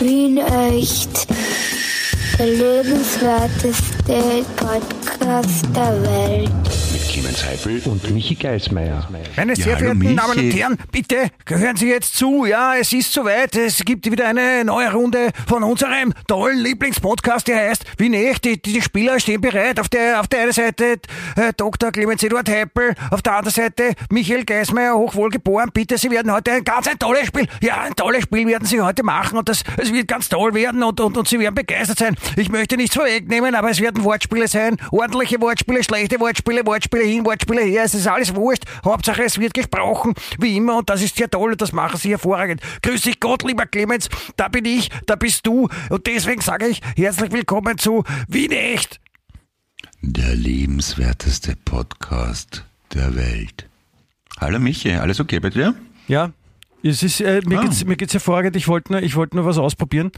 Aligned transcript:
Wien 0.00 0.38
echt. 0.38 1.26
Der 2.38 2.46
lebenswerteste 2.46 4.44
Podcast 4.56 5.66
der 5.74 6.02
Welt. 6.02 6.69
Heifel 7.44 7.80
und 7.86 8.10
Michi 8.10 8.34
Geismeier. 8.34 9.08
Meine 9.36 9.54
Ja, 9.54 9.56
sehr 9.56 9.76
hallo, 9.76 9.94
verehrten 9.94 10.16
Damen 10.16 10.38
und. 10.38 10.54
Herren, 10.54 10.78
bitte 10.92 11.30
hören 11.46 11.76
Sie 11.76 11.88
jetzt 11.88 12.16
zu. 12.16 12.44
Ja, 12.44 12.76
es 12.76 12.92
ist 12.92 13.12
soweit. 13.12 13.56
Es 13.56 13.84
gibt 13.84 14.10
wieder 14.10 14.28
eine 14.28 14.64
neue 14.64 14.92
Runde 14.92 15.30
von 15.46 15.62
unserem 15.62 16.12
tollen 16.26 16.58
Lieblingspodcast, 16.58 17.48
der 17.48 17.68
heißt 17.68 17.84
Wie 17.98 18.08
nicht. 18.08 18.44
Die, 18.44 18.60
die 18.60 18.82
Spieler 18.82 19.18
stehen 19.20 19.40
bereit. 19.40 19.80
Auf 19.80 19.88
der, 19.88 20.20
auf 20.20 20.28
der 20.28 20.42
einen 20.42 20.52
Seite 20.52 20.98
äh, 21.36 21.52
Dr. 21.56 21.90
Clemens 21.92 22.22
Eduard 22.22 22.48
Heppel, 22.48 22.94
auf 23.10 23.22
der 23.22 23.36
anderen 23.36 23.54
Seite 23.54 23.94
Michael 24.10 24.44
Geismeier, 24.44 24.94
hochwohlgeboren. 24.94 25.70
Bitte, 25.72 25.98
Sie 25.98 26.10
werden 26.10 26.32
heute 26.32 26.52
ein 26.52 26.64
ganz 26.64 26.88
ein 26.88 26.98
tolles 26.98 27.26
Spiel, 27.26 27.46
ja, 27.62 27.80
ein 27.80 27.94
tolles 27.94 28.22
Spiel 28.24 28.46
werden 28.46 28.66
Sie 28.66 28.80
heute 28.80 29.02
machen 29.02 29.38
und 29.38 29.48
das, 29.48 29.62
es 29.76 29.92
wird 29.92 30.08
ganz 30.08 30.28
toll 30.28 30.54
werden 30.54 30.82
und, 30.82 31.00
und, 31.00 31.16
und 31.16 31.28
Sie 31.28 31.38
werden 31.38 31.54
begeistert 31.54 31.98
sein. 31.98 32.16
Ich 32.36 32.48
möchte 32.48 32.76
nichts 32.76 32.94
vorwegnehmen, 32.96 33.54
aber 33.54 33.70
es 33.70 33.80
werden 33.80 34.04
Wortspiele 34.04 34.48
sein. 34.48 34.76
Ordentliche 34.90 35.40
Wortspiele, 35.40 35.82
schlechte 35.84 36.20
Wortspiele, 36.20 36.66
Wortspiele 36.66 37.04
hin, 37.04 37.24
Wortspiele 37.30 37.62
her. 37.62 37.84
Es 37.84 37.94
ist 37.94 38.08
alles 38.08 38.34
wurscht. 38.34 38.64
Hauptsache, 38.84 39.22
es 39.22 39.38
wird 39.38 39.54
gesprochen, 39.54 40.14
wie 40.40 40.56
immer, 40.56 40.78
und 40.78 40.90
das 40.90 41.00
ist 41.00 41.14
sehr 41.16 41.30
toll 41.30 41.52
und 41.52 41.60
das 41.62 41.70
machen 41.72 41.96
Sie 41.96 42.10
hervorragend. 42.10 42.60
Grüß 42.82 43.02
dich 43.02 43.20
Gott, 43.20 43.44
lieber 43.44 43.66
Clemens. 43.66 44.08
Da 44.36 44.48
bin 44.48 44.64
ich, 44.64 44.90
da 45.06 45.14
bist 45.14 45.46
du. 45.46 45.68
Und 45.90 46.06
deswegen 46.08 46.40
sage 46.40 46.66
ich 46.66 46.80
herzlich 46.96 47.30
willkommen 47.30 47.78
zu 47.78 48.02
Wien 48.26 48.50
echt. 48.50 49.00
Der 50.02 50.34
lebenswerteste 50.34 51.54
Podcast 51.64 52.64
der 52.94 53.14
Welt. 53.14 53.68
Hallo 54.40 54.58
Michi, 54.58 54.92
alles 54.94 55.20
okay 55.20 55.38
bei 55.38 55.50
dir? 55.50 55.74
Ja. 56.08 56.32
Es 56.82 57.02
ist, 57.04 57.20
äh, 57.20 57.42
mir, 57.46 57.58
Ah. 57.60 57.62
geht's, 57.62 57.84
mir 57.84 57.94
geht's 57.96 58.14
hervorragend. 58.14 58.56
Ich 58.56 58.66
wollte 58.66 58.90
nur, 58.92 59.02
ich 59.02 59.14
wollte 59.14 59.36
nur 59.36 59.44
was 59.44 59.58
ausprobieren, 59.58 60.10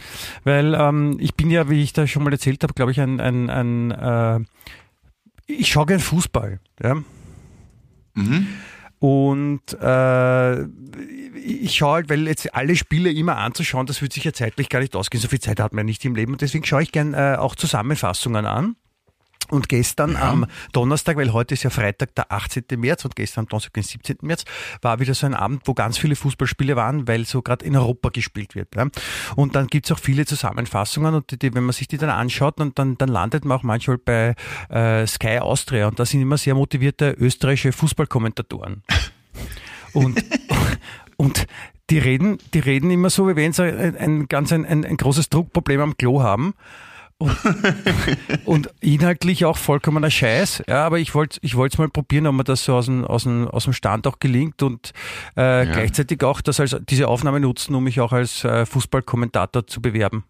weil 0.44 0.74
ähm, 0.74 1.16
ich 1.20 1.34
bin 1.34 1.50
ja, 1.50 1.68
wie 1.68 1.82
ich 1.82 1.92
da 1.92 2.06
schon 2.06 2.22
mal 2.22 2.32
erzählt 2.32 2.62
habe, 2.62 2.72
glaube 2.72 2.92
ich, 2.92 3.00
ein, 3.00 3.20
ein, 3.20 3.50
ein 3.50 3.90
äh, 3.90 4.40
ich 5.46 5.68
schaue 5.68 5.86
gern 5.86 6.00
Fußball. 6.00 6.60
Ja? 6.82 6.96
Und 8.98 9.60
äh, 9.80 10.62
ich 11.34 11.74
schaue 11.74 11.94
halt, 11.94 12.08
weil 12.08 12.26
jetzt 12.28 12.54
alle 12.54 12.76
Spiele 12.76 13.10
immer 13.10 13.36
anzuschauen, 13.36 13.86
das 13.86 14.00
wird 14.00 14.12
sich 14.12 14.24
ja 14.24 14.32
zeitlich 14.32 14.68
gar 14.68 14.78
nicht 14.78 14.94
ausgehen. 14.94 15.20
So 15.20 15.28
viel 15.28 15.40
Zeit 15.40 15.58
hat 15.58 15.72
man 15.72 15.86
nicht 15.86 16.04
im 16.04 16.14
Leben. 16.14 16.32
Und 16.32 16.40
deswegen 16.40 16.64
schaue 16.64 16.82
ich 16.82 16.92
gern 16.92 17.14
äh, 17.14 17.36
auch 17.38 17.56
Zusammenfassungen 17.56 18.46
an. 18.46 18.76
Und 19.50 19.68
gestern 19.68 20.16
am 20.16 20.46
Donnerstag, 20.72 21.16
weil 21.16 21.32
heute 21.32 21.54
ist 21.54 21.62
ja 21.62 21.70
Freitag, 21.70 22.14
der 22.14 22.30
18. 22.32 22.64
März 22.76 23.04
und 23.04 23.16
gestern 23.16 23.42
am 23.42 23.48
Donnerstag, 23.48 23.74
den 23.74 23.82
17. 23.82 24.16
März, 24.22 24.44
war 24.80 25.00
wieder 25.00 25.14
so 25.14 25.26
ein 25.26 25.34
Abend, 25.34 25.62
wo 25.66 25.74
ganz 25.74 25.98
viele 25.98 26.16
Fußballspiele 26.16 26.76
waren, 26.76 27.08
weil 27.08 27.24
so 27.24 27.42
gerade 27.42 27.64
in 27.64 27.76
Europa 27.76 28.10
gespielt 28.10 28.54
wird. 28.54 28.74
Ja. 28.74 28.86
Und 29.36 29.54
dann 29.54 29.66
gibt's 29.66 29.90
auch 29.92 29.98
viele 29.98 30.26
Zusammenfassungen 30.26 31.14
und 31.14 31.30
die, 31.30 31.38
die, 31.38 31.54
wenn 31.54 31.64
man 31.64 31.72
sich 31.72 31.88
die 31.88 31.98
dann 31.98 32.10
anschaut, 32.10 32.60
dann, 32.60 32.72
dann, 32.74 32.96
dann 32.98 33.08
landet 33.08 33.44
man 33.44 33.58
auch 33.58 33.62
manchmal 33.62 33.98
bei 33.98 34.34
äh, 34.68 35.06
Sky 35.06 35.38
Austria 35.38 35.88
und 35.88 35.98
da 35.98 36.04
sind 36.04 36.22
immer 36.22 36.38
sehr 36.38 36.54
motivierte 36.54 37.16
österreichische 37.18 37.72
Fußballkommentatoren. 37.72 38.82
Und, 39.94 40.24
und 41.18 41.46
die 41.90 41.98
reden, 41.98 42.38
die 42.54 42.60
reden 42.60 42.90
immer 42.90 43.10
so, 43.10 43.28
wie 43.28 43.36
wenn 43.36 43.52
sie 43.52 43.64
ein, 43.64 43.96
ein 43.96 44.26
ganz 44.26 44.52
ein, 44.52 44.64
ein, 44.64 44.86
ein 44.86 44.96
großes 44.96 45.28
Druckproblem 45.28 45.80
am 45.80 45.96
Klo 45.98 46.22
haben. 46.22 46.54
Und, 47.22 47.36
und 48.44 48.70
inhaltlich 48.80 49.44
auch 49.44 49.56
vollkommener 49.56 50.10
Scheiß. 50.10 50.64
Ja, 50.68 50.84
aber 50.84 50.98
ich 50.98 51.14
wollte 51.14 51.38
ich 51.42 51.56
wollte 51.56 51.74
es 51.74 51.78
mal 51.78 51.88
probieren, 51.88 52.26
ob 52.26 52.34
mir 52.34 52.44
das 52.44 52.64
so 52.64 52.74
aus 52.74 52.86
dem, 52.86 53.04
aus 53.04 53.24
dem, 53.24 53.48
aus 53.48 53.64
dem 53.64 53.72
Stand 53.72 54.06
auch 54.06 54.18
gelingt 54.18 54.62
und 54.62 54.92
äh, 55.36 55.66
gleichzeitig 55.66 56.22
auch 56.24 56.40
das 56.40 56.60
als 56.60 56.76
diese 56.88 57.08
Aufnahme 57.08 57.40
nutzen, 57.40 57.74
um 57.74 57.84
mich 57.84 58.00
auch 58.00 58.12
als 58.12 58.44
äh, 58.44 58.66
Fußballkommentator 58.66 59.66
zu 59.66 59.80
bewerben. 59.80 60.24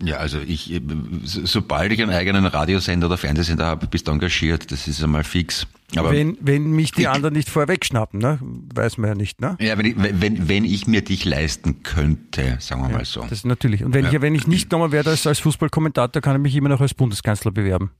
Ja, 0.00 0.18
also 0.18 0.38
ich, 0.38 0.72
äh, 0.72 0.80
so- 1.24 1.44
sobald 1.44 1.92
ich 1.92 2.00
einen 2.00 2.12
eigenen 2.12 2.46
Radiosender 2.46 3.08
oder 3.08 3.16
Fernsehsender 3.18 3.66
habe, 3.66 3.86
bist 3.88 4.06
du 4.06 4.12
engagiert, 4.12 4.70
das 4.70 4.86
ist 4.86 5.02
einmal 5.02 5.24
fix. 5.24 5.66
Aber 5.96 6.12
wenn, 6.12 6.36
wenn 6.40 6.70
mich 6.70 6.92
die 6.92 7.08
anderen 7.08 7.34
nicht 7.34 7.48
vorweg 7.48 7.84
schnappen, 7.84 8.20
ne? 8.20 8.38
weiß 8.74 8.98
man 8.98 9.08
ja 9.08 9.14
nicht. 9.16 9.40
Ne? 9.40 9.56
ja, 9.58 9.76
wenn 9.78 9.86
ich, 9.86 9.94
wenn, 9.96 10.48
wenn 10.48 10.64
ich 10.64 10.86
mir 10.86 11.02
dich 11.02 11.24
leisten 11.24 11.82
könnte, 11.82 12.58
sagen 12.60 12.82
wir 12.82 12.90
mal 12.90 13.04
so. 13.04 13.22
Das 13.22 13.32
ist 13.32 13.46
natürlich. 13.46 13.82
Und 13.82 13.94
wenn, 13.94 14.06
ich, 14.06 14.20
wenn 14.20 14.34
ich 14.34 14.46
nicht 14.46 14.70
genommen 14.70 14.92
werde 14.92 15.10
als, 15.10 15.26
als 15.26 15.40
Fußballkommentator, 15.40 16.20
kann 16.22 16.36
ich 16.36 16.42
mich 16.42 16.54
immer 16.54 16.68
noch 16.68 16.80
als 16.82 16.94
Bundeskanzler 16.94 17.50
bewerben. 17.50 17.90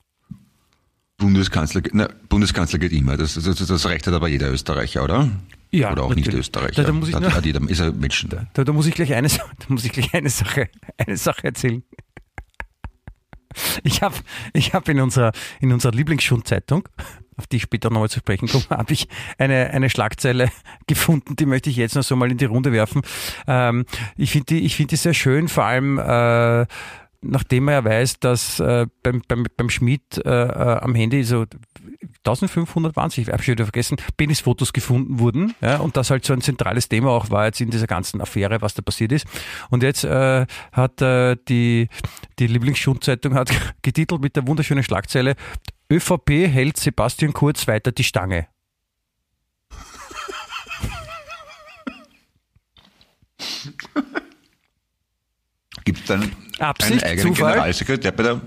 Bundeskanzler, 1.16 1.82
na, 1.92 2.08
Bundeskanzler 2.28 2.78
geht 2.78 2.92
immer. 2.92 3.16
Das, 3.16 3.34
das, 3.34 3.44
das 3.66 3.86
Recht 3.86 4.06
hat 4.06 4.14
aber 4.14 4.28
jeder 4.28 4.52
Österreicher, 4.52 5.02
oder? 5.02 5.30
Ja, 5.70 5.92
Oder 5.92 6.04
auch 6.04 6.08
natürlich. 6.08 6.28
nicht 6.28 6.36
Österreicher. 6.38 6.82
Da- 6.82 6.84
da 6.84 6.92
muss 6.92 7.08
ich 7.08 7.14
hat, 7.14 7.22
nur- 7.22 7.34
hat 7.34 7.44
jeder, 7.44 7.60
ist 7.68 7.80
er 7.80 7.92
Menschen. 7.92 8.30
Da, 8.54 8.64
da 8.64 8.72
muss 8.72 8.86
ich 8.86 8.94
gleich 8.94 9.12
eine, 9.14 9.28
da 9.28 9.44
muss 9.68 9.84
ich 9.84 9.92
gleich 9.92 10.12
eine 10.14 10.30
Sache, 10.30 10.68
eine 10.96 11.16
Sache 11.16 11.44
erzählen. 11.44 11.82
Ich 13.82 14.02
habe 14.02 14.14
ich 14.52 14.74
hab 14.74 14.88
in 14.88 15.00
unserer, 15.00 15.32
in 15.60 15.72
unserer 15.72 15.92
Lieblingsschundzeitung, 15.92 16.88
auf 17.36 17.46
die 17.46 17.56
ich 17.56 17.62
später 17.62 17.90
nochmal 17.90 18.10
zu 18.10 18.18
sprechen 18.20 18.46
komme, 18.48 18.64
habe 18.70 18.92
ich 18.92 19.08
eine, 19.38 19.70
eine 19.70 19.90
Schlagzeile 19.90 20.50
gefunden, 20.86 21.34
die 21.36 21.46
möchte 21.46 21.70
ich 21.70 21.76
jetzt 21.76 21.94
noch 21.96 22.02
so 22.02 22.14
mal 22.14 22.30
in 22.30 22.38
die 22.38 22.44
Runde 22.44 22.72
werfen. 22.72 23.02
Ähm, 23.46 23.84
ich 24.16 24.30
finde 24.32 24.46
die, 24.54 24.60
ich 24.60 24.76
finde 24.76 24.90
die 24.90 24.96
sehr 24.96 25.14
schön, 25.14 25.48
vor 25.48 25.64
allem 25.64 25.98
äh, 25.98 26.66
nachdem 27.20 27.64
man 27.64 27.74
ja 27.74 27.84
weiß, 27.84 28.20
dass 28.20 28.60
äh, 28.60 28.86
beim, 29.02 29.22
beim, 29.26 29.44
beim 29.56 29.70
Schmied 29.70 30.18
äh, 30.24 30.28
äh, 30.30 30.78
am 30.80 30.94
Handy 30.94 31.24
so 31.24 31.46
1500 32.28 32.96
waren 32.96 33.10
ich 33.16 33.28
habe 33.28 33.42
schon 33.42 33.52
wieder 33.52 33.64
vergessen, 33.64 33.96
Penisfotos 34.16 34.72
gefunden 34.72 35.18
wurden 35.18 35.54
ja, 35.60 35.78
und 35.78 35.96
das 35.96 36.10
halt 36.10 36.24
so 36.24 36.32
ein 36.32 36.42
zentrales 36.42 36.88
Thema 36.88 37.10
auch 37.10 37.30
war 37.30 37.46
jetzt 37.46 37.60
in 37.60 37.70
dieser 37.70 37.86
ganzen 37.86 38.20
Affäre, 38.20 38.60
was 38.60 38.74
da 38.74 38.82
passiert 38.82 39.12
ist. 39.12 39.26
Und 39.70 39.82
jetzt 39.82 40.04
äh, 40.04 40.46
hat 40.72 41.00
äh, 41.00 41.36
die, 41.48 41.88
die 42.38 42.46
Lieblingsschundzeitung 42.46 43.34
hat 43.34 43.50
getitelt 43.82 44.20
mit 44.20 44.36
der 44.36 44.46
wunderschönen 44.46 44.84
Schlagzeile 44.84 45.36
ÖVP 45.90 46.30
hält 46.48 46.76
Sebastian 46.76 47.32
Kurz 47.32 47.66
weiter 47.66 47.92
die 47.92 48.04
Stange. 48.04 48.46
Gibt 55.84 56.00
es 56.00 56.04
dann 56.04 56.32
Absicht, 56.58 57.02
einen 57.02 57.12
eigenen 57.12 57.34
Zufall? 57.34 57.52
Generalsekretär 57.52 58.12
bei 58.12 58.22
der. 58.22 58.40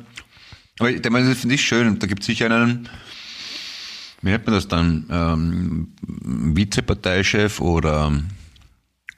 Aber 0.80 0.92
ich 0.92 1.02
das 1.02 1.40
finde 1.40 1.56
ich 1.56 1.62
schön. 1.62 1.98
Da 1.98 2.06
gibt 2.06 2.22
es 2.22 2.28
sicher 2.28 2.46
einen, 2.46 2.88
wie 4.21 4.29
nennt 4.29 4.45
man 4.45 4.55
das 4.55 4.67
dann? 4.67 5.05
Ähm, 5.09 5.93
Vizeparteichef 6.55 7.59
oder 7.59 8.11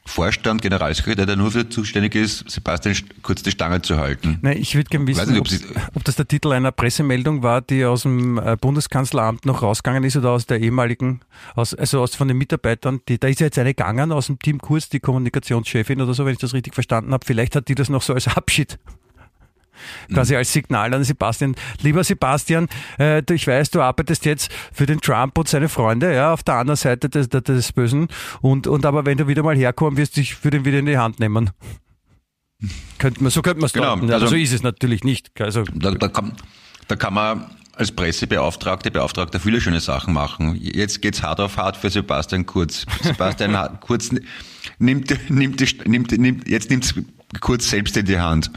Vorstand, 0.06 0.62
Generalsekretär, 0.62 1.26
der 1.26 1.38
nur 1.38 1.52
für 1.52 1.70
zuständig 1.70 2.14
ist, 2.16 2.50
Sebastian 2.52 2.94
St- 2.94 3.06
kurz 3.22 3.42
die 3.42 3.52
Stange 3.52 3.82
zu 3.82 3.98
halten. 3.98 4.38
Nein, 4.42 4.58
ich 4.58 4.76
würde 4.76 4.90
gerne 4.90 5.08
wissen, 5.08 5.32
nicht, 5.32 5.40
ob, 5.40 5.48
Sie- 5.48 5.64
ob 5.94 6.04
das 6.04 6.18
der 6.18 6.28
Titel 6.28 6.52
einer 6.52 6.74
Pressemeldung 6.74 7.42
war, 7.42 7.62
die 7.62 7.86
aus 7.86 8.02
dem 8.02 8.38
äh, 8.38 8.58
Bundeskanzleramt 8.60 9.46
noch 9.46 9.62
rausgegangen 9.62 10.04
ist 10.04 10.18
oder 10.18 10.32
aus 10.32 10.46
der 10.46 10.60
ehemaligen, 10.60 11.22
aus, 11.56 11.74
also 11.74 12.02
aus 12.02 12.16
von 12.16 12.28
den 12.28 12.38
Mitarbeitern. 12.38 13.00
Die, 13.08 13.18
da 13.18 13.30
ist 13.30 13.40
ja 13.40 13.46
jetzt 13.46 13.58
eine 13.58 13.74
gegangen 13.74 14.12
aus 14.12 14.26
dem 14.28 14.40
Team 14.40 14.60
Kurz, 14.60 14.90
die 14.90 15.00
Kommunikationschefin 15.00 16.02
oder 16.02 16.14
so, 16.14 16.26
wenn 16.26 16.34
ich 16.34 16.40
das 16.40 16.54
richtig 16.54 16.74
verstanden 16.74 17.14
habe. 17.14 17.26
Vielleicht 17.26 17.56
hat 17.56 17.70
die 17.70 17.76
das 17.76 17.88
noch 17.88 18.02
so 18.02 18.14
als 18.14 18.28
Abschied. 18.28 18.80
Quasi 20.14 20.36
als 20.36 20.52
Signal 20.54 20.94
an 20.94 21.04
Sebastian. 21.04 21.56
Lieber 21.82 22.04
Sebastian, 22.04 22.68
äh, 22.98 23.22
du- 23.24 23.34
ich 23.34 23.48
weiß, 23.48 23.72
du 23.72 23.82
arbeitest 23.82 24.26
jetzt 24.26 24.52
für 24.72 24.86
den 24.86 25.00
Trump 25.02 25.38
und 25.38 25.48
seine 25.48 25.70
Freunde, 25.70 26.14
ja, 26.14 26.34
auf 26.34 26.44
der 26.44 26.56
anderen 26.56 26.78
Seite 26.78 27.10
des, 27.10 27.30
des, 27.30 27.72
Bösen. 27.74 28.08
Und, 28.42 28.68
und 28.68 28.86
aber 28.86 29.06
wenn 29.06 29.18
du 29.18 29.28
wieder 29.28 29.44
mal 29.44 29.56
herkommen 29.56 29.98
wirst, 29.98 30.18
ich 30.18 30.44
würde 30.44 30.58
ihn 30.58 30.66
wieder 30.66 30.80
in 30.80 30.86
die 30.86 30.98
Hand 30.98 31.20
nehmen. 31.20 31.50
Könnte 32.98 33.22
man, 33.22 33.32
so 33.32 33.42
könnte 33.42 33.60
man 33.60 33.66
es 33.68 33.74
Genau, 33.74 33.96
deuten. 33.96 34.12
Also- 34.12 34.28
so 34.28 34.36
ist 34.36 34.54
es 34.54 34.64
natürlich 34.64 35.04
nicht. 35.04 35.30
Also, 35.42 35.64
Da, 35.74 35.92
da, 35.92 36.08
kann, 36.08 36.34
da 36.88 36.96
kann 36.96 37.14
man 37.14 37.50
als 37.76 37.92
Pressebeauftragte, 37.92 38.92
Beauftragter 38.92 39.40
viele 39.40 39.60
schöne 39.60 39.80
Sachen 39.82 40.14
machen. 40.14 40.56
Jetzt 40.62 41.02
geht's 41.02 41.24
hart 41.24 41.40
auf 41.40 41.58
hart 41.58 41.76
für 41.76 41.90
Sebastian 41.90 42.46
Kurz. 42.46 42.86
Sebastian 43.02 43.80
Kurz 43.82 44.12
nimmt, 44.12 44.30
nimmt, 45.30 45.88
nimmt, 45.88 46.12
nimmt, 46.12 46.48
jetzt 46.48 46.70
nimmt's 46.70 46.94
Kurz 47.42 47.70
selbst 47.70 47.98
in 47.98 48.06
die 48.06 48.20
Hand. 48.20 48.52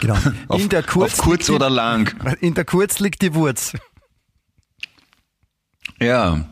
Genau. 0.00 0.16
Auf, 0.48 0.60
in 0.60 0.68
der 0.68 0.82
Kurz 0.82 1.14
auf 1.14 1.24
kurz 1.24 1.48
liegt 1.48 1.60
oder 1.60 1.70
lang. 1.70 2.14
Die, 2.40 2.46
in 2.46 2.54
der 2.54 2.64
Kurz 2.64 2.98
liegt 2.98 3.22
die 3.22 3.34
Wurz. 3.34 3.72
Ja. 6.00 6.48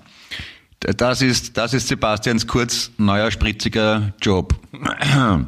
Das 0.80 1.22
ist, 1.22 1.56
das 1.56 1.72
ist 1.72 1.88
Sebastians 1.88 2.46
Kurz 2.46 2.90
neuer 2.98 3.30
spritziger 3.30 4.12
Job. 4.20 4.54
Ja, 5.02 5.46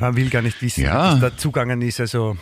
man 0.00 0.16
will 0.16 0.30
gar 0.30 0.42
nicht 0.42 0.60
wissen, 0.60 0.84
Ja. 0.84 1.14
was 1.14 1.20
da 1.20 1.36
zugangen 1.36 1.80
ist. 1.82 2.00
Also 2.00 2.36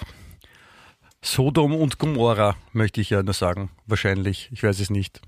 Sodom 1.23 1.75
und 1.75 1.99
Gomorra, 1.99 2.57
möchte 2.73 3.01
ich 3.01 3.11
ja 3.11 3.23
nur 3.23 3.35
sagen. 3.35 3.71
Wahrscheinlich. 3.87 4.49
Ich 4.53 4.63
weiß 4.63 4.81
es 4.81 4.91
nicht. 4.91 5.21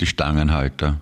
Die 0.00 0.06
Stangenhalter. 0.06 1.00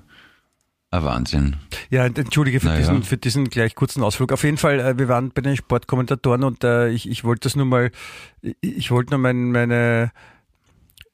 Ein 0.90 1.04
Wahnsinn. 1.04 1.56
Ja, 1.90 2.06
entschuldige 2.06 2.60
für, 2.60 2.66
Naja. 2.66 2.78
diesen, 2.78 3.02
für 3.02 3.18
diesen 3.18 3.50
gleich 3.50 3.74
kurzen 3.74 4.02
Ausflug. 4.02 4.32
Auf 4.32 4.42
jeden 4.42 4.56
Fall, 4.56 4.80
äh, 4.80 4.98
wir 4.98 5.08
waren 5.08 5.30
bei 5.32 5.42
den 5.42 5.54
Sportkommentatoren 5.54 6.44
und 6.44 6.64
äh, 6.64 6.88
ich, 6.88 7.08
ich 7.08 7.24
wollte 7.24 7.40
das 7.40 7.56
nur 7.56 7.66
mal, 7.66 7.90
ich, 8.62 8.90
wollte 8.90 9.10
nur 9.10 9.18
mein, 9.18 9.52
meine, 9.52 10.12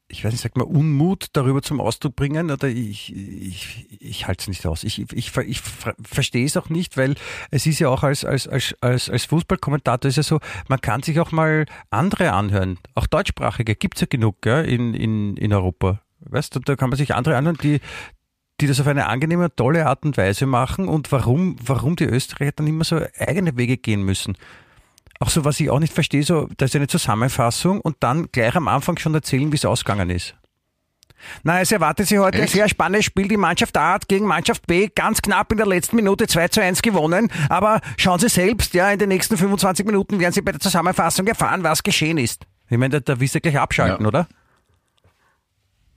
ich 0.07 0.25
weiß 0.25 0.31
nicht, 0.31 0.43
sagt 0.43 0.57
man, 0.57 0.69
Unmut 0.69 1.27
darüber 1.33 1.61
zum 1.61 1.81
Ausdruck 1.81 2.15
bringen 2.15 2.53
oder 2.53 2.69
ich, 2.69 3.13
ich, 3.17 3.89
ich 3.99 4.29
halte 4.29 4.43
es 4.43 4.49
nicht 4.49 4.65
aus. 4.65 4.85
Ich, 4.85 5.01
ich, 5.13 5.37
ich, 5.37 5.61
verstehe 5.61 6.47
es 6.47 6.57
auch 6.57 6.69
nicht, 6.69 6.97
weil 6.97 7.17
es 7.51 7.67
ist 7.67 7.81
ja 7.81 7.89
auch 7.89 8.05
als, 8.05 8.25
als, 8.25 8.47
als, 8.47 8.77
als, 8.81 9.11
als 9.11 9.25
Fußballkommentator 9.25 10.09
ist 10.09 10.17
ja 10.17 10.23
so, 10.23 10.39
man 10.69 10.81
kann 10.81 11.03
sich 11.03 11.19
auch 11.19 11.33
mal 11.33 11.67
andere 11.91 12.33
anhören, 12.33 12.79
auch 12.95 13.09
deutschsprachige, 13.09 13.75
gibt's 13.75 14.03
ja 14.03 14.07
genug 14.09 14.41
gell, 14.41 14.65
in, 14.67 14.95
in, 14.95 15.37
in 15.37 15.53
Europa. 15.53 16.01
Weißt 16.21 16.55
du, 16.55 16.61
da 16.61 16.77
kann 16.77 16.91
man 16.91 16.97
sich 16.97 17.13
andere 17.13 17.37
anhören, 17.37 17.59
die, 17.61 17.81
die 18.61 18.67
das 18.67 18.81
auf 18.81 18.87
eine 18.87 19.07
angenehme, 19.07 19.55
tolle 19.55 19.87
Art 19.87 20.05
und 20.05 20.17
Weise 20.17 20.47
machen 20.47 20.89
und 20.89 21.11
warum, 21.13 21.57
warum 21.65 21.97
die 21.97 22.05
Österreicher 22.05 22.53
dann 22.53 22.67
immer 22.67 22.85
so 22.85 23.01
eigene 23.19 23.57
Wege 23.57 23.77
gehen 23.77 24.03
müssen. 24.03 24.37
Auch 25.21 25.31
so, 25.31 25.45
was 25.45 25.61
ich 25.61 25.71
auch 25.71 25.81
nicht 25.81 25.93
verstehe, 25.93 26.23
so, 26.23 26.49
da 26.57 26.67
ist 26.67 26.77
eine 26.77 26.87
Zusammenfassung 26.87 27.81
und 27.81 27.97
dann 28.01 28.31
gleich 28.31 28.55
am 28.55 28.69
Anfang 28.69 28.99
schon 28.99 29.15
erzählen, 29.15 29.51
wie 29.53 29.57
es 29.57 29.65
ausgegangen 29.65 30.11
ist. 30.11 30.35
Na, 31.43 31.61
es 31.61 31.73
erwartet 31.73 32.07
sich 32.07 32.19
heute 32.19 32.39
Echt? 32.39 32.53
ein 32.53 32.59
sehr 32.59 32.69
spannendes 32.69 33.07
Spiel. 33.07 33.29
Die 33.29 33.37
Mannschaft 33.37 33.77
A 33.77 33.95
hat 33.95 34.09
gegen 34.09 34.27
Mannschaft 34.27 34.67
B 34.67 34.89
ganz 34.95 35.23
knapp 35.23 35.51
in 35.53 35.59
der 35.59 35.67
letzten 35.67 35.97
Minute 35.97 36.27
2 36.27 36.49
zu 36.49 36.63
1 36.63 36.83
gewonnen. 36.83 37.31
Aber 37.49 37.81
schauen 37.97 38.19
Sie 38.19 38.29
selbst, 38.29 38.75
ja, 38.75 38.91
in 38.91 38.99
den 38.99 39.09
nächsten 39.09 39.37
25 39.37 39.87
Minuten 39.87 40.21
werden 40.21 40.33
Sie 40.33 40.43
bei 40.43 40.53
der 40.53 40.61
Zusammenfassung 40.61 41.27
erfahren, 41.27 41.63
was 41.63 41.83
geschehen 41.83 42.19
ist. 42.19 42.47
Ich 42.69 42.79
meine, 42.79 43.01
da, 43.01 43.15
da 43.15 43.21
willst 43.21 43.35
du 43.35 43.41
gleich 43.41 43.59
abschalten, 43.59 44.05
ja. 44.05 44.09
oder? 44.09 44.29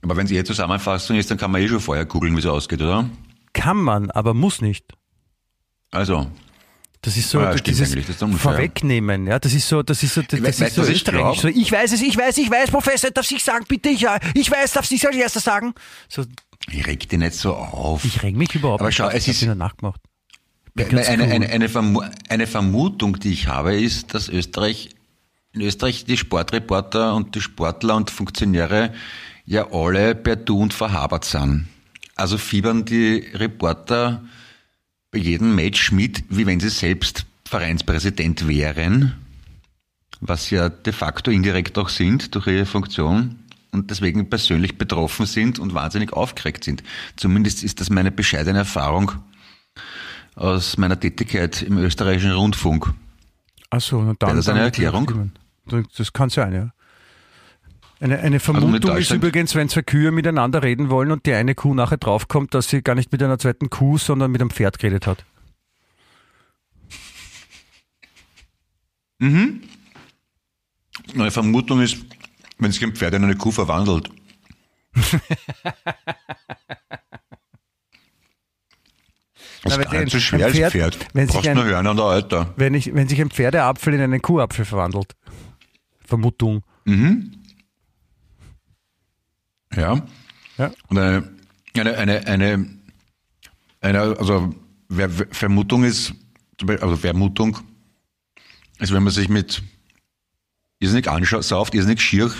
Aber 0.02 0.16
wenn 0.16 0.26
es 0.26 0.32
eh 0.32 0.44
Zusammenfassung 0.44 1.16
ist, 1.16 1.30
dann 1.30 1.38
kann 1.38 1.50
man 1.50 1.60
eh 1.60 1.68
schon 1.68 1.80
vorher 1.80 2.06
googeln, 2.06 2.34
wie 2.34 2.40
es 2.40 2.46
ausgeht, 2.46 2.80
oder? 2.80 3.08
Kann 3.52 3.76
man, 3.76 4.10
aber 4.10 4.34
muss 4.34 4.60
nicht. 4.60 4.84
Also, 5.90 6.30
das 7.00 7.16
ist 7.16 7.30
so, 7.30 7.40
ja, 7.40 7.52
das 7.52 7.62
dieses 7.62 7.94
Vorwegnehmen, 8.38 9.26
ja, 9.26 9.38
das 9.38 9.54
ist 9.54 9.68
so, 9.68 9.82
das 9.82 10.02
ist 10.02 10.14
so, 10.14 10.22
das, 10.22 10.40
das 10.40 10.60
ist 10.60 10.74
so 10.74 10.82
österreichisch. 10.82 11.42
So, 11.42 11.48
ich 11.48 11.70
weiß 11.70 11.92
es, 11.92 12.02
ich 12.02 12.16
weiß, 12.16 12.38
ich 12.38 12.50
weiß, 12.50 12.70
Professor, 12.70 13.10
darf 13.10 13.30
ich 13.30 13.42
sagen, 13.42 13.64
bitte, 13.68 13.88
ich, 13.88 14.04
ich 14.34 14.50
weiß, 14.50 14.72
darf 14.72 14.90
ich 14.90 15.06
als 15.06 15.16
erster 15.16 15.40
sagen? 15.40 15.74
So, 16.08 16.24
ich 16.70 16.86
reg 16.86 17.08
dich 17.08 17.18
nicht 17.18 17.34
so 17.34 17.54
auf. 17.54 18.04
Ich 18.04 18.22
reg 18.22 18.36
mich 18.36 18.54
überhaupt 18.54 18.80
Aber 18.80 18.90
schau, 18.90 19.06
auf, 19.06 19.14
es 19.14 19.28
ist 19.28 19.42
nur 19.42 19.54
nachgemacht. 19.54 20.00
Eine, 20.76 21.02
eine, 21.02 21.48
eine, 21.48 21.68
Vermu 21.68 22.02
eine 22.28 22.46
Vermutung, 22.46 23.18
die 23.18 23.32
ich 23.32 23.48
habe, 23.48 23.74
ist, 23.74 24.14
dass 24.14 24.28
Österreich, 24.28 24.90
in 25.52 25.62
Österreich 25.62 26.04
die 26.04 26.16
Sportreporter 26.16 27.14
und 27.14 27.34
die 27.34 27.40
Sportler 27.40 27.96
und 27.96 28.10
Funktionäre 28.10 28.92
ja 29.48 29.72
alle 29.72 30.14
per 30.14 30.36
Du 30.36 30.60
und 30.60 30.74
verhabert 30.74 31.24
sind. 31.24 31.68
Also 32.14 32.36
fiebern 32.36 32.84
die 32.84 33.26
Reporter 33.34 34.22
bei 35.10 35.18
jedem 35.18 35.54
Match 35.54 35.90
mit, 35.90 36.24
wie 36.28 36.46
wenn 36.46 36.60
sie 36.60 36.68
selbst 36.68 37.24
Vereinspräsident 37.46 38.46
wären, 38.46 39.14
was 40.20 40.50
ja 40.50 40.68
de 40.68 40.92
facto 40.92 41.30
indirekt 41.30 41.78
auch 41.78 41.88
sind 41.88 42.34
durch 42.34 42.46
ihre 42.48 42.66
Funktion 42.66 43.38
und 43.70 43.90
deswegen 43.90 44.28
persönlich 44.28 44.76
betroffen 44.76 45.24
sind 45.24 45.58
und 45.58 45.72
wahnsinnig 45.72 46.12
aufgeregt 46.12 46.64
sind. 46.64 46.82
Zumindest 47.16 47.64
ist 47.64 47.80
das 47.80 47.88
meine 47.88 48.10
bescheidene 48.10 48.58
Erfahrung 48.58 49.12
aus 50.34 50.76
meiner 50.76 51.00
Tätigkeit 51.00 51.62
im 51.62 51.78
österreichischen 51.78 52.32
Rundfunk. 52.32 52.92
Achso, 53.70 53.98
und 54.00 54.22
dann. 54.22 54.30
Wäre 54.30 54.36
das 54.36 54.48
eine 54.48 54.60
Erklärung? 54.60 55.32
Das 55.96 56.12
kann 56.12 56.28
sein, 56.28 56.52
ja. 56.52 56.72
Eine, 58.00 58.18
eine 58.18 58.36
also 58.36 58.52
Vermutung 58.52 58.90
also 58.90 59.00
ist 59.00 59.10
übrigens, 59.10 59.54
wenn 59.54 59.68
zwei 59.68 59.82
Kühe 59.82 60.12
miteinander 60.12 60.62
reden 60.62 60.88
wollen 60.88 61.10
und 61.10 61.26
die 61.26 61.32
eine 61.32 61.54
Kuh 61.54 61.74
nachher 61.74 61.96
draufkommt, 61.96 62.54
dass 62.54 62.68
sie 62.68 62.82
gar 62.82 62.94
nicht 62.94 63.10
mit 63.10 63.22
einer 63.22 63.38
zweiten 63.38 63.70
Kuh, 63.70 63.98
sondern 63.98 64.30
mit 64.30 64.40
einem 64.40 64.50
Pferd 64.50 64.78
geredet 64.78 65.06
hat. 65.06 65.24
Mhm. 69.18 69.62
Meine 71.14 71.32
Vermutung 71.32 71.80
ist, 71.80 71.98
wenn 72.58 72.70
sich 72.70 72.84
ein 72.84 72.94
Pferd 72.94 73.14
in 73.14 73.24
eine 73.24 73.36
Kuh 73.36 73.50
verwandelt. 73.50 74.10
Das 79.64 79.76
ist 79.76 79.90
gar 79.90 80.00
nicht 80.00 80.12
so 80.12 80.20
schwer 80.20 80.50
Pferd, 80.50 80.64
als 80.64 80.72
Pferd. 80.72 80.98
Wenn 81.12 81.26
Brauchst 81.26 81.42
sich 81.42 81.50
ein, 81.50 81.56
nur 81.56 81.64
hören 81.64 81.86
an 81.86 81.96
der 81.96 82.06
Alter. 82.06 82.54
Wenn, 82.56 82.74
ich, 82.74 82.94
wenn 82.94 83.08
sich 83.08 83.20
ein 83.20 83.30
Pferdeapfel 83.30 83.94
in 83.94 84.00
einen 84.00 84.22
Kuhapfel 84.22 84.64
verwandelt. 84.64 85.14
Vermutung. 86.06 86.62
Mhm. 86.84 87.37
Ja. 89.74 90.02
ja. 90.56 90.70
Und 90.88 90.98
eine, 90.98 91.28
eine, 91.74 91.96
eine, 91.96 92.26
eine, 92.26 92.68
eine 93.80 94.00
also 94.00 94.54
Vermutung 95.30 95.84
ist, 95.84 96.14
also 96.66 96.96
Vermutung 96.96 97.58
ist, 98.78 98.92
wenn 98.92 99.02
man 99.02 99.12
sich 99.12 99.28
mit 99.28 99.62
irrsinnig 100.80 101.08
ansauft, 101.08 101.74
irrsinnig 101.74 102.00
schier 102.00 102.30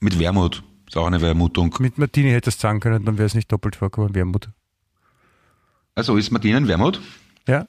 mit 0.00 0.18
Wermut. 0.18 0.62
Ist 0.86 0.96
auch 0.96 1.06
eine 1.06 1.20
Vermutung. 1.20 1.74
Mit 1.78 1.98
Martini 1.98 2.30
hättest 2.30 2.58
du 2.58 2.62
sagen 2.62 2.80
können, 2.80 3.04
dann 3.04 3.16
wäre 3.16 3.26
es 3.26 3.34
nicht 3.34 3.50
doppelt 3.52 3.76
vorgekommen, 3.76 4.14
Wermut. 4.14 4.48
Also 5.94 6.16
ist 6.16 6.30
Martini 6.30 6.56
ein 6.56 6.68
Wermut? 6.68 7.00
Ja. 7.46 7.66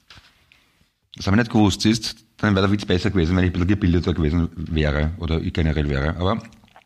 Das 1.14 1.26
habe 1.26 1.36
ich 1.36 1.42
nicht 1.42 1.52
gewusst, 1.52 1.84
ist, 1.86 2.24
dann 2.38 2.54
wäre 2.54 2.66
der 2.66 2.72
Witz 2.72 2.84
besser 2.84 3.10
gewesen, 3.10 3.36
wenn 3.36 3.44
ich 3.44 3.50
ein 3.50 3.52
bisschen 3.52 3.68
gebildeter 3.68 4.14
gewesen 4.14 4.48
wäre 4.56 5.12
oder 5.18 5.40
generell 5.40 5.88
wäre. 5.88 6.16
Aber 6.16 6.42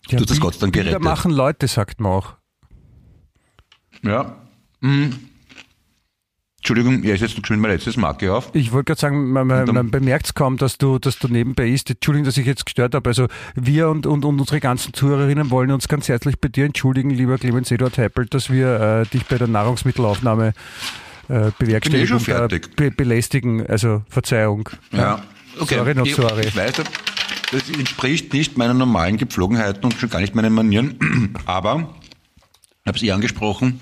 ja, 0.09 0.19
du 0.19 0.25
das 0.25 0.41
Gott 0.41 0.61
dann 0.61 0.73
gerettet. 0.73 0.99
Bilder 0.99 1.11
machen 1.11 1.31
Leute, 1.31 1.69
sagt 1.69 2.01
man 2.01 2.13
auch. 2.13 2.35
Ja. 4.03 4.37
Mhm. 4.81 5.15
Entschuldigung, 6.59 7.05
ja, 7.05 7.15
ist 7.15 7.21
jetzt 7.21 7.47
schon 7.47 7.61
mein 7.61 7.71
letztes 7.71 7.97
Marke 7.97 8.35
auf. 8.35 8.51
Ich 8.53 8.73
wollte 8.73 8.87
gerade 8.87 9.01
sagen, 9.01 9.31
man, 9.31 9.47
man, 9.47 9.67
man 9.67 9.89
bemerkt 9.89 10.27
es 10.27 10.35
kaum, 10.35 10.57
dass 10.57 10.79
du, 10.79 10.99
dass 10.99 11.17
du 11.17 11.29
nebenbei 11.29 11.69
isst. 11.69 11.91
Entschuldigung, 11.91 12.25
dass 12.25 12.37
ich 12.39 12.47
jetzt 12.47 12.67
gestört 12.67 12.97
habe. 12.97 13.09
Also 13.09 13.29
wir 13.55 13.89
und, 13.89 14.05
und, 14.05 14.25
und 14.25 14.41
unsere 14.41 14.59
ganzen 14.59 14.93
Zuhörerinnen 14.93 15.51
wollen 15.51 15.71
uns 15.71 15.87
ganz 15.87 16.09
herzlich 16.09 16.41
bei 16.41 16.49
dir 16.49 16.65
entschuldigen, 16.65 17.11
lieber 17.11 17.39
Clemens 17.39 17.71
Eduard 17.71 17.99
Heppel, 17.99 18.27
dass 18.27 18.51
wir 18.51 18.81
äh, 18.81 19.07
dich 19.07 19.27
bei 19.27 19.39
der 19.39 19.47
Nahrungsmittelaufnahme 19.47 20.55
äh, 21.29 21.53
bewerkstelligen 21.57 22.17
und 22.17 22.29
äh, 22.29 22.61
be 22.75 22.91
belästigen. 22.91 23.65
Also 23.65 24.03
Verzeihung. 24.09 24.69
Ja, 24.91 24.99
ja. 24.99 25.23
okay. 25.61 25.77
Sorry, 25.77 25.95
not 25.95 26.09
sorry. 26.09 26.41
Ich, 26.41 26.47
ich 26.49 26.57
weiß, 26.57 26.73
das 27.53 27.69
entspricht 27.69 28.33
nicht 28.33 28.57
meinen 28.57 28.79
normalen 28.79 29.17
Gepflogenheiten 29.17 29.85
und 29.85 29.95
schon 29.95 30.11
gar 30.11 30.21
nicht 30.21 30.35
meinen 30.35 30.53
Manieren. 30.53 31.35
Aber, 31.47 31.95
ich 32.83 32.87
habe 32.87 32.97
es 32.97 33.03
eh 33.03 33.13
angesprochen, 33.13 33.81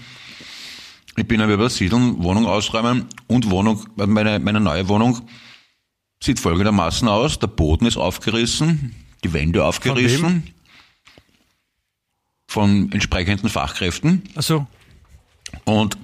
ich 1.16 1.26
bin 1.26 1.40
am 1.40 1.50
Übersiedeln, 1.50 2.22
Wohnung 2.22 2.46
ausräumen 2.46 3.06
und 3.28 3.50
Wohnung, 3.50 3.86
meine, 3.96 4.40
meine 4.40 4.60
neue 4.60 4.88
Wohnung 4.88 5.28
sieht 6.22 6.40
folgendermaßen 6.40 7.06
aus. 7.06 7.38
Der 7.38 7.46
Boden 7.46 7.86
ist 7.86 7.96
aufgerissen, 7.96 8.94
die 9.22 9.32
Wände 9.32 9.64
aufgerissen. 9.64 10.42
Von, 12.48 12.82
von 12.82 12.92
entsprechenden 12.92 13.48
Fachkräften. 13.48 14.22
Ach 14.34 14.42
so. 14.42 14.66
Und 15.64 15.96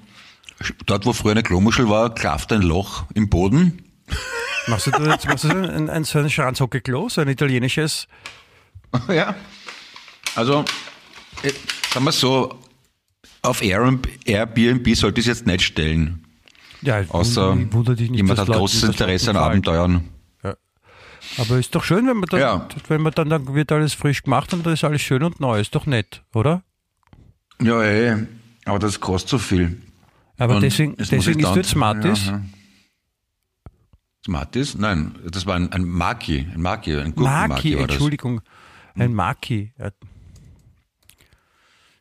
dort, 0.86 1.06
wo 1.06 1.12
früher 1.12 1.32
eine 1.32 1.42
Klomuschel 1.42 1.88
war, 1.88 2.14
klafft 2.14 2.52
ein 2.52 2.62
Loch 2.62 3.04
im 3.14 3.28
Boden. 3.28 3.82
Machst 4.66 4.86
du 4.86 4.90
jetzt 4.90 5.26
machst 5.26 5.44
du 5.44 5.48
ein, 5.48 5.88
ein, 5.90 6.04
so 6.04 6.18
ein 6.18 6.30
Schranzhockey-Klo, 6.30 7.08
so 7.08 7.20
ein 7.20 7.28
italienisches? 7.28 8.06
Ja. 9.08 9.36
Also, 10.34 10.64
sagen 11.92 12.04
wir 12.04 12.12
so, 12.12 12.58
auf 13.42 13.62
Airbnb 13.62 14.94
sollte 14.94 15.20
ich 15.20 15.26
es 15.26 15.38
jetzt 15.38 15.46
nicht 15.46 15.62
stellen. 15.62 16.26
Ja, 16.82 17.04
Außer 17.08 17.54
nicht, 17.54 18.00
jemand 18.00 18.38
hat 18.38 18.48
großes 18.48 18.84
Interesse 18.84 19.30
an 19.30 19.36
Abenteuern. 19.36 20.08
Ja. 20.42 20.54
Aber 21.38 21.58
ist 21.58 21.74
doch 21.74 21.84
schön, 21.84 22.06
wenn 22.06 22.16
man 22.16 22.28
dann, 22.28 22.40
ja. 22.40 22.68
wenn 22.88 23.02
man 23.02 23.12
dann, 23.12 23.28
dann 23.28 23.54
wird 23.54 23.70
alles 23.70 23.94
frisch 23.94 24.22
gemacht 24.22 24.52
und 24.54 24.64
dann 24.64 24.72
ist 24.72 24.84
alles 24.84 25.02
schön 25.02 25.22
und 25.22 25.40
neu. 25.40 25.60
Ist 25.60 25.74
doch 25.74 25.86
nett, 25.86 26.22
oder? 26.34 26.62
Ja, 27.60 27.82
ey. 27.82 28.14
Eh. 28.14 28.26
Aber 28.64 28.78
das 28.78 29.00
kostet 29.00 29.30
so 29.30 29.38
viel. 29.38 29.80
Aber 30.38 30.56
und 30.56 30.62
deswegen, 30.62 30.96
deswegen 30.96 31.40
ist 31.40 31.50
du 31.50 31.56
jetzt 31.56 31.70
Smarties. 31.70 32.26
Ja, 32.26 32.42
Smarties? 34.24 34.76
Nein, 34.76 35.14
das 35.30 35.46
war 35.46 35.56
ein, 35.56 35.72
ein 35.72 35.84
Maki, 35.84 36.46
ein 36.52 36.60
Maki, 36.60 36.96
ein 36.96 37.14
Maki, 37.16 37.74
Entschuldigung, 37.74 38.40
ein 38.94 39.08
hm. 39.08 39.14
Maki. 39.14 39.72
Ja, 39.78 39.90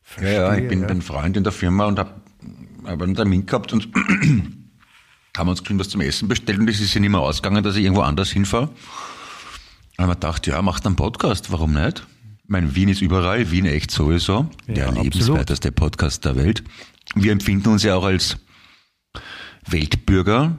Verstehe, 0.10 0.34
ja, 0.34 0.56
ich 0.56 0.68
bin, 0.68 0.82
ja. 0.82 0.88
bin 0.88 1.04
Freund 1.04 1.38
in 1.38 1.44
der 1.44 1.54
Firma 1.54 1.86
und 1.86 2.00
habe 2.00 2.12
hab 2.84 3.02
einen 3.02 3.14
Termin 3.14 3.46
gehabt 3.46 3.72
und 3.74 3.90
haben 5.38 5.50
uns 5.50 5.62
was 5.68 5.90
zum 5.90 6.02
Essen 6.02 6.28
bestellt 6.28 6.58
und 6.60 6.68
es 6.68 6.80
ist 6.80 6.94
ja 6.96 7.00
nicht 7.00 7.12
mehr 7.12 7.20
ausgegangen, 7.20 7.64
dass 7.64 7.76
ich 7.76 7.84
irgendwo 7.84 8.02
anders 8.02 8.32
hinfahre. 8.32 8.70
Und 9.98 10.08
wir 10.08 10.16
gedacht, 10.16 10.48
ja, 10.48 10.62
macht 10.62 10.86
einen 10.88 10.96
Podcast, 10.96 11.52
warum 11.52 11.74
nicht? 11.74 12.08
Ich 12.44 12.50
meine, 12.50 12.74
Wien 12.74 12.90
ist 12.90 13.02
überall, 13.02 13.52
Wien 13.52 13.66
echt 13.66 13.92
sowieso. 13.92 14.50
Ja, 14.66 14.74
der 14.74 14.92
lebenswerteste 14.94 15.72
Podcast 15.72 16.26
der 16.26 16.36
Welt. 16.36 16.64
Wir 17.14 17.32
empfinden 17.32 17.70
uns 17.70 17.84
ja 17.84 17.96
auch 17.96 18.06
als 18.06 18.38
Weltbürger, 19.68 20.58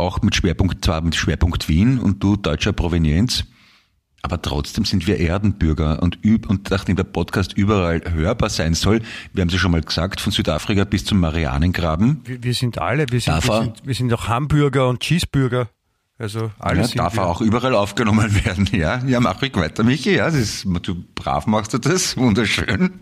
auch 0.00 0.22
mit 0.22 0.34
Schwerpunkt, 0.34 0.84
zwar 0.84 1.00
mit 1.02 1.14
Schwerpunkt 1.14 1.68
Wien 1.68 1.98
und 1.98 2.22
du 2.22 2.36
deutscher 2.36 2.72
Provenienz, 2.72 3.44
aber 4.22 4.42
trotzdem 4.42 4.84
sind 4.84 5.06
wir 5.06 5.18
Erdenbürger 5.18 6.02
und, 6.02 6.18
und 6.24 6.70
nachdem 6.70 6.96
der 6.96 7.04
Podcast 7.04 7.52
überall 7.54 8.02
hörbar 8.12 8.50
sein 8.50 8.74
soll, 8.74 9.00
wir 9.32 9.40
haben 9.40 9.48
es 9.48 9.54
ja 9.54 9.60
schon 9.60 9.70
mal 9.70 9.80
gesagt, 9.80 10.20
von 10.20 10.32
Südafrika 10.32 10.84
bis 10.84 11.04
zum 11.04 11.20
Marianengraben. 11.20 12.20
Wir, 12.24 12.42
wir 12.42 12.54
sind 12.54 12.78
alle, 12.78 13.06
wir 13.10 13.20
sind, 13.20 13.34
wir 13.46 13.60
sind, 13.62 13.86
wir 13.86 13.94
sind 13.94 14.12
auch 14.12 14.28
Hamburger 14.28 14.88
und 14.88 15.00
Cheeseburger. 15.00 15.70
Also 16.18 16.50
alles. 16.58 16.92
Ja, 16.92 17.04
darf 17.04 17.16
er 17.16 17.26
auch 17.26 17.40
überall 17.40 17.74
aufgenommen 17.74 18.44
werden, 18.44 18.68
ja. 18.72 19.02
Ja, 19.06 19.20
mach 19.20 19.40
ich 19.40 19.54
weiter, 19.54 19.82
Michi, 19.84 20.16
ja. 20.16 20.26
Das 20.26 20.34
ist, 20.34 20.66
du 20.82 21.02
brav 21.14 21.46
machst 21.46 21.72
du 21.72 21.78
das, 21.78 22.14
wunderschön. 22.16 23.00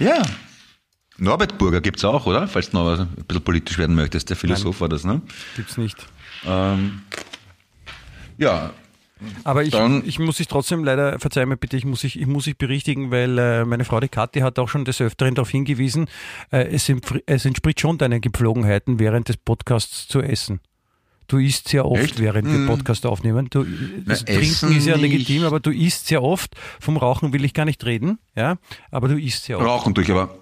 Ja. 0.00 0.22
Norbert 1.20 1.58
Burger 1.58 1.80
gibt's 1.80 2.04
auch, 2.04 2.26
oder? 2.26 2.48
Falls 2.48 2.70
du 2.70 2.78
noch 2.78 2.98
ein 2.98 3.08
bisschen 3.28 3.42
politisch 3.44 3.78
werden 3.78 3.94
möchtest. 3.94 4.28
Der 4.30 4.36
Philosoph 4.36 4.80
war 4.80 4.88
das, 4.88 5.04
ne? 5.04 5.20
Gibt's 5.56 5.76
nicht. 5.76 5.96
Ähm, 6.46 7.02
ja, 8.38 8.72
Aber 9.44 9.62
ich, 9.64 9.72
Dann- 9.72 10.02
ich 10.06 10.18
muss 10.18 10.38
dich 10.38 10.48
trotzdem 10.48 10.82
leider, 10.82 11.18
verzeih 11.18 11.44
mir 11.44 11.58
bitte, 11.58 11.76
ich 11.76 11.84
muss 11.84 12.00
dich, 12.00 12.18
ich 12.18 12.26
muss 12.26 12.44
dich 12.44 12.56
berichtigen, 12.56 13.10
weil 13.10 13.38
äh, 13.38 13.64
meine 13.66 13.84
Frau 13.84 14.00
die 14.00 14.08
Kathi 14.08 14.40
hat 14.40 14.58
auch 14.58 14.68
schon 14.70 14.86
des 14.86 14.98
Öfteren 15.02 15.34
darauf 15.34 15.50
hingewiesen, 15.50 16.08
äh, 16.50 16.62
es, 16.68 16.90
es 17.26 17.44
entspricht 17.44 17.80
schon 17.80 17.98
deinen 17.98 18.22
Gepflogenheiten, 18.22 18.98
während 18.98 19.28
des 19.28 19.36
Podcasts 19.36 20.08
zu 20.08 20.22
essen. 20.22 20.60
Du 21.28 21.36
isst 21.36 21.68
sehr 21.68 21.84
oft, 21.84 22.02
Echt? 22.02 22.18
während 22.18 22.48
wir 22.48 22.54
Hm. 22.54 22.66
Podcast 22.66 23.04
aufnehmen. 23.04 23.48
Du, 23.50 23.66
das 24.06 24.24
Trinken 24.24 24.74
ist 24.74 24.86
ja 24.86 24.96
nicht. 24.96 25.02
legitim, 25.12 25.44
aber 25.44 25.60
du 25.60 25.70
isst 25.70 26.06
sehr 26.06 26.22
oft. 26.22 26.56
Vom 26.80 26.96
Rauchen 26.96 27.34
will 27.34 27.44
ich 27.44 27.52
gar 27.52 27.66
nicht 27.66 27.84
reden, 27.84 28.18
ja, 28.34 28.56
aber 28.90 29.08
du 29.08 29.20
isst 29.20 29.44
sehr 29.44 29.58
oft. 29.58 29.66
Rauchen 29.66 29.92
durch, 29.92 30.10
aber 30.10 30.34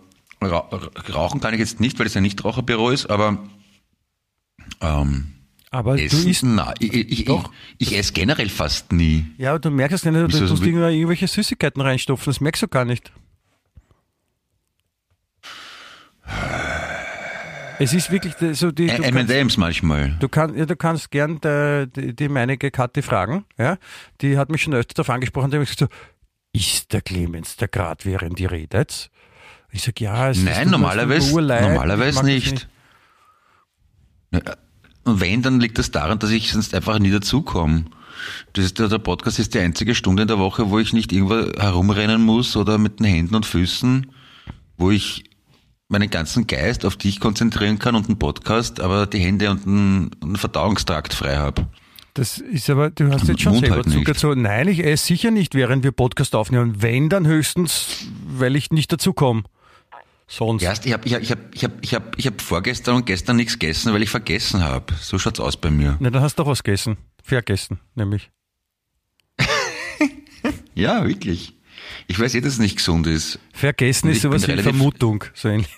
rauchen 0.42 1.40
kann 1.40 1.54
ich 1.54 1.61
jetzt 1.61 1.80
nicht, 1.80 1.99
weil 1.99 2.07
es 2.07 2.16
ein 2.16 2.23
Nichtraucherbüro 2.23 2.90
ist, 2.90 3.07
aber 3.11 3.38
ähm, 4.80 5.33
Aber 5.71 5.97
du 5.97 6.02
essen, 6.04 6.28
isst, 6.28 6.42
na, 6.45 6.75
ich, 6.78 6.92
ich, 6.92 7.11
ich, 7.21 7.25
Doch. 7.26 7.50
ich 7.78 7.97
esse 7.97 8.12
generell 8.12 8.49
fast 8.49 8.92
nie. 8.92 9.26
ja, 9.38 9.50
aber 9.50 9.59
du 9.59 9.71
merkst 9.71 9.95
es 9.97 10.04
nicht, 10.04 10.14
du 10.16 10.28
Wieso- 10.28 10.47
tust 10.47 10.62
irgendwelche 10.64 11.26
Süßigkeiten 11.26 11.80
reinstopfen, 11.83 12.26
das 12.30 12.40
merkst 12.40 12.62
du 12.62 12.68
gar 12.68 12.85
nicht. 12.85 13.12
Es 17.80 17.92
ist 17.95 18.11
wirklich 18.11 18.35
so 18.57 18.73
die. 18.73 18.88
du 18.88 19.02
M&M's 19.04 19.57
manchmal. 19.57 20.16
Du, 20.18 20.28
kann, 20.28 20.57
ja, 20.57 20.66
du 20.66 20.75
kannst 20.75 21.11
gern 21.12 21.40
der, 21.40 21.87
die, 21.87 22.14
die 22.14 22.28
meinige 22.28 22.71
Kathi 22.73 23.02
fragen. 23.02 23.45
Ja? 23.57 23.78
Die 24.21 24.37
hat 24.37 24.50
mich 24.50 24.62
schon 24.62 24.75
öfter 24.75 24.95
darauf 24.95 25.11
angesprochen. 25.11 25.50
Die 25.52 25.59
hat 25.59 25.64
gesagt, 25.64 25.78
so, 25.78 25.87
ist 26.52 26.92
der 26.92 27.02
Clemens 27.02 27.57
da 27.57 27.66
gerade 27.66 28.04
während 28.04 28.38
die 28.40 28.47
redet? 28.47 29.11
Ich 29.70 29.82
sage, 29.82 30.04
ja, 30.04 30.30
es 30.30 30.38
ist 30.38 30.44
Nein, 30.44 30.70
normalerweise, 30.70 31.28
ich 31.28 31.34
normalerweise 31.34 32.25
nicht. 32.25 32.68
Ja, 34.32 34.40
Und 35.04 35.20
wenn, 35.20 35.42
dann 35.42 35.60
liegt 35.60 35.78
das 35.78 35.90
daran, 35.90 36.18
dass 36.18 36.30
ich 36.30 36.50
sonst 36.52 36.75
einfach 36.75 36.98
nie 36.98 37.10
dazukomme. 37.10 37.84
Das 38.52 38.64
ist, 38.64 38.78
der 38.78 38.98
Podcast 38.98 39.38
ist 39.38 39.54
die 39.54 39.60
einzige 39.60 39.94
Stunde 39.94 40.22
in 40.22 40.28
der 40.28 40.38
Woche, 40.38 40.70
wo 40.70 40.78
ich 40.78 40.92
nicht 40.92 41.12
irgendwo 41.12 41.37
herumrennen 41.60 42.22
muss 42.22 42.56
oder 42.56 42.78
mit 42.78 42.98
den 42.98 43.06
Händen 43.06 43.34
und 43.34 43.46
Füßen, 43.46 44.10
wo 44.76 44.90
ich 44.90 45.25
meinen 45.88 46.10
ganzen 46.10 46.46
Geist 46.46 46.84
auf 46.84 46.96
dich 46.96 47.20
konzentrieren 47.20 47.78
kann 47.78 47.94
und 47.94 48.06
einen 48.06 48.18
Podcast, 48.18 48.80
aber 48.80 49.06
die 49.06 49.20
Hände 49.20 49.50
und 49.50 49.66
einen, 49.66 50.10
einen 50.22 50.37
Verdauungstrakt 50.37 51.14
frei 51.14 51.37
habe. 51.37 51.66
Das 52.14 52.38
ist 52.38 52.68
aber, 52.68 52.90
du 52.90 53.10
hast 53.12 53.28
jetzt 53.28 53.42
schon 53.42 53.52
Mund 53.52 53.64
selber 53.64 53.76
halt 53.76 53.87
nicht. 53.87 53.98
Zucker 53.98 54.14
zu. 54.14 54.34
Nein, 54.34 54.68
ich 54.68 54.84
esse 54.84 55.06
sicher 55.06 55.30
nicht, 55.30 55.54
während 55.54 55.84
wir 55.84 55.92
Podcast 55.92 56.34
aufnehmen. 56.34 56.82
Wenn, 56.82 57.08
dann 57.08 57.26
höchstens, 57.26 58.06
weil 58.26 58.56
ich 58.56 58.70
nicht 58.70 58.92
dazukomme. 58.92 59.44
Sonst. 60.30 60.62
Erst, 60.62 60.85
ich 60.85 60.92
habe 60.92 61.08
ich 61.08 61.14
hab, 61.14 61.23
ich 61.23 61.30
hab, 61.32 61.54
ich 61.54 61.64
hab, 61.64 61.73
ich 61.82 61.94
hab, 61.94 62.18
ich 62.18 62.26
hab 62.26 62.40
vorgestern 62.42 62.97
und 62.97 63.06
gestern 63.06 63.37
nichts 63.37 63.58
gegessen, 63.58 63.94
weil 63.94 64.02
ich 64.02 64.11
vergessen 64.11 64.62
habe. 64.62 64.94
So 65.00 65.18
schaut's 65.18 65.40
aus 65.40 65.56
bei 65.56 65.70
mir. 65.70 65.97
Na, 66.00 66.11
dann 66.11 66.23
hast 66.23 66.38
du 66.38 66.42
doch 66.42 66.50
was 66.50 66.62
gegessen. 66.62 66.99
Vergessen, 67.23 67.80
nämlich. 67.94 68.30
Ja, 70.75 71.04
wirklich. 71.08 71.54
Ich 72.06 72.20
weiß 72.20 72.37
eh, 72.37 72.40
dass 72.40 72.52
es 72.52 72.58
nicht 72.61 72.76
gesund 72.76 73.08
ist. 73.08 73.40
Vergessen 73.52 74.11
ist 74.11 74.23
sowas 74.23 74.47
wie 74.47 74.56
Vermutung. 74.62 75.25
So 75.35 75.49
ähnlich. 75.49 75.76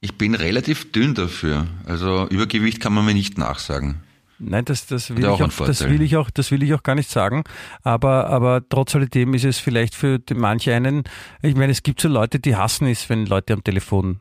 Ich 0.00 0.18
bin 0.18 0.34
relativ 0.34 0.92
dünn 0.92 1.14
dafür. 1.14 1.66
Also 1.86 2.28
Übergewicht 2.28 2.78
kann 2.78 2.92
man 2.92 3.06
mir 3.06 3.14
nicht 3.14 3.38
nachsagen. 3.38 4.02
Nein, 4.38 4.64
das, 4.66 4.86
das, 4.86 5.10
will 5.10 5.22
ja 5.22 5.34
ich 5.34 5.42
auch 5.42 5.48
auch, 5.60 5.66
das 5.66 5.88
will 5.88 6.02
ich 6.02 6.16
auch, 6.16 6.28
das 6.30 6.50
will 6.50 6.62
ich 6.62 6.74
auch 6.74 6.82
gar 6.82 6.94
nicht 6.94 7.08
sagen. 7.10 7.44
Aber, 7.82 8.26
aber 8.28 8.62
trotz 8.68 8.94
alledem 8.94 9.32
ist 9.34 9.44
es 9.44 9.58
vielleicht 9.58 9.94
für 9.94 10.20
manche 10.34 10.74
einen, 10.74 11.04
ich 11.42 11.54
meine, 11.56 11.72
es 11.72 11.82
gibt 11.82 12.00
so 12.02 12.08
Leute, 12.08 12.38
die 12.38 12.54
hassen 12.54 12.86
es, 12.86 13.08
wenn 13.08 13.24
Leute 13.26 13.54
am 13.54 13.64
Telefon 13.64 14.20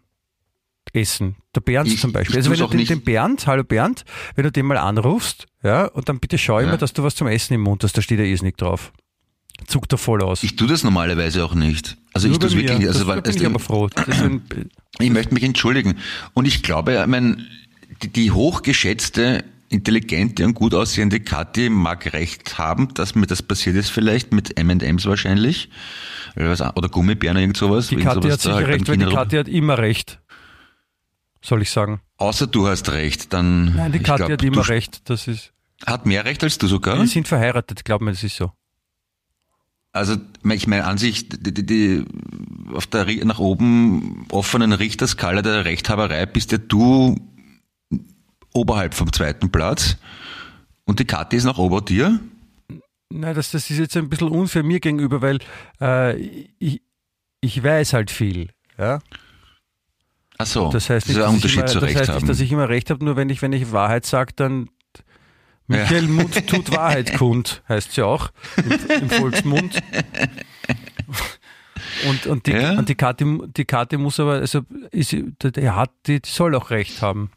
essen. 0.94 1.36
Der 1.56 1.62
Bernd 1.62 1.88
Ich- 1.90 2.00
zum 2.00 2.14
Beispiel. 2.14 2.38
Also 2.38 2.50
wenn 2.52 2.60
du 2.60 2.66
auch 2.66 2.70
den, 2.70 2.78
nicht. 2.80 2.90
den 2.92 3.02
Bernd, 3.04 3.46
hallo 3.48 3.64
Bernd, 3.66 4.06
wenn 4.36 4.44
du 4.46 4.52
den 4.52 4.66
mal 4.66 4.78
anrufst, 4.78 5.48
ja, 5.64 5.86
und 5.88 6.08
dann 6.08 6.20
bitte 6.20 6.38
schau 6.38 6.60
immer, 6.60 6.72
Ja. 6.72 6.78
dass 6.78 6.94
du 6.94 7.04
was 7.04 7.16
zum 7.16 7.28
Essen 7.28 7.54
im 7.56 7.62
Mund 7.62 7.84
hast, 7.84 7.98
da 7.98 8.02
steht 8.02 8.20
ja 8.20 8.26
irrsinnig 8.26 8.56
drauf. 8.56 8.94
Zuckt 9.68 9.92
er 9.94 9.98
voll 9.98 10.22
aus. 10.22 10.44
Ich 10.44 10.56
tue 10.58 10.68
das 10.68 10.84
normalerweise 10.84 11.44
auch 11.44 11.56
nicht. 11.56 11.98
Also 12.14 12.28
Nur 12.28 12.36
ich 12.36 12.40
tue 12.40 12.50
es 12.50 12.56
wirklich 12.56 12.78
nicht. 12.78 12.88
Also, 12.88 13.00
das, 13.00 13.08
weil, 13.08 13.22
bin 13.22 13.32
es- 13.32 13.38
ich 13.42 13.46
aber 13.46 13.60
froh. 13.60 13.90
Ich 15.00 15.10
möchte 15.10 15.34
mich 15.34 15.44
entschuldigen. 15.44 15.98
Und 16.34 16.46
ich 16.48 16.62
glaube, 16.64 16.94
ich 17.02 17.06
mein, 17.08 17.46
die, 18.04 18.10
die 18.10 18.32
hochgeschätzte, 18.32 19.44
intelligente 19.76 20.46
und 20.46 20.54
gut 20.54 20.74
aussehende 20.74 21.20
Kathi 21.20 21.70
mag 21.70 22.14
recht 22.14 22.58
haben, 22.58 22.94
dass 22.94 23.16
mir 23.16 23.28
das 23.28 23.44
passiert 23.44 23.76
ist 23.76 23.90
vielleicht 23.90 24.34
mit 24.34 24.58
M&M's 24.58 25.06
wahrscheinlich. 25.06 25.70
Oder 26.36 26.90
Gummibären 26.90 27.38
oder 27.38 27.42
irgend 27.42 27.58
sowas. 27.58 27.88
die 27.88 27.98
Kathi 27.98 28.30
hat 28.30 28.42
sicher 28.42 28.56
halt 28.56 28.68
recht, 28.68 28.88
weil 28.88 28.98
die 28.98 29.06
Kathi 29.06 29.38
hat 29.38 29.48
immer 29.48 29.78
recht. 29.78 30.20
Soll 31.42 31.62
ich 31.62 31.70
sagen. 31.70 32.02
Außer 32.18 32.48
du 32.48 32.68
hast 32.68 32.92
recht, 32.92 33.32
dann. 33.32 33.76
Nein, 33.76 33.92
die 33.92 34.00
Kathi 34.00 34.26
glaub, 34.26 34.32
hat 34.32 34.44
immer 34.44 34.68
recht. 34.68 35.10
Das 35.10 35.28
ist, 35.28 35.54
Hat 35.86 36.06
mehr 36.06 36.26
recht 36.26 36.44
als 36.44 36.58
du 36.58 36.68
sogar? 36.68 36.98
wir 36.98 37.08
sind 37.08 37.28
verheiratet, 37.28 37.86
glaub 37.86 38.02
mir, 38.02 38.12
das 38.12 38.24
ist 38.24 38.38
so. 38.38 38.52
Also 39.92 40.18
ich 40.50 40.68
meine 40.68 40.86
an 40.86 40.98
sich, 40.98 41.30
die, 41.30 41.54
die, 41.54 41.66
die, 41.66 42.06
auf 42.74 42.86
der 42.88 43.06
nach 43.24 43.40
oben 43.40 44.26
offenen 44.30 44.74
Richterskala 44.74 45.42
der 45.42 45.64
Rechthaberei 45.64 46.26
bist 46.26 46.52
ja 46.52 46.58
du 46.58 47.16
oberhalb 48.56 48.94
vom 48.94 49.12
zweiten 49.14 49.52
Platz 49.52 49.98
und 50.86 51.00
die 51.00 51.06
Kathi 51.06 51.36
ist 51.36 51.44
noch 51.44 51.58
ober 51.58 51.82
dir. 51.82 52.20
Nein, 53.10 53.36
das, 53.36 53.52
das 53.52 53.70
ist 53.70 53.78
jetzt 53.78 53.96
ein 53.98 54.10
bisschen 54.10 54.30
unfair 54.30 54.64
mir 54.64 54.80
gegenüber, 54.80 55.22
weil 55.22 55.40
äh, 55.80 56.16
ich, 56.60 56.82
ich 57.42 57.64
weiß 57.64 57.94
halt 57.94 58.10
viel. 58.12 58.50
Ja? 58.78 59.00
Ach 60.38 60.46
so, 60.46 60.70
Das 60.70 60.90
heißt 60.90 61.08
nicht, 61.08 61.18
ist 61.18 61.24
ein 61.24 61.34
dass, 61.36 61.44
ich 61.44 61.58
Unterschied 61.58 61.58
immer, 61.60 61.68
zu 61.68 61.80
das 61.80 61.84
Recht 61.90 62.00
heißt 62.00 62.10
haben. 62.10 62.18
nicht, 62.18 62.30
dass 62.30 62.40
ich 62.40 62.52
immer 62.52 62.68
recht 62.70 62.90
habe, 62.90 63.06
nur 63.06 63.16
wenn 63.16 63.30
ich, 63.30 63.42
wenn 63.42 63.54
ich 63.54 63.72
Wahrheit 63.72 64.06
sage, 64.06 64.34
dann 64.36 64.70
Michael 65.68 66.08
Mund 66.08 66.48
tut 66.48 66.72
Wahrheit 66.72 67.14
kund, 67.18 67.64
heißt 67.70 67.90
es 67.92 67.96
ja 67.96 68.06
auch 68.06 68.32
im, 68.58 68.72
im 69.02 69.10
Volksmund. 69.10 69.82
Und, 72.10 72.26
und, 72.28 72.46
die, 72.48 72.52
Ja. 72.52 72.78
und 72.78 72.90
die, 72.90 72.96
Karte, 72.96 73.26
die 73.56 73.66
Karte 73.66 73.98
muss 73.98 74.20
aber, 74.20 74.34
also 74.34 74.62
ist, 74.92 75.16
der 75.42 75.76
hat, 75.76 75.92
die, 76.08 76.22
die 76.22 76.30
soll 76.30 76.56
auch 76.56 76.70
recht 76.70 77.02
haben. 77.02 77.32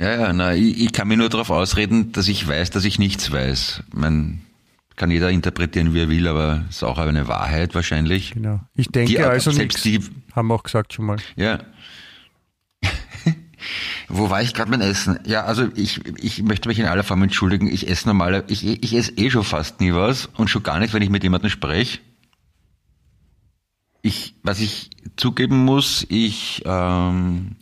Ja, 0.00 0.20
ja, 0.20 0.32
na, 0.32 0.54
ich, 0.54 0.80
ich 0.82 0.92
kann 0.92 1.08
mir 1.08 1.16
nur 1.16 1.28
darauf 1.28 1.50
ausreden, 1.50 2.12
dass 2.12 2.28
ich 2.28 2.46
weiß, 2.46 2.70
dass 2.70 2.84
ich 2.84 2.98
nichts 2.98 3.30
weiß. 3.30 3.82
Man 3.94 4.42
kann 4.96 5.10
jeder 5.10 5.30
interpretieren, 5.30 5.92
wie 5.94 6.00
er 6.02 6.08
will, 6.08 6.28
aber 6.28 6.64
es 6.68 6.76
ist 6.76 6.82
auch 6.84 6.98
eine 6.98 7.26
Wahrheit 7.28 7.74
wahrscheinlich. 7.74 8.32
Genau. 8.32 8.60
Ich 8.74 8.88
denke 8.88 9.10
Die- 9.12 9.18
also 9.20 9.50
nichts. 9.50 9.82
die- 9.82 10.00
Haben 10.34 10.48
wir 10.48 10.54
auch 10.54 10.62
gesagt 10.62 10.92
schon 10.92 11.06
mal. 11.06 11.16
Ja. 11.36 11.58
Wo 14.08 14.28
war 14.30 14.42
ich 14.42 14.52
gerade 14.52 14.70
beim 14.70 14.80
Essen? 14.82 15.18
Ja, 15.26 15.44
also 15.44 15.68
ich, 15.74 16.00
ich 16.22 16.42
möchte 16.42 16.68
mich 16.68 16.78
in 16.78 16.84
aller 16.86 17.02
Form 17.04 17.22
entschuldigen. 17.22 17.66
Ich 17.66 17.88
esse 17.88 18.06
normaler, 18.08 18.44
ich, 18.48 18.64
ich 18.66 18.94
esse 18.94 19.12
eh 19.16 19.30
schon 19.30 19.42
fast 19.44 19.80
nie 19.80 19.94
was 19.94 20.26
und 20.26 20.48
schon 20.50 20.62
gar 20.62 20.78
nicht, 20.78 20.92
wenn 20.92 21.02
ich 21.02 21.08
mit 21.10 21.22
jemandem 21.22 21.50
spreche. 21.50 21.98
Ich, 24.02 24.34
was 24.42 24.60
ich 24.60 24.90
zugeben 25.16 25.64
muss, 25.64 26.04
ich, 26.10 26.62
ähm, 26.66 27.56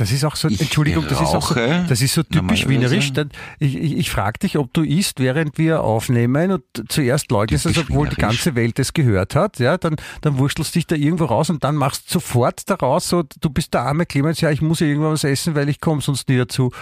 Das 0.00 0.12
ist 0.12 0.24
auch 0.24 0.34
so, 0.34 0.48
Ich 0.48 0.58
Entschuldigung, 0.62 1.04
das 1.06 1.20
ist 1.20 1.34
auch 1.34 1.46
so, 1.46 1.54
das 1.54 2.00
ist 2.00 2.14
so 2.14 2.22
typisch 2.22 2.66
wienerisch. 2.66 3.12
Ich, 3.58 3.76
ich, 3.76 3.98
ich 3.98 4.10
frage 4.10 4.38
dich, 4.38 4.56
ob 4.56 4.72
du 4.72 4.82
isst, 4.82 5.20
während 5.20 5.58
wir 5.58 5.82
aufnehmen 5.82 6.52
und 6.52 6.62
zuerst 6.88 7.30
leugnest 7.30 7.66
es, 7.66 7.74
Typisch 7.74 7.90
obwohl 7.90 8.08
die 8.08 8.16
ganze 8.16 8.54
Welt 8.54 8.78
es 8.78 8.94
gehört 8.94 9.34
hat, 9.34 9.58
ja, 9.58 9.76
dann, 9.76 9.96
dann 10.22 10.38
wurstelst 10.38 10.74
dich 10.74 10.86
da 10.86 10.96
irgendwo 10.96 11.26
raus 11.26 11.50
und 11.50 11.64
dann 11.64 11.76
machst 11.76 12.08
du 12.08 12.14
sofort 12.14 12.70
daraus 12.70 13.10
so, 13.10 13.24
du 13.42 13.50
bist 13.50 13.74
der 13.74 13.82
arme 13.82 14.06
Clemens, 14.06 14.40
ja, 14.40 14.50
ich 14.50 14.62
muss 14.62 14.80
ja 14.80 14.86
irgendwann 14.86 15.12
was 15.12 15.24
essen, 15.24 15.54
weil 15.54 15.68
ich 15.68 15.82
komme 15.82 16.00
sonst 16.00 16.30
nie 16.30 16.38
dazu. 16.38 16.72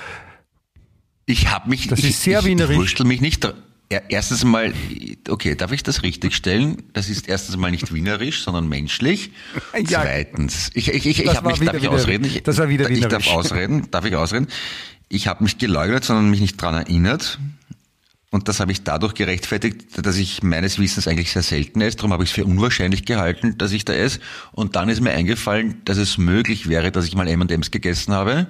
ich 1.27 1.51
habe 1.51 1.69
mich, 1.69 1.89
Das 1.89 1.99
ich, 1.99 2.11
ist 2.11 2.23
sehr 2.23 2.39
ich, 2.39 2.45
wienerisch. 2.47 2.77
Ich 2.77 2.81
wurschtel 2.81 3.05
mich 3.05 3.21
nicht. 3.21 3.53
Erstens 3.91 4.45
mal, 4.45 4.75
okay, 5.31 5.55
darf 5.55 5.73
ich 5.73 5.83
das 5.83 6.03
richtig 6.03 6.35
stellen? 6.35 6.83
Das 6.93 7.09
ist 7.09 7.27
erstens 7.27 7.57
mal 7.57 7.71
nicht 7.71 7.93
wienerisch, 7.95 8.43
sondern 8.43 8.69
menschlich. 8.69 9.31
Ja. 9.89 10.03
Zweitens, 10.03 10.71
ich, 10.75 10.89
ich, 10.93 11.07
ich, 11.07 11.25
ich 11.25 11.37
habe 11.37 11.49
mich, 11.49 11.61
wieder 11.61 11.73
darf 11.73 11.77
ich 11.83 11.83
wienerisch. 11.85 12.03
ausreden? 12.03 12.25
Ich, 12.27 12.43
Das 12.43 12.59
war 12.59 12.69
wieder 12.69 12.91
Ich 12.91 13.01
darf 13.01 13.25
wienerisch. 13.25 13.29
ausreden, 13.29 13.91
darf 13.91 14.05
ich 14.05 14.15
ausreden? 14.17 14.49
Ich 15.09 15.27
habe 15.29 15.43
mich 15.45 15.57
geleugnet, 15.59 16.05
sondern 16.05 16.29
mich 16.31 16.41
nicht 16.41 16.61
dran 16.61 16.75
erinnert. 16.75 17.39
Und 18.31 18.49
das 18.49 18.61
habe 18.61 18.73
ich 18.73 18.83
dadurch 18.83 19.15
gerechtfertigt, 19.15 20.05
dass 20.05 20.17
ich 20.19 20.43
meines 20.43 20.79
Wissens 20.79 21.09
eigentlich 21.09 21.33
sehr 21.33 21.43
selten 21.43 21.81
esse. 21.81 21.97
Darum 21.97 22.13
habe 22.13 22.25
ich 22.25 22.29
es 22.31 22.35
für 22.35 22.45
unwahrscheinlich 22.45 23.07
gehalten, 23.07 23.57
dass 23.57 23.73
ich 23.73 23.87
da 23.87 23.95
esse. 23.95 24.21
Und 24.53 24.77
dann 24.77 24.91
ist 24.91 25.01
mir 25.01 25.13
eingefallen, 25.13 25.81
dass 25.87 25.97
es 25.97 26.19
möglich 26.19 26.69
wäre, 26.69 26.93
dass 26.93 27.07
ich 27.07 27.15
mal 27.15 27.27
M&M's 27.27 27.71
gegessen 27.71 28.13
habe. 28.13 28.49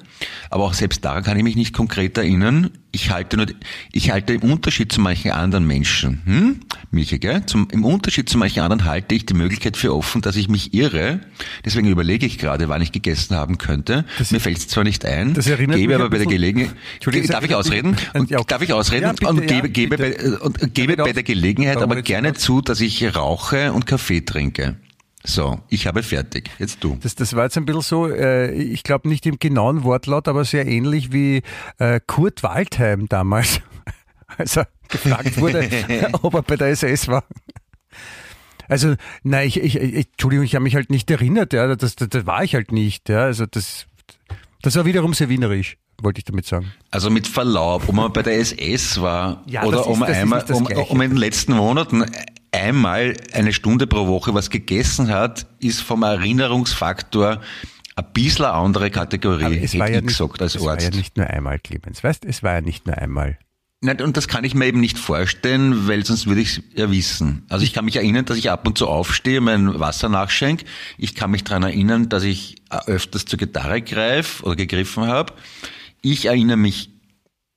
Aber 0.51 0.65
auch 0.65 0.75
selbst 0.75 1.05
daran 1.05 1.23
kann 1.23 1.37
ich 1.37 1.45
mich 1.45 1.55
nicht 1.55 1.73
konkret 1.75 2.19
erinnern. 2.19 2.71
Ich 2.91 3.11
halte 3.11 3.37
nur, 3.37 3.47
ich 3.93 4.11
halte 4.11 4.33
im 4.33 4.43
Unterschied 4.51 4.91
zu 4.91 5.01
manchen 5.03 5.31
anderen 5.33 5.67
Menschen, 5.67 6.23
hm? 6.25 6.61
Michi, 6.91 7.19
gell? 7.19 7.45
Zum, 7.45 7.69
Im 7.71 7.85
Unterschied 7.85 8.31
zu 8.31 8.39
manchen 8.39 8.61
anderen 8.63 8.87
halte 8.87 9.15
ich 9.15 9.27
die 9.27 9.35
Möglichkeit 9.35 9.77
für 9.77 9.95
offen, 9.95 10.23
dass 10.23 10.37
ich 10.37 10.49
mich 10.49 10.73
irre. 10.73 11.21
Deswegen 11.67 11.89
überlege 11.89 12.25
ich 12.25 12.39
gerade, 12.39 12.71
wann 12.71 12.81
ich 12.81 12.91
gegessen 12.91 13.37
haben 13.37 13.59
könnte. 13.59 14.07
mir 14.31 14.41
fällt 14.41 14.57
es 14.57 14.69
zwar 14.69 14.85
nicht 14.85 15.05
ein, 15.05 15.35
das 15.35 15.45
gebe 15.45 15.95
aber 15.97 16.09
bei 16.09 16.17
der 16.19 16.27
Gelegenheit, 16.27 16.75
darf 17.05 17.43
ich 17.45 17.51
das- 17.51 17.59
ausreden? 17.59 17.95
Und, 18.15 18.31
Ja, 18.31 18.39
okay. 18.39 18.47
darf 18.49 18.63
ich 18.63 18.73
ausreden? 18.73 19.03
Ja, 19.05 19.13
bitte, 19.13 19.29
und 19.29 19.41
ja, 19.41 19.47
gebe, 19.47 19.69
gebe, 19.69 19.99
bei, 19.99 20.39
und 20.39 20.75
gebe 20.75 20.97
bei 20.97 21.13
der 21.13 21.23
Gelegenheit 21.25 21.77
aber 21.77 22.01
gerne 22.01 22.33
zu, 22.33 22.63
dass 22.63 22.81
ich 22.81 23.15
rauche 23.15 23.73
und 23.75 23.85
Kaffee 23.85 24.23
trinke. 24.23 24.77
So, 25.29 25.61
ich 25.69 25.87
habe 25.87 26.03
fertig. 26.03 26.49
Jetzt 26.59 26.83
du. 26.83 26.97
Das, 27.03 27.15
das 27.15 27.37
war 27.37 27.45
jetzt 27.45 27.59
ein 27.59 27.67
bisschen 27.67 27.83
so, 27.83 28.09
äh, 28.09 28.51
ich 28.51 28.83
glaube 28.83 29.11
nicht 29.11 29.27
im 29.27 29.39
genauen 29.39 29.85
Wortlaut, 29.85 30.27
aber 30.27 30.47
sehr 30.47 30.67
ähnlich 30.67 31.13
wie 31.13 31.43
äh, 31.77 32.01
Kurt 32.07 32.43
Waldheim 32.43 33.09
damals, 33.11 33.61
als 34.39 34.57
er 34.57 34.69
gefragt 34.89 35.39
wurde, 35.39 35.69
ob 36.23 36.33
er 36.33 36.41
bei 36.43 36.57
der 36.57 36.69
SS 36.69 37.09
war. 37.09 37.25
Also, 38.69 38.95
nein, 39.23 39.49
ich, 39.49 39.61
ich, 39.61 39.77
ich 39.77 40.07
Entschuldigung, 40.09 40.47
ich 40.47 40.55
habe 40.55 40.63
mich 40.63 40.75
halt 40.75 40.89
nicht 40.89 41.11
erinnert, 41.11 41.53
ja, 41.53 41.75
das, 41.75 41.95
das, 41.97 42.09
das 42.09 42.25
war 42.27 42.43
ich 42.43 42.55
halt 42.55 42.73
nicht, 42.73 43.11
ja, 43.11 43.25
also 43.25 43.45
das, 43.45 43.87
das 44.63 44.77
war 44.77 44.87
wiederum 44.87 45.13
sehr 45.13 45.29
wienerisch, 45.29 45.77
wollte 46.03 46.21
ich 46.21 46.25
damit 46.25 46.47
sagen. 46.47 46.73
Also 46.91 47.11
mit 47.11 47.27
Verlaub, 47.27 47.87
ob 47.87 47.95
man 47.95 48.11
bei 48.15 48.23
der 48.23 48.39
SS 48.39 49.01
war 49.03 49.43
Ja, 49.47 49.65
oder 49.65 49.81
ist- 49.81 49.87
ob 49.89 49.99
man 49.99 50.09
das 50.09 50.17
ist 50.17 50.23
einmal, 50.23 50.45
um, 50.53 50.67
um 50.89 51.01
in 51.03 51.11
den 51.11 51.19
letzten 51.19 51.53
Monaten 51.53 52.05
einmal 52.53 53.17
eine 53.33 53.53
Stunde 53.53 53.87
pro 53.87 54.07
Woche 54.07 54.35
was 54.35 54.51
gegessen 54.51 55.11
hat, 55.11 55.47
ist 55.61 55.81
vom 55.81 56.03
Erinnerungsfaktor 56.03 57.41
ein 57.97 58.05
bisschen 58.13 58.45
eine 58.45 58.55
andere 58.55 58.91
Kategorie, 58.91 59.45
Aber 59.45 59.57
es 59.57 59.73
hätte 59.73 59.79
war 59.81 59.91
ja 59.91 59.97
ich 59.97 60.03
nicht, 60.03 60.19
gesagt 60.19 60.43
als 60.43 60.55
es 60.55 60.63
war 60.63 60.79
ja 60.79 60.87
Arzt. 60.87 60.97
nicht 60.97 61.17
nur 61.17 61.27
einmal, 61.27 61.59
Clemens, 61.59 62.03
weißt, 62.05 62.25
es 62.25 62.43
war 62.43 62.55
ja 62.55 62.61
nicht 62.61 62.87
nur 62.87 62.97
einmal. 62.97 63.39
Nein, 63.81 64.01
und 64.01 64.17
das 64.17 64.27
kann 64.27 64.43
ich 64.43 64.55
mir 64.55 64.67
eben 64.67 64.81
nicht 64.81 64.99
vorstellen, 64.99 65.87
weil 65.87 66.05
sonst 66.05 66.27
würde 66.27 66.41
ich 66.41 66.49
es 66.59 66.63
ja 66.75 66.91
wissen. 66.91 67.45
Also 67.49 67.65
ich 67.65 67.73
kann 67.73 67.85
mich 67.85 67.95
erinnern, 67.95 68.25
dass 68.25 68.37
ich 68.37 68.51
ab 68.51 68.67
und 68.67 68.77
zu 68.77 68.89
aufstehe, 68.89 69.41
mein 69.41 69.79
Wasser 69.79 70.09
nachschenk. 70.09 70.65
Ich 70.97 71.15
kann 71.15 71.31
mich 71.31 71.45
daran 71.45 71.63
erinnern, 71.63 72.09
dass 72.09 72.25
ich 72.25 72.57
öfters 72.87 73.25
zur 73.25 73.39
Gitarre 73.39 73.81
greife 73.83 74.45
oder 74.45 74.57
gegriffen 74.57 75.07
habe. 75.07 75.33
Ich 76.03 76.27
erinnere 76.27 76.57
mich 76.57 76.91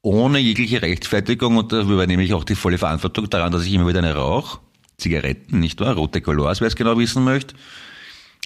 ohne 0.03 0.37
jegliche 0.39 0.81
Rechtfertigung 0.83 1.57
und 1.57 1.71
da 1.71 1.81
übernehme 1.81 2.23
ich 2.23 2.33
auch 2.33 2.43
die 2.43 2.55
volle 2.55 2.77
Verantwortung 2.77 3.29
daran, 3.29 3.51
dass 3.51 3.65
ich 3.65 3.73
immer 3.73 3.87
wieder 3.87 3.99
eine 3.99 4.15
rauche. 4.15 4.59
Zigaretten, 5.01 5.59
nicht 5.59 5.79
wahr? 5.79 5.95
Rote 5.95 6.21
Colors, 6.21 6.61
wer 6.61 6.67
es 6.67 6.75
genau 6.75 6.97
wissen 6.97 7.23
möchte. 7.23 7.55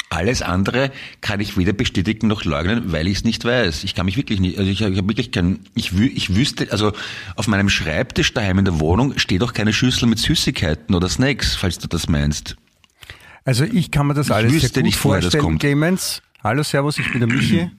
Alles 0.09 0.41
andere 0.41 0.91
kann 1.21 1.39
ich 1.39 1.57
weder 1.57 1.73
bestätigen 1.73 2.27
noch 2.27 2.45
leugnen, 2.45 2.91
weil 2.91 3.07
ich 3.07 3.17
es 3.17 3.23
nicht 3.23 3.43
weiß. 3.43 3.83
Ich 3.83 3.95
kann 3.95 4.05
mich 4.05 4.17
wirklich 4.17 4.39
nicht, 4.39 4.57
also 4.57 4.69
ich, 4.69 4.81
ich 4.81 4.97
habe 4.97 5.07
wirklich 5.07 5.31
kein, 5.31 5.59
ich, 5.73 5.97
wü, 5.97 6.05
ich 6.07 6.35
wüsste, 6.35 6.71
also 6.71 6.93
auf 7.35 7.47
meinem 7.47 7.69
Schreibtisch 7.69 8.33
daheim 8.33 8.59
in 8.59 8.65
der 8.65 8.79
Wohnung 8.79 9.17
steht 9.17 9.41
auch 9.41 9.53
keine 9.53 9.73
Schüssel 9.73 10.07
mit 10.07 10.19
Süßigkeiten 10.19 10.95
oder 10.95 11.09
Snacks, 11.09 11.55
falls 11.55 11.79
du 11.79 11.87
das 11.87 12.07
meinst. 12.07 12.55
Also 13.45 13.63
ich 13.63 13.91
kann 13.91 14.07
mir 14.07 14.13
das 14.13 14.27
Ich 14.27 14.33
alles 14.33 14.51
sehr 14.51 14.61
wüsste 14.61 14.79
gut 14.79 14.85
nicht, 14.85 15.03
woher 15.03 15.17
das 15.17 15.25
vorstellen, 15.25 15.43
kommt. 15.43 15.59
Clemens. 15.59 16.21
Hallo, 16.43 16.63
Servus, 16.63 16.99
ich 16.99 17.11
bin 17.11 17.21
der 17.21 17.27
Michi. 17.27 17.71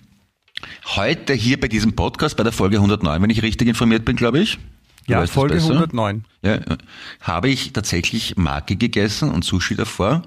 Heute 0.97 1.33
hier 1.35 1.61
bei 1.61 1.68
diesem 1.68 1.95
Podcast, 1.95 2.37
bei 2.37 2.42
der 2.42 2.52
Folge 2.52 2.76
109, 2.76 3.23
wenn 3.23 3.30
ich 3.30 3.42
richtig 3.42 3.68
informiert 3.68 4.04
bin, 4.04 4.16
glaube 4.16 4.40
ich. 4.40 4.59
Du 5.07 5.13
Ja, 5.13 5.27
Folge 5.27 5.55
besser. 5.55 5.73
109. 5.73 6.25
Ja, 6.43 6.57
ja. 6.57 6.77
habe 7.21 7.49
ich 7.49 7.73
tatsächlich 7.73 8.37
Maki 8.37 8.77
gegessen 8.77 9.31
und 9.31 9.45
Sushi 9.45 9.77
davor, 9.77 10.23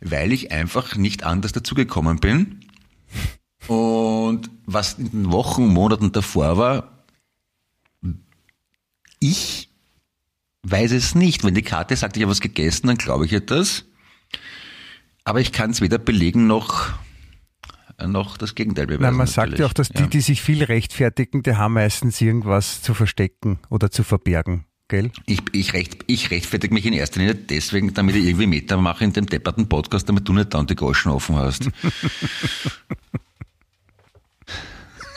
weil 0.00 0.32
ich 0.32 0.52
einfach 0.52 0.96
nicht 0.96 1.24
anders 1.24 1.52
dazugekommen 1.52 2.18
bin. 2.18 2.60
Und 3.66 4.50
was 4.66 4.94
in 4.94 5.10
den 5.10 5.32
Wochen, 5.32 5.68
Monaten 5.68 6.12
davor 6.12 6.56
war, 6.56 7.04
ich 9.20 9.68
weiß 10.62 10.92
es 10.92 11.14
nicht. 11.14 11.44
Wenn 11.44 11.54
die 11.54 11.62
Karte 11.62 11.94
sagt, 11.94 12.16
ich 12.16 12.22
habe 12.22 12.30
was 12.30 12.40
gegessen, 12.40 12.88
dann 12.88 12.96
glaube 12.96 13.26
ich 13.26 13.32
ihr 13.32 13.40
das. 13.40 13.84
Aber 15.24 15.40
ich 15.40 15.52
kann 15.52 15.70
es 15.70 15.80
weder 15.80 15.98
belegen 15.98 16.46
noch, 16.46 16.92
noch 18.06 18.36
das 18.36 18.54
Gegenteil 18.54 18.86
beweisen. 18.86 19.02
Nein, 19.02 19.14
man 19.14 19.26
sagt 19.26 19.38
ja 19.38 19.50
natürlich. 19.50 19.66
auch, 19.66 19.72
dass 19.72 19.88
die, 19.88 20.08
die 20.08 20.20
sich 20.20 20.42
viel 20.42 20.62
rechtfertigen, 20.64 21.42
die 21.42 21.54
haben 21.54 21.74
meistens 21.74 22.20
irgendwas 22.20 22.82
zu 22.82 22.94
verstecken 22.94 23.58
oder 23.68 23.90
zu 23.90 24.02
verbergen. 24.02 24.64
Gell? 24.88 25.12
Ich, 25.26 25.40
ich, 25.52 25.72
recht, 25.72 26.04
ich 26.08 26.32
rechtfertige 26.32 26.74
mich 26.74 26.84
in 26.84 26.92
erster 26.92 27.20
Linie 27.20 27.36
deswegen, 27.36 27.94
damit 27.94 28.16
ich 28.16 28.24
irgendwie 28.24 28.48
Meter 28.48 28.76
mache 28.76 29.04
in 29.04 29.12
dem 29.12 29.26
depperten 29.26 29.68
Podcast, 29.68 30.08
damit 30.08 30.26
du 30.28 30.32
nicht 30.32 30.52
da 30.52 30.58
und 30.58 30.68
die 30.68 30.74
Goschen 30.74 31.12
offen 31.12 31.36
hast. 31.36 31.70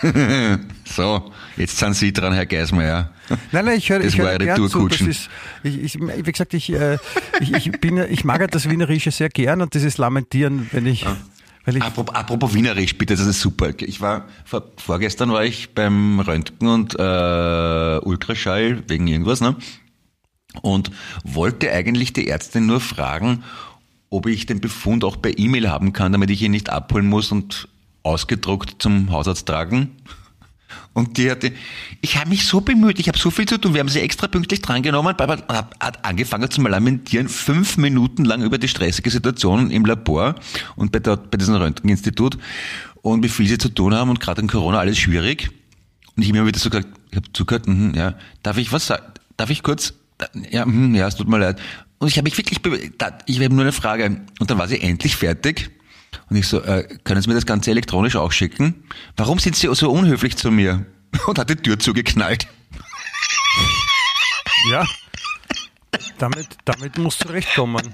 so, 0.85 1.31
jetzt 1.57 1.77
sind 1.77 1.95
Sie 1.95 2.13
dran, 2.13 2.33
Herr 2.33 2.45
Geismeier. 2.45 3.11
Nein, 3.51 3.65
nein, 3.65 3.77
ich 3.77 3.89
höre 3.89 3.99
Das 3.99 4.13
ich 4.13 4.21
eine 4.21 4.45
gern 4.45 4.69
zu. 4.69 4.87
Das 4.87 5.01
ist, 5.01 5.29
ich, 5.63 5.81
ich, 5.81 5.99
wie 5.99 6.31
gesagt, 6.31 6.53
ich, 6.53 6.71
äh, 6.71 6.97
ich, 7.39 7.53
ich, 7.53 7.71
bin, 7.71 7.97
ich 7.97 8.23
mag 8.23 8.41
ja 8.41 8.47
das 8.47 8.69
Wienerische 8.69 9.11
sehr 9.11 9.29
gern 9.29 9.61
und 9.61 9.73
dieses 9.73 9.97
Lamentieren, 9.97 10.67
wenn 10.71 10.85
ich, 10.85 11.03
ich 11.03 11.07
Apropos, 11.65 12.13
apropos 12.13 12.53
Wienerisch, 12.53 12.97
bitte, 12.97 13.15
das 13.15 13.25
ist 13.25 13.39
super. 13.39 13.71
Ich 13.79 14.01
war, 14.01 14.27
vor, 14.43 14.63
vorgestern 14.77 15.31
war 15.31 15.45
ich 15.45 15.73
beim 15.73 16.19
Röntgen 16.19 16.67
und 16.67 16.95
äh, 16.99 17.99
Ultraschall 18.03 18.83
wegen 18.87 19.07
irgendwas, 19.07 19.39
ne? 19.39 19.55
Und 20.61 20.91
wollte 21.23 21.71
eigentlich 21.71 22.13
die 22.13 22.27
Ärztin 22.27 22.65
nur 22.65 22.81
fragen, 22.81 23.43
ob 24.09 24.27
ich 24.27 24.45
den 24.45 24.61
Befund 24.61 25.03
auch 25.03 25.21
per 25.21 25.39
E-Mail 25.39 25.69
haben 25.69 25.93
kann, 25.93 26.11
damit 26.11 26.29
ich 26.29 26.41
ihn 26.41 26.51
nicht 26.51 26.69
abholen 26.69 27.07
muss 27.07 27.31
und 27.31 27.67
ausgedruckt 28.03 28.75
zum 28.79 29.11
Hausarzt 29.11 29.47
tragen. 29.47 29.91
Und 30.93 31.17
die 31.17 31.29
hatte, 31.31 31.51
ich 32.01 32.17
habe 32.17 32.29
mich 32.29 32.45
so 32.45 32.61
bemüht, 32.61 32.99
ich 32.99 33.07
habe 33.07 33.17
so 33.17 33.31
viel 33.31 33.47
zu 33.47 33.57
tun, 33.57 33.73
wir 33.73 33.79
haben 33.79 33.89
sie 33.89 33.99
extra 33.99 34.27
pünktlich 34.27 34.61
drangenommen, 34.61 35.15
aber 35.17 35.37
hat, 35.47 36.05
angefangen 36.05 36.49
zu 36.51 36.61
lamentieren, 36.61 37.27
fünf 37.29 37.77
Minuten 37.77 38.25
lang 38.25 38.43
über 38.43 38.57
die 38.57 38.67
stressige 38.67 39.09
Situation 39.09 39.71
im 39.71 39.85
Labor 39.85 40.35
und 40.75 40.91
bei, 40.91 40.99
der, 40.99 41.17
bei 41.17 41.37
diesem 41.37 41.55
Röntgeninstitut 41.55 42.37
und 43.01 43.23
wie 43.23 43.29
viel 43.29 43.47
sie 43.47 43.57
zu 43.57 43.69
tun 43.69 43.93
haben 43.93 44.09
und 44.09 44.19
gerade 44.19 44.41
in 44.41 44.47
Corona 44.47 44.79
alles 44.79 44.97
schwierig. 44.97 45.49
Und 46.15 46.23
ich 46.23 46.29
habe 46.29 46.41
mir 46.41 46.47
wieder 46.47 46.59
so 46.59 46.69
gesagt, 46.69 46.89
ich 47.09 47.17
habe 47.17 47.31
zugehört, 47.33 47.67
mhm, 47.67 47.93
ja, 47.95 48.15
darf 48.43 48.57
ich 48.57 48.71
was 48.71 48.87
sagen? 48.87 49.03
Darf 49.37 49.49
ich 49.49 49.63
kurz? 49.63 49.93
Ja, 50.51 50.65
mhm, 50.65 50.93
ja, 50.95 51.07
es 51.07 51.15
tut 51.15 51.27
mir 51.27 51.39
leid. 51.39 51.59
Und 51.97 52.07
ich 52.07 52.17
habe 52.17 52.25
mich 52.25 52.37
wirklich, 52.37 52.59
ich 53.25 53.39
habe 53.39 53.53
nur 53.53 53.63
eine 53.63 53.71
Frage. 53.71 54.21
Und 54.39 54.49
dann 54.51 54.57
war 54.57 54.67
sie 54.67 54.79
endlich 54.79 55.15
fertig. 55.15 55.71
Und 56.29 56.35
ich 56.35 56.47
so, 56.47 56.61
äh, 56.61 56.87
können 57.03 57.21
Sie 57.21 57.29
mir 57.29 57.35
das 57.35 57.45
Ganze 57.45 57.71
elektronisch 57.71 58.15
auch 58.15 58.31
schicken? 58.31 58.83
Warum 59.17 59.39
sind 59.39 59.55
Sie 59.55 59.73
so 59.73 59.91
unhöflich 59.91 60.37
zu 60.37 60.51
mir? 60.51 60.85
Und 61.27 61.39
hat 61.39 61.49
die 61.49 61.55
Tür 61.55 61.79
zugeknallt. 61.79 62.47
ja, 64.69 64.85
damit, 66.17 66.47
damit 66.65 66.97
musst 66.97 67.23
du 67.23 67.29
rechtkommen. 67.29 67.93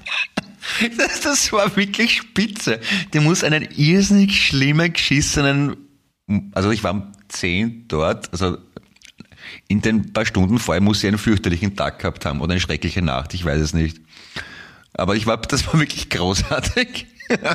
Das, 0.97 1.21
das 1.21 1.51
war 1.51 1.75
wirklich 1.75 2.17
spitze. 2.17 2.79
Die 3.13 3.19
muss 3.19 3.43
einen 3.43 3.67
irrsinnig 3.75 4.47
schlimmen, 4.47 4.93
geschissenen, 4.93 5.75
also 6.53 6.71
ich 6.71 6.84
war 6.84 6.91
um 6.91 7.12
10 7.27 7.88
dort, 7.88 8.32
also 8.32 8.58
in 9.67 9.82
den 9.82 10.13
paar 10.13 10.25
Stunden 10.25 10.60
vorher 10.60 10.82
muss 10.82 11.01
sie 11.01 11.08
einen 11.08 11.17
fürchterlichen 11.17 11.75
Tag 11.75 11.99
gehabt 11.99 12.25
haben 12.25 12.41
oder 12.41 12.51
eine 12.51 12.62
schreckliche 12.62 13.01
Nacht, 13.01 13.34
ich 13.34 13.43
weiß 13.43 13.60
es 13.60 13.73
nicht. 13.73 13.99
Aber 14.93 15.15
ich 15.15 15.25
war, 15.25 15.38
das 15.38 15.65
war 15.67 15.79
wirklich 15.79 16.10
großartig. 16.10 17.08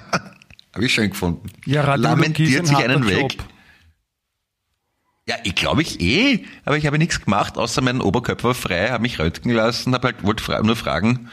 Habe 0.74 0.84
ich 0.86 0.92
schön 0.92 1.10
gefunden. 1.10 1.48
Ja, 1.66 1.82
Radiologie 1.82 2.02
Lamentiert 2.22 2.66
sich 2.66 2.76
ein 2.76 2.90
einen 2.90 3.06
weg. 3.08 3.20
Job. 3.20 3.44
Ja, 5.26 5.36
ich 5.44 5.54
glaube 5.54 5.80
ich 5.82 6.00
eh, 6.00 6.44
aber 6.64 6.76
ich 6.76 6.86
habe 6.86 6.98
nichts 6.98 7.24
gemacht, 7.24 7.56
außer 7.56 7.80
mein 7.80 8.00
Oberkörper 8.02 8.54
frei, 8.54 8.88
habe 8.90 9.02
mich 9.02 9.18
röntgen 9.18 9.52
lassen, 9.52 9.94
habe 9.94 10.08
halt 10.08 10.22
wollte 10.22 10.62
nur 10.62 10.76
fragen, 10.76 11.30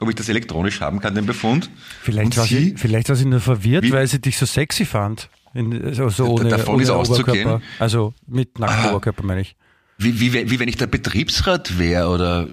ob 0.00 0.08
ich 0.08 0.16
das 0.16 0.28
elektronisch 0.28 0.80
haben 0.80 0.98
kann, 0.98 1.14
den 1.14 1.26
Befund. 1.26 1.70
Vielleicht 2.02 2.24
Und 2.32 2.36
war, 2.38 2.46
sie, 2.46 2.70
sie, 2.70 2.76
vielleicht 2.76 3.08
war 3.08 3.14
sie 3.14 3.26
nur 3.26 3.38
verwirrt, 3.40 3.84
Wie- 3.84 3.92
weil 3.92 4.08
sie 4.08 4.20
dich 4.20 4.36
so 4.38 4.46
sexy 4.46 4.84
fand. 4.84 5.28
In, 5.54 5.94
so, 5.94 6.08
so 6.08 6.24
Da- 6.24 6.30
ohne, 6.32 6.48
davon 6.48 6.74
ohne 6.74 6.82
ist 6.82 6.90
auszugehen. 6.90 7.62
Also 7.78 8.12
mit 8.26 8.58
nacktem 8.58 8.86
Ah. 8.86 8.88
Oberkörper 8.90 9.22
meine 9.22 9.42
ich. 9.42 9.54
wie, 9.98 10.18
wie, 10.18 10.50
wie 10.50 10.58
wenn 10.58 10.68
ich 10.68 10.78
der 10.78 10.86
Betriebsrat 10.88 11.78
wäre 11.78 12.08
oder 12.08 12.48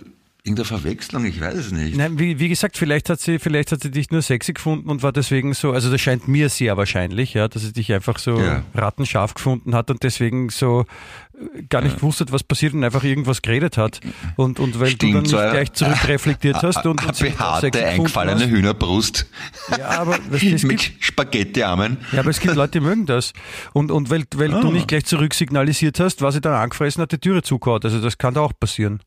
irgendeine 0.50 0.66
Verwechslung, 0.66 1.26
ich 1.26 1.40
weiß 1.40 1.56
es 1.56 1.72
nicht. 1.72 1.96
Nein, 1.96 2.20
wie, 2.20 2.40
wie 2.40 2.50
gesagt, 2.50 2.78
vielleicht 2.78 3.10
hat 3.10 3.20
sie, 3.20 3.40
vielleicht 3.40 3.72
hat 3.72 3.82
sie 3.82 3.92
dich 3.92 4.10
nur 4.12 4.22
sexy 4.22 4.54
gefunden 4.54 4.90
und 4.90 5.04
war 5.04 5.12
deswegen 5.12 5.54
so, 5.54 5.72
also 5.72 5.90
das 5.92 6.02
scheint 6.02 6.28
mir 6.28 6.50
sehr 6.50 6.76
wahrscheinlich, 6.78 7.34
ja, 7.34 7.48
dass 7.48 7.62
sie 7.62 7.74
dich 7.74 7.94
einfach 7.94 8.20
so 8.20 8.40
Ja. 8.40 8.64
rattenscharf 8.76 9.34
gefunden 9.34 9.76
hat 9.76 9.90
und 9.92 10.04
deswegen 10.04 10.50
so 10.50 10.86
äh, 11.56 11.64
gar 11.70 11.82
nicht 11.82 11.98
gewusst 11.98 12.20
hat, 12.22 12.32
was 12.32 12.44
passiert 12.44 12.74
und 12.74 12.84
einfach 12.84 13.04
irgendwas 13.04 13.42
geredet 13.42 13.78
hat. 13.78 14.00
Und, 14.36 14.60
und 14.60 14.80
weil 14.80 14.94
du 14.94 14.98
dann 14.98 15.10
Stimmt, 15.10 15.22
nicht 15.24 15.30
so 15.32 15.38
gleich 15.38 15.72
zurückreflektiert 15.74 16.56
hast 16.64 16.86
und, 16.86 17.06
und 17.06 17.20
behaarte, 17.20 17.86
eingefallene 17.88 18.42
hast. 18.42 18.50
Hühnerbrust 18.50 19.26
Ja, 19.78 19.88
aber 20.02 20.18
weißt 20.30 20.44
du, 20.44 20.56
es 20.56 20.64
mit 20.64 20.92
Spaghettiarmen. 21.00 21.98
ja, 22.12 22.20
aber 22.20 22.30
es 22.32 22.40
gibt 22.40 22.56
Leute, 22.56 22.80
die 22.80 22.86
mögen 22.86 23.06
das. 23.06 23.34
Und, 23.74 23.92
und 23.92 24.10
weil, 24.10 24.24
weil 24.36 24.54
Ah. 24.54 24.62
du 24.62 24.72
nicht 24.72 24.88
gleich 24.88 25.06
zurücksignalisiert 25.06 26.00
hast, 26.00 26.22
war 26.22 26.32
sie 26.32 26.42
dann 26.42 26.54
angefressen, 26.54 27.02
hat 27.02 27.12
die 27.12 27.18
Türe 27.20 27.44
zugehauen. 27.44 27.82
Also 27.84 28.02
das 28.02 28.18
kann 28.18 28.34
da 28.34 28.42
auch 28.42 28.54
passieren. 28.60 29.00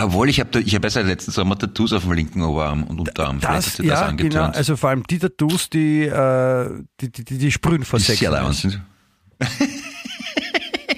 Obwohl, 0.00 0.28
ich 0.28 0.40
habe 0.40 0.60
ich 0.60 0.74
hab 0.74 0.84
ja 0.84 0.90
seit 0.90 1.06
letzten 1.06 1.32
Sommer 1.32 1.58
Tattoos 1.58 1.92
auf 1.92 2.02
dem 2.04 2.12
linken 2.12 2.42
Oberarm 2.42 2.84
und 2.84 2.98
Unterarm. 3.00 3.40
Vielleicht 3.40 3.52
hat 3.52 3.66
Das, 3.66 3.76
sie 3.76 3.86
das 3.86 4.00
ja, 4.00 4.06
angetönt. 4.06 4.32
genau. 4.34 4.46
Also 4.46 4.76
vor 4.76 4.90
allem 4.90 5.02
die 5.04 5.18
Tattoos, 5.18 5.68
die, 5.70 6.02
äh, 6.04 6.82
die, 7.00 7.10
die, 7.12 7.24
die, 7.24 7.38
die 7.38 7.52
sprühen 7.52 7.84
vor 7.84 8.00
Sex. 8.00 8.20
leibend 8.20 8.54
sind. 8.54 8.80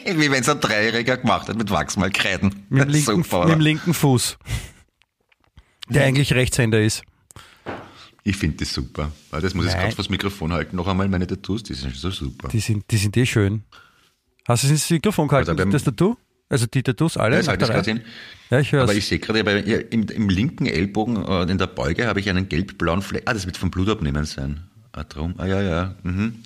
Wie 0.07 0.31
wenn 0.31 0.43
es 0.43 0.49
ein 0.49 0.61
Dreijähriger 0.61 1.17
gemacht 1.17 1.49
hat 1.49 1.57
mit 1.57 1.71
Wachsmalkreiden. 1.71 2.67
Mit 2.69 2.83
dem 2.85 2.89
linken, 2.91 3.23
Super, 3.23 3.39
mit 3.39 3.47
oder? 3.47 3.57
dem 3.57 3.61
linken 3.61 3.95
Fuß. 3.95 4.37
Der 5.89 6.05
eigentlich 6.05 6.33
Rechtshänder 6.33 6.81
ist. 6.83 7.03
Ich 8.23 8.37
finde 8.37 8.59
das 8.59 8.73
super. 8.73 9.11
Das 9.31 9.55
muss 9.55 9.67
ich 9.67 9.73
Nein. 9.73 9.83
gerade 9.83 9.97
vors 9.97 10.09
Mikrofon 10.09 10.53
halten. 10.53 10.77
Noch 10.77 10.87
einmal 10.87 11.09
meine 11.09 11.27
Tattoos, 11.27 11.63
die 11.63 11.75
sind 11.75 11.95
so 11.95 12.11
super. 12.11 12.49
Die 12.49 12.61
sind, 12.61 12.85
die 12.91 12.97
sind 12.97 13.17
eh 13.17 13.27
schön. 13.27 13.65
Hast 14.49 14.63
du 14.63 14.67
es 14.69 14.73
ins 14.73 14.91
Mikrofon 14.91 15.29
gehalten, 15.29 15.51
Also 15.59 15.65
das 15.71 15.85
Tattoo? 15.85 16.17
Also 16.49 16.67
die 16.67 16.83
Tattoos 16.83 17.17
alle? 17.17 17.37
Ja, 17.37 17.43
das 17.43 17.53
ich 17.55 17.59
der 17.59 17.69
gerade 17.69 17.85
sehen. 17.85 18.01
Ja, 18.51 18.61
ich 18.61 18.71
höre 18.73 18.83
Aber 18.83 18.95
ich 18.95 19.07
sehe 19.07 19.19
gerade, 19.19 19.41
im, 19.41 20.07
im 20.09 20.29
linken 20.29 20.67
Ellbogen, 20.67 21.25
äh, 21.25 21.43
in 21.51 21.59
der 21.59 21.67
Beuge, 21.67 22.07
habe 22.07 22.21
ich 22.21 22.29
einen 22.31 22.49
gelb-blauen 22.49 23.03
Fleck. 23.03 23.23
Ah, 23.27 23.33
das 23.33 23.47
wird 23.47 23.57
vom 23.57 23.71
Blutabnehmen 23.71 24.25
sein. 24.27 24.61
Ah, 24.93 25.05
drum. 25.05 25.35
Ah, 25.39 25.47
ja, 25.47 25.63
ja. 25.63 25.95
Mhm. 26.03 26.37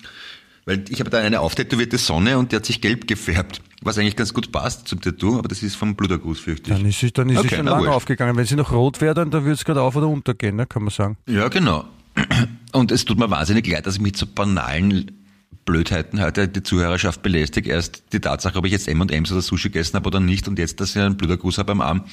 Weil 0.65 0.85
ich 0.89 1.01
habe 1.01 1.11
da 1.11 1.19
eine 1.19 1.41
auftätowierte 1.41 1.99
Sonne 1.99 2.39
und 2.39 2.53
die 2.53 2.57
hat 2.57 2.67
sich 2.67 2.81
gelb 2.81 3.09
gefärbt. 3.09 3.61
Was 3.83 3.97
eigentlich 3.99 4.17
ganz 4.17 4.35
gut 4.35 4.51
passt 4.53 4.89
zum 4.89 5.01
Tattoo, 5.01 5.39
aber 5.39 5.49
das 5.49 5.63
ist 5.63 5.77
vom 5.77 5.95
Bluterguss, 5.97 6.41
fürchte 6.41 6.71
ich. 6.73 6.77
Dann 6.77 6.87
ist, 6.87 6.99
sie- 7.01 7.13
dann 7.13 7.29
ist 7.31 7.39
Okay, 7.39 7.49
sie 7.51 7.57
schon 7.57 7.67
lange 7.67 7.91
aufgegangen. 7.91 8.37
Wenn 8.37 8.45
sie 8.45 8.57
noch 8.57 8.73
rot 8.73 9.01
wäre, 9.01 9.15
dann, 9.15 9.31
dann 9.31 9.45
würde 9.45 9.55
es 9.55 9.65
gerade 9.65 9.81
auf 9.83 9.97
oder 9.97 10.09
untergehen, 10.09 10.57
ne, 10.57 10.67
kann 10.67 10.83
man 10.83 10.91
sagen. 10.91 11.17
Ja, 11.27 11.49
genau. 11.49 11.85
Und 12.73 12.91
es 12.93 13.05
tut 13.05 13.19
mir 13.19 13.31
wahnsinnig 13.31 13.67
leid, 13.67 13.87
dass 13.87 13.95
ich 13.97 14.01
mit 14.01 14.17
so 14.17 14.27
banalen 14.27 15.11
Blödheiten 15.69 16.23
heute 16.23 16.49
die 16.49 16.63
Zuhörerschaft 16.63 17.21
belästige. 17.23 17.71
Erst 17.71 18.03
die 18.15 18.21
Tatsache, 18.21 18.57
ob 18.59 18.65
ich 18.65 18.73
jetzt 18.73 18.89
M&M's 18.89 19.31
oder 19.31 19.43
Sushi 19.43 19.69
gegessen 19.69 19.97
habe 19.97 20.07
oder 20.07 20.19
nicht 20.19 20.49
und 20.49 20.59
jetzt, 20.59 20.81
dass 20.81 20.97
ich 20.97 21.03
einen 21.03 21.19
Bluterguss 21.19 21.59
habe 21.59 21.73
am 21.73 21.83
Arm. 21.83 22.05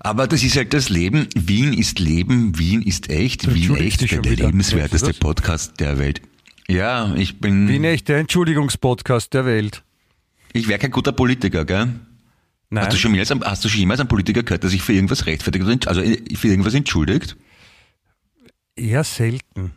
Aber 0.00 0.26
das 0.26 0.42
ist 0.42 0.54
halt 0.56 0.74
das 0.74 0.90
Leben. 0.90 1.28
Wien 1.34 1.72
ist 1.72 1.98
Leben, 1.98 2.58
Wien 2.58 2.82
ist 2.82 3.08
echt, 3.08 3.46
Wien 3.46 3.56
entschuldigst 3.56 4.02
echt, 4.02 4.12
der 4.12 4.24
wieder. 4.24 4.46
lebenswerteste 4.46 5.08
das? 5.08 5.18
Podcast 5.18 5.80
der 5.80 5.98
Welt. 5.98 6.20
Ja, 6.68 7.14
ich 7.14 7.40
bin, 7.40 7.68
Wie 7.68 7.78
nicht 7.78 8.08
der 8.08 8.18
Entschuldigungspodcast 8.18 9.32
der 9.32 9.46
Welt. 9.46 9.82
ich 10.52 10.68
wäre 10.68 10.78
kein 10.78 10.90
guter 10.90 11.12
Politiker, 11.12 11.64
gell? 11.64 11.88
Nein. 12.68 12.84
Hast 12.84 12.92
du, 12.92 12.98
schon 12.98 13.14
jemals, 13.14 13.30
hast 13.30 13.64
du 13.64 13.68
schon 13.70 13.80
jemals 13.80 14.00
einen 14.00 14.08
Politiker 14.10 14.42
gehört, 14.42 14.62
der 14.62 14.70
sich 14.70 14.82
für 14.82 14.92
irgendwas 14.92 15.24
rechtfertigt, 15.24 15.88
also 15.88 16.02
äh, 16.02 16.18
für 16.36 16.48
irgendwas 16.48 16.74
entschuldigt? 16.74 17.36
Eher 18.76 19.04
selten, 19.04 19.72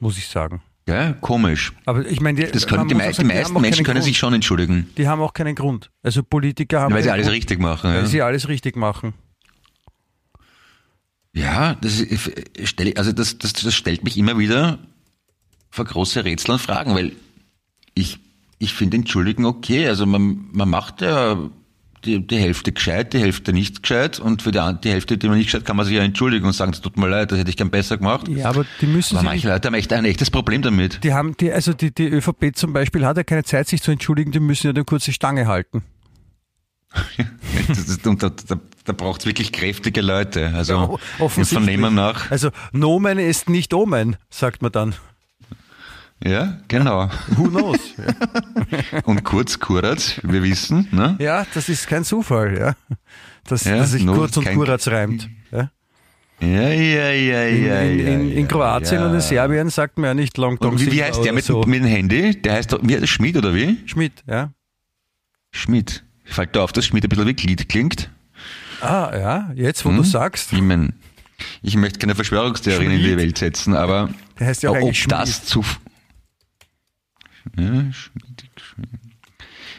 muss 0.00 0.18
ich 0.18 0.26
sagen. 0.26 0.62
Ja, 0.88 1.12
komisch. 1.14 1.72
Aber 1.84 2.06
ich 2.06 2.20
meine, 2.20 2.44
die, 2.44 2.50
Das 2.52 2.66
können, 2.66 2.82
man 2.82 2.88
die, 2.88 2.94
mei- 2.94 3.06
auch 3.06 3.08
die 3.10 3.14
sagen, 3.16 3.28
meisten 3.28 3.60
Menschen 3.60 3.84
können 3.84 3.96
Grund. 3.96 4.04
sich 4.04 4.18
schon 4.18 4.34
entschuldigen, 4.34 4.88
Die 4.96 5.08
haben 5.08 5.20
auch 5.20 5.32
keinen 5.32 5.54
Grund. 5.56 5.90
Also 6.02 6.22
Politiker 6.22 6.80
haben 6.80 6.94
weil 6.94 7.02
sie 7.02 7.10
alles 7.10 7.26
Grund, 7.26 7.36
richtig 7.36 7.58
machen. 7.58 7.90
Ja. 7.90 7.96
weil 7.98 8.06
sie 8.06 8.22
alles 8.22 8.46
richtig 8.48 8.76
machen. 8.76 9.12
Ja, 11.34 11.74
das 11.74 12.00
ist, 12.00 12.30
stell, 12.64 12.94
also 12.96 13.12
das, 13.12 13.36
das, 13.38 13.52
das 13.52 13.74
stellt 13.74 14.04
mich 14.04 14.16
immer 14.16 14.38
wieder 14.38 14.78
vor 15.70 15.84
große 15.84 16.24
Rätsel 16.24 16.52
und 16.52 16.60
Fragen, 16.60 16.94
weil 16.94 17.12
ich, 17.94 18.18
ich 18.58 18.72
finde 18.72 18.96
Entschuldigen 18.98 19.44
okay. 19.44 19.86
Also 19.88 20.06
man, 20.06 20.46
man 20.52 20.68
macht 20.70 21.02
ja 21.02 21.36
die, 22.06 22.26
die 22.26 22.38
Hälfte 22.38 22.72
gescheit, 22.72 23.12
die 23.12 23.18
Hälfte 23.18 23.52
nicht 23.52 23.82
gescheit 23.82 24.18
und 24.18 24.42
für 24.42 24.52
die, 24.52 24.60
die 24.82 24.90
Hälfte, 24.90 25.18
die 25.18 25.28
man 25.28 25.36
nicht 25.36 25.46
gescheit, 25.46 25.64
kann 25.64 25.76
man 25.76 25.84
sich 25.84 25.94
ja 25.94 26.02
entschuldigen 26.02 26.46
und 26.46 26.52
sagen, 26.52 26.72
es 26.72 26.80
tut 26.80 26.96
mir 26.96 27.08
leid, 27.08 27.32
das 27.32 27.38
hätte 27.38 27.50
ich 27.50 27.56
gern 27.56 27.70
besser 27.70 27.98
gemacht. 27.98 28.28
Ja, 28.28 28.48
aber 28.48 28.64
die 28.80 28.86
müssen 28.86 29.16
Aber 29.16 29.22
sich 29.22 29.30
manche 29.30 29.48
Leute 29.48 29.66
haben 29.68 29.74
echt 29.74 29.92
ein 29.92 30.04
echtes 30.04 30.30
Problem 30.30 30.62
damit. 30.62 31.04
Die 31.04 31.12
haben 31.12 31.36
die, 31.36 31.52
also 31.52 31.72
die, 31.74 31.92
die 31.92 32.06
ÖVP 32.08 32.54
zum 32.54 32.72
Beispiel 32.72 33.04
hat 33.04 33.16
ja 33.18 33.24
keine 33.24 33.44
Zeit, 33.44 33.68
sich 33.68 33.82
zu 33.82 33.90
entschuldigen, 33.90 34.32
die 34.32 34.40
müssen 34.40 34.68
ja 34.68 34.72
dann 34.72 34.86
kurz 34.86 35.04
die 35.04 35.12
Stange 35.12 35.46
halten. 35.46 35.82
Ist, 37.68 38.06
und 38.06 38.22
da, 38.22 38.30
da, 38.30 38.56
da 38.84 38.92
braucht 38.92 39.20
es 39.20 39.26
wirklich 39.26 39.52
kräftige 39.52 40.00
Leute. 40.00 40.52
Also 40.54 40.72
Ja, 40.74 41.24
offensichtlich. 41.24 41.64
vernehmen 41.64 41.94
nach. 41.94 42.30
Also 42.30 42.50
Nomen 42.72 43.18
ist 43.18 43.48
nicht 43.50 43.74
Omen, 43.74 44.16
sagt 44.30 44.62
man 44.62 44.72
dann. 44.72 44.94
Ja, 46.24 46.58
genau. 46.68 47.10
Who 47.36 47.48
knows? 47.48 47.78
Und 49.04 49.22
kurz, 49.24 49.58
Kuratz, 49.60 50.18
wir 50.22 50.42
wissen, 50.42 50.88
ne? 50.90 51.16
ja, 51.18 51.46
das 51.54 51.68
ist 51.68 51.86
kein 51.86 52.04
Zufall, 52.04 52.56
ja. 52.58 52.74
Dass, 53.44 53.64
Ja, 53.64 53.76
dass 53.76 53.92
sich 53.92 54.04
Kurz 54.06 54.36
und 54.36 54.46
Kuratz 54.52 54.88
reimt. 54.88 55.28
Ja. 55.52 55.70
Ja, 56.40 56.68
ja, 56.68 57.10
ja, 57.10 57.42
In, 57.44 57.64
ja. 57.66 57.80
in, 57.80 57.98
in, 58.00 58.28
ja, 58.30 58.36
in 58.38 58.48
Kroatien 58.48 59.00
ja. 59.00 59.06
und 59.06 59.14
in 59.14 59.20
Serbien 59.20 59.70
sagt 59.70 59.98
man 59.98 60.08
ja 60.08 60.14
nicht 60.14 60.36
Long 60.36 60.58
Dong 60.58 60.78
wie, 60.80 60.90
wie 60.90 61.02
heißt 61.02 61.24
der 61.24 61.32
mit, 61.32 61.44
so. 61.44 61.62
mit 61.62 61.80
dem 61.80 61.86
Handy? 61.86 62.40
Der 62.42 62.54
heißt, 62.54 62.72
doch- 62.72 62.80
wie 62.82 62.96
heißt 62.96 63.08
Schmidt 63.08 63.36
oder 63.36 63.54
wie? 63.54 63.78
Schmidt, 63.86 64.24
ja. 64.26 64.50
Schmidt. 65.52 66.02
Fällt 66.24 66.56
da 66.56 66.62
auf, 66.62 66.72
dass 66.72 66.84
Schmidt 66.86 67.04
ein 67.04 67.08
bisschen 67.08 67.26
wie 67.26 67.34
Glied 67.34 67.68
klingt? 67.68 68.10
Ah, 68.80 69.10
ja, 69.14 69.50
jetzt 69.54 69.84
wo 69.84 69.90
Hm? 69.90 69.98
du 69.98 70.02
sagst. 70.02 70.52
Ich 70.52 70.60
mein, 70.60 70.92
ich 71.62 71.76
möchte 71.76 71.98
keine 72.00 72.14
Verschwörungstheorien 72.14 72.90
in 72.90 72.98
die 72.98 73.04
Schmied. 73.04 73.18
Welt 73.18 73.38
setzen, 73.38 73.74
aber 73.74 74.10
Der 74.38 74.48
heißt 74.48 74.62
ja 74.62 74.70
auch 74.70 74.76
ob 74.76 74.82
eigentlich 74.82 75.06
das 75.06 75.44
zu... 75.44 75.64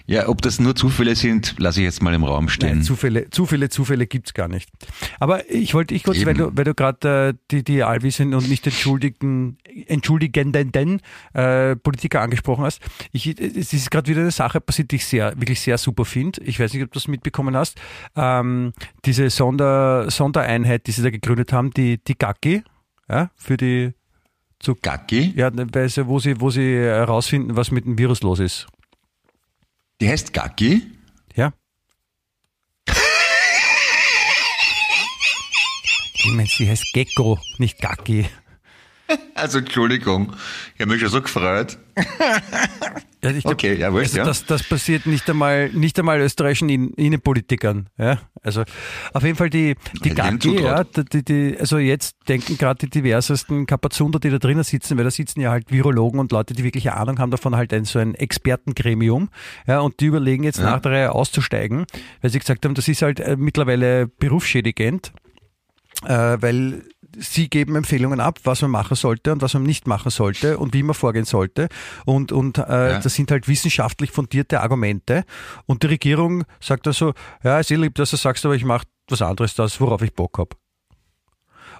Ja, 0.09 0.29
ob 0.29 0.41
das 0.41 0.57
nur 0.57 0.73
Zufälle 0.73 1.17
sind, 1.17 1.55
lasse 1.57 1.81
ich 1.81 1.83
jetzt 1.83 2.01
mal 2.01 2.13
im 2.13 2.23
Raum 2.23 2.47
stehen. 2.47 2.77
Nein, 2.77 2.81
Zufälle, 2.83 3.29
Zufälle, 3.29 3.67
Zufälle 3.67 4.07
gibt's 4.07 4.33
gar 4.33 4.47
nicht. 4.47 4.69
Aber 5.19 5.49
ich 5.51 5.73
wollte, 5.73 5.93
ich 5.93 6.03
kurz, 6.03 6.15
Eben. 6.15 6.27
weil 6.27 6.33
du, 6.35 6.51
weil 6.53 6.63
du 6.63 6.73
gerade 6.73 7.29
äh, 7.29 7.33
die, 7.51 7.61
die 7.61 7.83
allwissenden 7.83 8.39
und 8.39 8.47
nicht 8.47 8.65
entschuldigten, 8.65 9.57
entschuldigenden 9.87 11.01
äh, 11.33 11.75
Politiker 11.75 12.21
angesprochen 12.21 12.63
hast. 12.63 12.81
Ich, 13.11 13.27
es 13.37 13.73
ist 13.73 13.91
gerade 13.91 14.09
wieder 14.09 14.21
eine 14.21 14.31
Sache 14.31 14.61
passiert, 14.61 14.91
die 14.91 14.95
ich 14.95 15.05
sehr, 15.05 15.33
wirklich 15.35 15.59
sehr 15.59 15.77
super 15.77 16.05
finde. 16.05 16.41
Ich 16.41 16.57
weiß 16.57 16.71
nicht, 16.73 16.83
ob 16.83 16.91
du 16.91 16.99
das 16.99 17.09
mitbekommen 17.09 17.57
hast. 17.57 17.77
Ähm, 18.15 18.71
diese 19.03 19.29
Sonder, 19.29 20.09
Sondereinheit, 20.09 20.87
die 20.87 20.91
sie 20.91 21.03
da 21.03 21.09
gegründet 21.09 21.51
haben, 21.51 21.71
die, 21.71 22.01
die 22.01 22.17
GACI, 22.17 22.63
ja, 23.09 23.29
für 23.35 23.57
die, 23.57 23.91
zu, 24.59 24.75
Gacki? 24.75 25.33
ja, 25.35 25.51
sie, 25.87 26.07
wo 26.07 26.19
sie, 26.19 26.39
wo 26.41 26.49
sie 26.49 26.75
herausfinden, 26.75 27.55
was 27.55 27.71
mit 27.71 27.85
dem 27.85 27.97
Virus 27.97 28.21
los 28.21 28.39
ist. 28.39 28.67
Die 30.01 30.09
heißt 30.09 30.33
Gacki? 30.33 30.83
Ja. 31.35 31.53
Ich 36.19 36.33
meine, 36.33 36.49
sie 36.49 36.69
heißt 36.69 36.91
Gecko, 36.93 37.39
nicht 37.57 37.79
Gacki. 37.79 38.25
Also 39.33 39.59
Entschuldigung, 39.59 40.33
ich 40.75 40.81
habe 40.81 40.91
mich 40.91 40.99
schon 40.99 41.09
so 41.09 41.21
gefreut. 41.21 41.77
Ja, 43.31 43.37
ich 43.37 43.43
glaub, 43.43 43.53
Okay, 43.53 43.75
ja, 43.75 43.91
wurscht, 43.91 44.07
also 44.09 44.17
ja. 44.19 44.25
das, 44.25 44.45
das 44.45 44.63
passiert 44.63 45.05
nicht 45.05 45.29
einmal, 45.29 45.69
nicht 45.69 45.97
einmal 45.99 46.19
österreichischen 46.19 46.69
In- 46.69 46.93
Innenpolitikern. 46.93 47.89
Ja? 47.97 48.19
Also 48.43 48.63
auf 49.13 49.23
jeden 49.23 49.35
Fall 49.35 49.49
die, 49.49 49.75
die 50.03 50.09
Ja, 50.09 50.15
Gacki, 50.15 50.61
ja, 50.61 50.83
die, 50.83 51.23
die, 51.23 51.57
also 51.59 51.77
jetzt 51.77 52.15
denken 52.27 52.57
gerade 52.57 52.85
die 52.85 52.89
diversesten 52.89 53.65
Kapazunder, 53.65 54.19
die 54.19 54.29
da 54.29 54.37
drinnen 54.39 54.63
sitzen, 54.63 54.97
weil 54.97 55.03
da 55.05 55.11
sitzen 55.11 55.41
ja 55.41 55.51
halt 55.51 55.71
Virologen 55.71 56.19
und 56.19 56.31
Leute, 56.31 56.53
die 56.53 56.63
wirklich 56.63 56.91
Ahnung 56.91 57.19
haben 57.19 57.31
davon, 57.31 57.55
halt 57.55 57.73
ein 57.73 57.85
so 57.85 57.99
ein 57.99 58.15
Expertengremium. 58.15 59.29
Ja, 59.67 59.79
und 59.79 59.99
die 59.99 60.05
überlegen 60.05 60.43
jetzt 60.43 60.59
nach 60.59 60.79
der 60.81 60.91
Reihe 60.91 61.11
auszusteigen, 61.11 61.85
weil 62.21 62.31
sie 62.31 62.39
gesagt 62.39 62.65
haben, 62.65 62.73
das 62.75 62.87
ist 62.87 63.01
halt 63.01 63.19
äh, 63.19 63.35
mittlerweile 63.37 64.07
berufsschädigend 64.07 65.11
äh, 66.05 66.37
weil 66.39 66.83
sie 67.19 67.49
geben 67.49 67.75
Empfehlungen 67.75 68.19
ab, 68.19 68.39
was 68.43 68.61
man 68.61 68.71
machen 68.71 68.95
sollte 68.95 69.31
und 69.33 69.41
was 69.41 69.53
man 69.53 69.63
nicht 69.63 69.87
machen 69.87 70.09
sollte 70.11 70.57
und 70.57 70.73
wie 70.73 70.83
man 70.83 70.93
vorgehen 70.93 71.25
sollte. 71.25 71.67
Und, 72.05 72.31
und 72.31 72.57
äh, 72.57 72.61
Ja. 72.91 72.99
das 72.99 73.13
sind 73.15 73.31
halt 73.31 73.47
wissenschaftlich 73.47 74.11
fundierte 74.11 74.61
Argumente. 74.61 75.23
Und 75.65 75.83
die 75.83 75.87
Regierung 75.87 76.43
sagt 76.59 76.87
also, 76.87 77.13
ja, 77.43 77.59
ist 77.59 77.71
eh 77.71 77.75
lieb, 77.75 77.95
dass 77.95 78.11
du 78.11 78.17
sagst, 78.17 78.45
aber 78.45 78.55
ich 78.55 78.63
mache 78.65 78.85
was 79.09 79.21
anderes, 79.21 79.55
das, 79.55 79.79
worauf 79.81 80.01
ich 80.01 80.13
Bock 80.13 80.37
hab. 80.37 80.55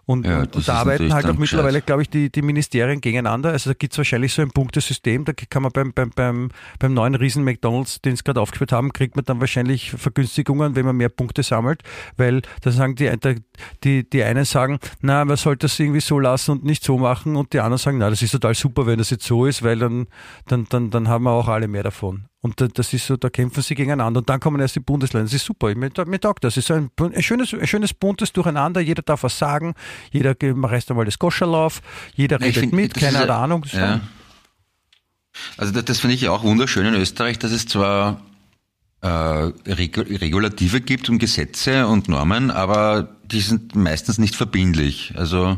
Und, 0.07 0.25
Ja, 0.25 0.39
und, 0.39 0.55
und 0.55 0.65
da 0.65 0.75
arbeiten 0.75 1.13
halt 1.13 1.25
auch 1.25 1.37
mittlerweile, 1.37 1.81
glaube 1.81 2.01
ich, 2.01 2.09
die, 2.09 2.31
die 2.31 2.41
Ministerien 2.41 3.01
gegeneinander. 3.01 3.51
Also 3.51 3.71
da 3.71 3.73
gibt's 3.73 3.97
wahrscheinlich 3.97 4.33
so 4.33 4.41
ein 4.41 4.51
Punktesystem, 4.51 5.25
da 5.25 5.33
kann 5.33 5.63
man 5.63 5.73
beim, 5.73 5.91
beim, 5.91 6.11
beim, 6.11 6.49
beim 6.79 6.93
neuen 6.93 7.13
Riesen 7.13 7.43
McDonalds, 7.43 8.01
den 8.01 8.15
sie 8.15 8.23
gerade 8.23 8.39
aufgeführt 8.39 8.71
haben, 8.71 8.93
kriegt 8.93 9.17
man 9.17 9.25
dann 9.25 9.41
wahrscheinlich 9.41 9.91
Vergünstigungen, 9.91 10.77
wenn 10.77 10.85
man 10.85 10.95
mehr 10.95 11.09
Punkte 11.09 11.43
sammelt, 11.43 11.83
weil 12.15 12.41
da 12.61 12.71
sagen 12.71 12.95
die, 12.95 13.11
die, 13.83 14.09
die 14.09 14.23
einen 14.23 14.45
sagen, 14.45 14.79
na, 15.01 15.25
man 15.25 15.35
sollte 15.35 15.65
das 15.65 15.77
irgendwie 15.77 15.99
so 15.99 16.19
lassen 16.19 16.51
und 16.51 16.63
nicht 16.63 16.85
so 16.85 16.97
machen 16.97 17.35
und 17.35 17.51
die 17.51 17.59
anderen 17.59 17.77
sagen, 17.77 17.97
na, 17.97 18.09
das 18.09 18.21
ist 18.21 18.31
total 18.31 18.55
super, 18.55 18.85
wenn 18.85 18.99
das 18.99 19.09
jetzt 19.09 19.25
so 19.25 19.45
ist, 19.45 19.61
weil 19.61 19.77
dann, 19.77 20.07
dann, 20.47 20.67
dann, 20.69 20.89
dann 20.89 21.09
haben 21.09 21.25
wir 21.25 21.31
auch 21.31 21.49
alle 21.49 21.67
mehr 21.67 21.83
davon. 21.83 22.29
Und 22.41 22.61
da- 22.61 22.67
das 22.67 22.93
ist 22.93 23.07
so, 23.07 23.17
da 23.17 23.29
kämpfen 23.29 23.63
sie 23.63 23.73
gegeneinander 23.75 24.19
und 24.19 24.29
dann 24.29 24.39
kommen 24.39 24.59
erst 24.61 24.75
die 24.75 24.79
Bundesländer. 24.79 25.25
Das 25.25 25.33
ist 25.33 25.45
super. 25.45 25.73
Mir, 25.75 25.89
mir 26.05 26.19
taugt 26.19 26.43
das. 26.43 26.53
Es 26.53 26.57
ist 26.57 26.67
so 26.67 26.75
ein, 26.75 26.91
ein, 26.99 27.23
schönes, 27.23 27.53
ein 27.53 27.65
schönes 27.67 27.93
buntes 27.93 28.31
Durcheinander. 28.31 28.79
Jeder 28.79 29.01
darf 29.01 29.23
was 29.23 29.37
sagen. 29.37 29.73
Jeder 30.11 30.35
reißt 30.39 30.89
einmal 30.91 31.05
das 31.05 31.17
Goscherlauf. 31.17 31.81
Jeder 32.15 32.39
redet 32.39 32.55
find, 32.57 32.73
mit. 32.73 32.95
hat 33.01 33.11
ja- 33.13 33.37
Ahnung. 33.37 33.65
Ja. 33.71 34.01
Also 35.57 35.73
das, 35.73 35.85
das 35.85 35.99
finde 35.99 36.15
ich 36.15 36.29
auch 36.29 36.43
wunderschön 36.43 36.85
in 36.85 36.93
Österreich, 36.95 37.39
dass 37.39 37.51
es 37.51 37.65
zwar 37.67 38.21
äh, 39.01 39.07
Regu 39.07 40.01
Regulative 40.01 40.81
gibt 40.81 41.09
und 41.09 41.19
Gesetze 41.19 41.87
und 41.87 42.07
Normen, 42.07 42.49
aber 42.49 43.15
die 43.25 43.41
sind 43.41 43.75
meistens 43.75 44.17
nicht 44.17 44.35
verbindlich. 44.35 45.13
Also 45.15 45.57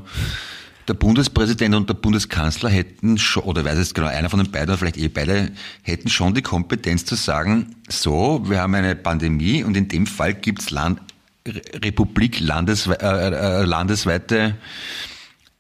der 0.90 0.96
Bundespräsident 0.96 1.76
und 1.76 1.88
der 1.88 1.94
Bundeskanzler 1.94 2.70
hätten 2.70 3.18
schon, 3.18 3.44
oder 3.44 3.64
weiß 3.64 3.78
es 3.78 3.94
genau, 3.94 4.08
einer 4.08 4.30
von 4.30 4.44
den 4.44 4.52
beiden 4.52 4.70
oder 4.70 4.78
vielleicht 4.78 4.98
eh 4.98 5.08
beide, 5.08 5.52
hätten 5.84 6.10
schon 6.10 6.34
die 6.34 6.42
Kompetenz 6.42 7.06
zu 7.06 7.16
sagen, 7.16 7.76
so, 7.88 8.44
wir 8.50 8.60
haben 8.60 8.74
eine 8.76 8.96
Pandemie 8.96 9.64
und 9.64 9.78
in 9.78 9.88
dem 9.88 10.08
Fall 10.08 10.34
gibt's 10.34 10.72
Land, 10.72 11.00
Re- 11.48 11.62
Republik 11.86 12.40
landeswe 12.42 13.00
äh, 13.00 13.62
äh, 13.62 13.64
landesweite 13.64 14.56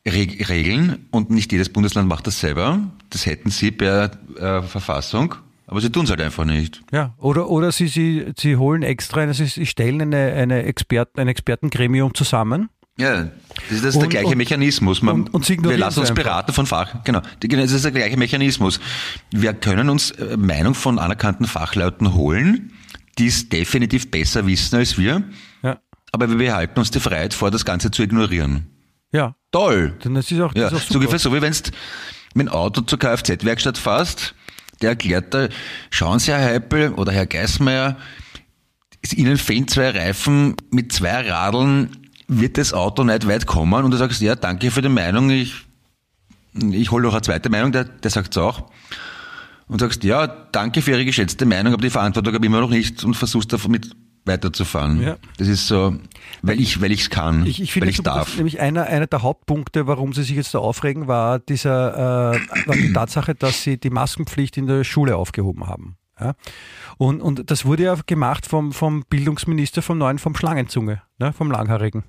Reg 0.05 0.49
Regeln 0.49 1.05
und 1.11 1.29
nicht 1.29 1.51
jedes 1.51 1.69
Bundesland 1.69 2.09
macht 2.09 2.25
das 2.25 2.39
selber. 2.39 2.79
Das 3.11 3.25
hätten 3.25 3.51
sie 3.51 3.71
per 3.71 4.11
äh, 4.37 4.61
Verfassung, 4.61 5.35
aber 5.67 5.79
sie 5.81 5.91
tun 5.91 6.05
es 6.05 6.09
halt 6.09 6.21
einfach 6.21 6.45
nicht. 6.45 6.81
Ja, 6.91 7.13
oder, 7.17 7.49
oder 7.49 7.71
sie, 7.71 7.87
sie, 7.87 8.25
sie 8.37 8.55
holen 8.55 8.81
extra, 8.81 9.31
sie 9.33 9.65
stellen 9.65 10.01
eine, 10.01 10.33
eine 10.33 10.63
Experten, 10.63 11.19
ein 11.19 11.27
Expertengremium 11.27 12.13
zusammen. 12.13 12.69
Ja, 12.99 13.23
das 13.23 13.31
ist, 13.71 13.83
das 13.83 13.89
ist 13.89 13.95
Und- 13.95 14.01
der 14.01 14.09
gleiche 14.09 14.27
und- 14.27 14.37
Mechanismus. 14.37 15.01
Man, 15.01 15.27
und- 15.27 15.47
wir 15.49 15.77
lassen 15.77 15.99
uns 16.01 16.09
einfach. 16.09 16.23
beraten 16.23 16.53
von 16.53 16.65
Fach. 16.65 17.03
Genau, 17.03 17.21
genau, 17.39 17.61
das 17.63 17.71
ist 17.71 17.83
der 17.85 17.91
gleiche 17.91 18.17
Mechanismus. 18.17 18.79
Wir 19.31 19.53
können 19.53 19.89
uns 19.89 20.11
äh, 20.11 20.37
Meinung 20.37 20.73
von 20.75 20.99
anerkannten 20.99 21.45
Fachleuten 21.47 22.13
holen, 22.13 22.73
die 23.17 23.27
es 23.27 23.49
definitiv 23.49 24.11
besser 24.11 24.45
wissen 24.47 24.75
als 24.75 24.97
wir, 24.97 25.23
Ja. 25.63 25.79
aber 26.11 26.29
wir 26.29 26.37
behalten 26.37 26.79
uns 26.79 26.91
die 26.91 26.99
Freiheit 26.99 27.33
vor, 27.33 27.51
das 27.51 27.65
Ganze 27.65 27.89
zu 27.91 28.03
ignorieren. 28.03 28.67
Ja. 29.11 29.35
Toll! 29.51 29.97
Dann 30.03 30.15
ist 30.17 30.31
es 30.31 30.39
auch, 30.39 30.53
Ja, 30.55 30.69
das 30.69 30.73
ist 30.73 30.85
auch 30.89 30.91
so 30.93 30.99
ungefähr 30.99 31.17
so, 31.19 31.33
wie 31.33 31.41
wenn 31.41 31.51
du 31.53 31.59
mit 32.35 32.47
dem 32.47 32.53
Auto 32.53 32.81
zur 32.81 32.99
Kfz-Werkstatt 32.99 33.77
fährst, 33.79 34.35
der 34.81 34.91
erklärt 34.91 35.33
da, 35.33 35.47
schauen 35.89 36.19
Sie, 36.19 36.31
Herr 36.31 36.43
Heipel 36.53 36.93
oder 36.93 37.11
Herr 37.11 37.25
Geismeier, 37.25 37.97
Ihnen 39.15 39.37
fehlen 39.37 39.67
zwei 39.67 39.89
Reifen 39.91 40.55
mit 40.71 40.91
zwei 40.91 41.27
Radeln, 41.29 41.89
wird 42.29 42.57
das 42.57 42.73
Auto 42.73 43.03
nicht 43.03 43.27
weit 43.27 43.45
kommen? 43.45 43.83
Und 43.83 43.91
du 43.91 43.97
sagst, 43.97 44.21
ja, 44.21 44.35
danke 44.35 44.71
für 44.71 44.81
die 44.81 44.89
Meinung, 44.89 45.29
ich, 45.29 45.65
ich 46.53 46.91
hole 46.91 47.03
noch 47.03 47.13
eine 47.13 47.21
zweite 47.21 47.49
Meinung, 47.49 47.71
der, 47.71 47.83
der 47.83 48.11
sagt 48.11 48.31
es 48.31 48.37
auch. 48.37 48.69
Und 49.67 49.79
sagst, 49.79 50.03
ja, 50.03 50.25
danke 50.27 50.81
für 50.81 50.91
Ihre 50.91 51.05
geschätzte 51.05 51.45
Meinung, 51.45 51.73
aber 51.73 51.81
die 51.81 51.89
Verantwortung 51.91 52.33
habe 52.33 52.45
ich 52.45 52.49
immer 52.49 52.61
noch 52.61 52.69
nicht 52.71 53.03
und 53.03 53.15
versuchst 53.15 53.53
damit 53.53 53.95
weiterzufahren. 54.25 55.01
Ja. 55.01 55.17
Das 55.37 55.47
ist 55.47 55.67
so, 55.67 55.95
weil 56.41 56.59
ich, 56.59 56.81
weil 56.81 56.91
ich's 56.91 57.09
kann, 57.09 57.45
Ich, 57.45 57.61
ich 57.61 57.71
finde, 57.71 57.85
weil 57.85 57.91
ich 57.91 57.97
super, 57.97 58.11
darf. 58.15 58.35
nämlich 58.35 58.59
einer, 58.59 58.85
einer 58.85 59.07
der 59.07 59.21
Hauptpunkte, 59.21 59.87
warum 59.87 60.13
sie 60.13 60.23
sich 60.23 60.35
jetzt 60.35 60.53
da 60.53 60.59
aufregen, 60.59 61.07
war 61.07 61.39
dieser, 61.39 62.35
äh, 62.35 62.67
war 62.67 62.75
die 62.75 62.93
Tatsache, 62.93 63.35
dass 63.35 63.63
sie 63.63 63.77
die 63.79 63.89
Maskenpflicht 63.89 64.57
in 64.57 64.67
der 64.67 64.83
Schule 64.83 65.15
aufgehoben 65.15 65.67
haben. 65.67 65.97
Ja? 66.19 66.33
Und, 66.97 67.21
und 67.21 67.49
das 67.49 67.65
wurde 67.65 67.83
ja 67.83 67.97
gemacht 68.05 68.45
vom, 68.45 68.71
vom 68.71 69.03
Bildungsminister 69.09 69.81
vom 69.81 69.97
neuen, 69.97 70.19
vom 70.19 70.35
Schlangenzunge, 70.35 71.01
ne? 71.17 71.33
vom 71.33 71.51
Langhaarigen. 71.51 72.03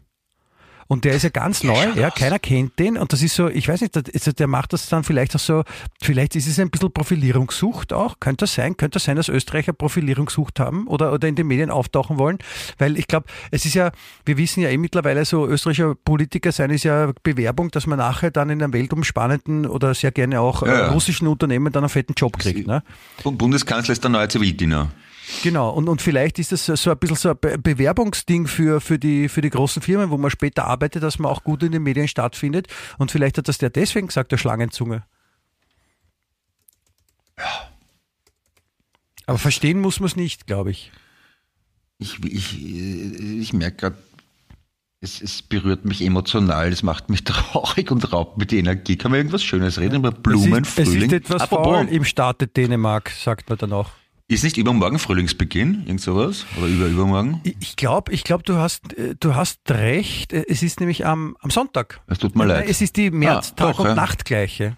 Und 0.90 1.04
der 1.04 1.14
ist 1.14 1.22
ja 1.22 1.28
ganz 1.28 1.62
neu, 1.62 1.92
ja, 1.94 2.10
keiner 2.10 2.40
kennt 2.40 2.76
den. 2.80 2.98
Und 2.98 3.12
das 3.12 3.22
ist 3.22 3.36
so, 3.36 3.46
ich 3.48 3.68
weiß 3.68 3.80
nicht, 3.80 4.40
der 4.40 4.46
macht 4.48 4.72
das 4.72 4.88
dann 4.88 5.04
vielleicht 5.04 5.36
auch 5.36 5.38
so, 5.40 5.62
vielleicht 6.02 6.34
ist 6.34 6.48
es 6.48 6.58
ein 6.58 6.68
bisschen 6.68 6.92
Profilierungssucht 6.92 7.92
auch. 7.92 8.18
Könnte 8.18 8.42
das 8.42 8.54
sein? 8.54 8.76
Könnte 8.76 8.94
das 8.94 9.04
sein, 9.04 9.14
dass 9.14 9.28
Österreicher 9.28 9.72
Profilierungssucht 9.72 10.58
haben 10.58 10.88
oder, 10.88 11.12
oder 11.12 11.28
in 11.28 11.36
den 11.36 11.46
Medien 11.46 11.70
auftauchen 11.70 12.18
wollen? 12.18 12.38
Weil 12.78 12.98
ich 12.98 13.06
glaube, 13.06 13.26
es 13.52 13.64
ist 13.66 13.74
ja, 13.74 13.92
wir 14.24 14.36
wissen 14.36 14.64
ja 14.64 14.68
eh 14.68 14.78
mittlerweile 14.78 15.24
so, 15.24 15.46
österreichischer 15.46 15.94
Politiker 15.94 16.50
sein 16.50 16.70
ist 16.70 16.82
ja 16.82 17.12
Bewerbung, 17.22 17.70
dass 17.70 17.86
man 17.86 17.98
nachher 17.98 18.32
dann 18.32 18.50
in 18.50 18.60
einem 18.60 18.72
weltumspannenden 18.72 19.66
oder 19.66 19.94
sehr 19.94 20.10
gerne 20.10 20.40
auch 20.40 20.66
Ja, 20.66 20.74
äh, 20.74 20.78
ja. 20.80 20.90
russischen 20.90 21.28
Unternehmen 21.28 21.72
dann 21.72 21.84
einen 21.84 21.88
fetten 21.88 22.14
Job 22.16 22.36
kriegt. 22.36 22.66
Ne? 22.66 22.82
Und 23.22 23.38
Bundeskanzler 23.38 23.92
ist 23.92 24.02
der 24.02 24.10
neue 24.10 24.26
Zivildiener. 24.26 24.90
Genau, 25.42 25.70
und, 25.70 25.88
und 25.88 26.02
vielleicht 26.02 26.38
ist 26.38 26.52
das 26.52 26.66
so- 26.66 26.90
ein 26.90 26.98
bisschen 26.98 27.16
so 27.16 27.30
ein 27.30 27.38
Be- 27.40 27.58
Bewerbungsding 27.58 28.46
für, 28.46 28.80
für, 28.80 28.98
die, 28.98 29.28
für 29.28 29.40
die 29.40 29.50
großen 29.50 29.80
Firmen, 29.82 30.10
wo 30.10 30.18
man 30.18 30.30
später 30.30 30.66
arbeitet, 30.66 31.02
dass 31.02 31.18
man 31.18 31.30
auch 31.30 31.44
gut 31.44 31.62
in 31.62 31.72
den 31.72 31.82
Medien 31.82 32.08
stattfindet. 32.08 32.68
Und 32.98 33.10
vielleicht 33.10 33.38
hat 33.38 33.48
das 33.48 33.58
der 33.58 33.70
deswegen 33.70 34.08
gesagt, 34.08 34.32
der 34.32 34.38
Schlangenzunge. 34.38 35.02
Aber 39.26 39.38
verstehen 39.38 39.80
muss 39.80 40.00
man 40.00 40.06
es 40.08 40.16
nicht, 40.16 40.46
glaube 40.46 40.70
ich. 40.72 40.90
Ich, 41.98 42.22
ich, 42.24 42.62
ich 42.64 43.52
merke 43.52 43.76
gerade, 43.76 43.98
es, 45.02 45.20
es 45.22 45.40
berührt 45.42 45.84
mich 45.84 46.02
emotional, 46.02 46.68
es 46.72 46.82
macht 46.82 47.08
mich 47.08 47.24
traurig 47.24 47.90
und 47.90 48.12
raubt 48.12 48.38
mir 48.38 48.46
die 48.46 48.58
Energie. 48.58 48.96
Kann 48.96 49.10
man 49.10 49.18
irgendwas 49.20 49.42
Schönes 49.42 49.78
reden 49.78 49.96
über 49.96 50.10
Blumen, 50.10 50.64
es 50.64 50.70
ist, 50.70 50.78
es 50.78 50.88
Frühling? 50.88 51.10
ist 51.10 51.12
etwas 51.30 51.44
faul 51.44 51.86
im 51.88 52.04
Staate 52.04 52.46
Dänemark, 52.48 53.10
sagt 53.10 53.48
man 53.48 53.58
dann 53.58 53.72
auch. 53.72 53.90
Ist 54.34 54.44
nicht 54.44 54.56
übermorgen 54.56 54.98
Frühlingsbeginn? 54.98 55.84
Irgend 55.86 56.00
sowas? 56.00 56.46
Oder 56.56 56.66
über, 56.68 56.86
übermorgen? 56.86 57.40
Ich- 57.44 57.76
glaube, 57.76 58.12
ich 58.12 58.24
glaub, 58.24 58.44
du, 58.44 58.56
hast, 58.56 58.92
äh, 58.96 59.14
du 59.18 59.34
hast 59.34 59.58
recht. 59.68 60.32
Äh, 60.32 60.44
Es 60.48 60.62
ist 60.62 60.80
nämlich 60.80 61.04
am, 61.06 61.36
am 61.40 61.50
Sonntag. 61.50 62.00
Es 62.06 62.18
tut 62.18 62.36
mir 62.36 62.46
leid. 62.46 62.66
Es 62.68 62.80
ist 62.80 62.96
die 62.96 63.10
Ah, 63.26 63.40
Tag 63.40 63.56
doch, 63.56 63.78
und 63.80 63.86
ja. 63.86 63.94
Nachtgleiche. 63.94 64.76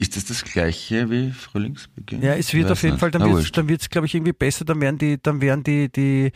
Ist 0.00 0.16
das 0.16 0.26
das 0.26 0.44
gleiche 0.44 1.10
wie 1.10 1.32
Frühlingsbeginn? 1.32 2.22
Ja, 2.22 2.34
es 2.34 2.54
wird 2.54 2.70
auf 2.70 2.82
jeden 2.82 2.94
nicht. 2.94 3.00
Fall, 3.00 3.10
dann 3.10 3.22
wird 3.34 3.68
wird's, 3.68 3.90
glaube 3.90 4.06
ich, 4.06 4.14
irgendwie 4.14 4.32
besser, 4.32 4.64
dann 4.64 4.80
werden 4.80 4.98
die, 4.98 5.20
dann 5.20 5.40
werden 5.40 5.64
die, 5.64 5.90
die, 5.90 6.30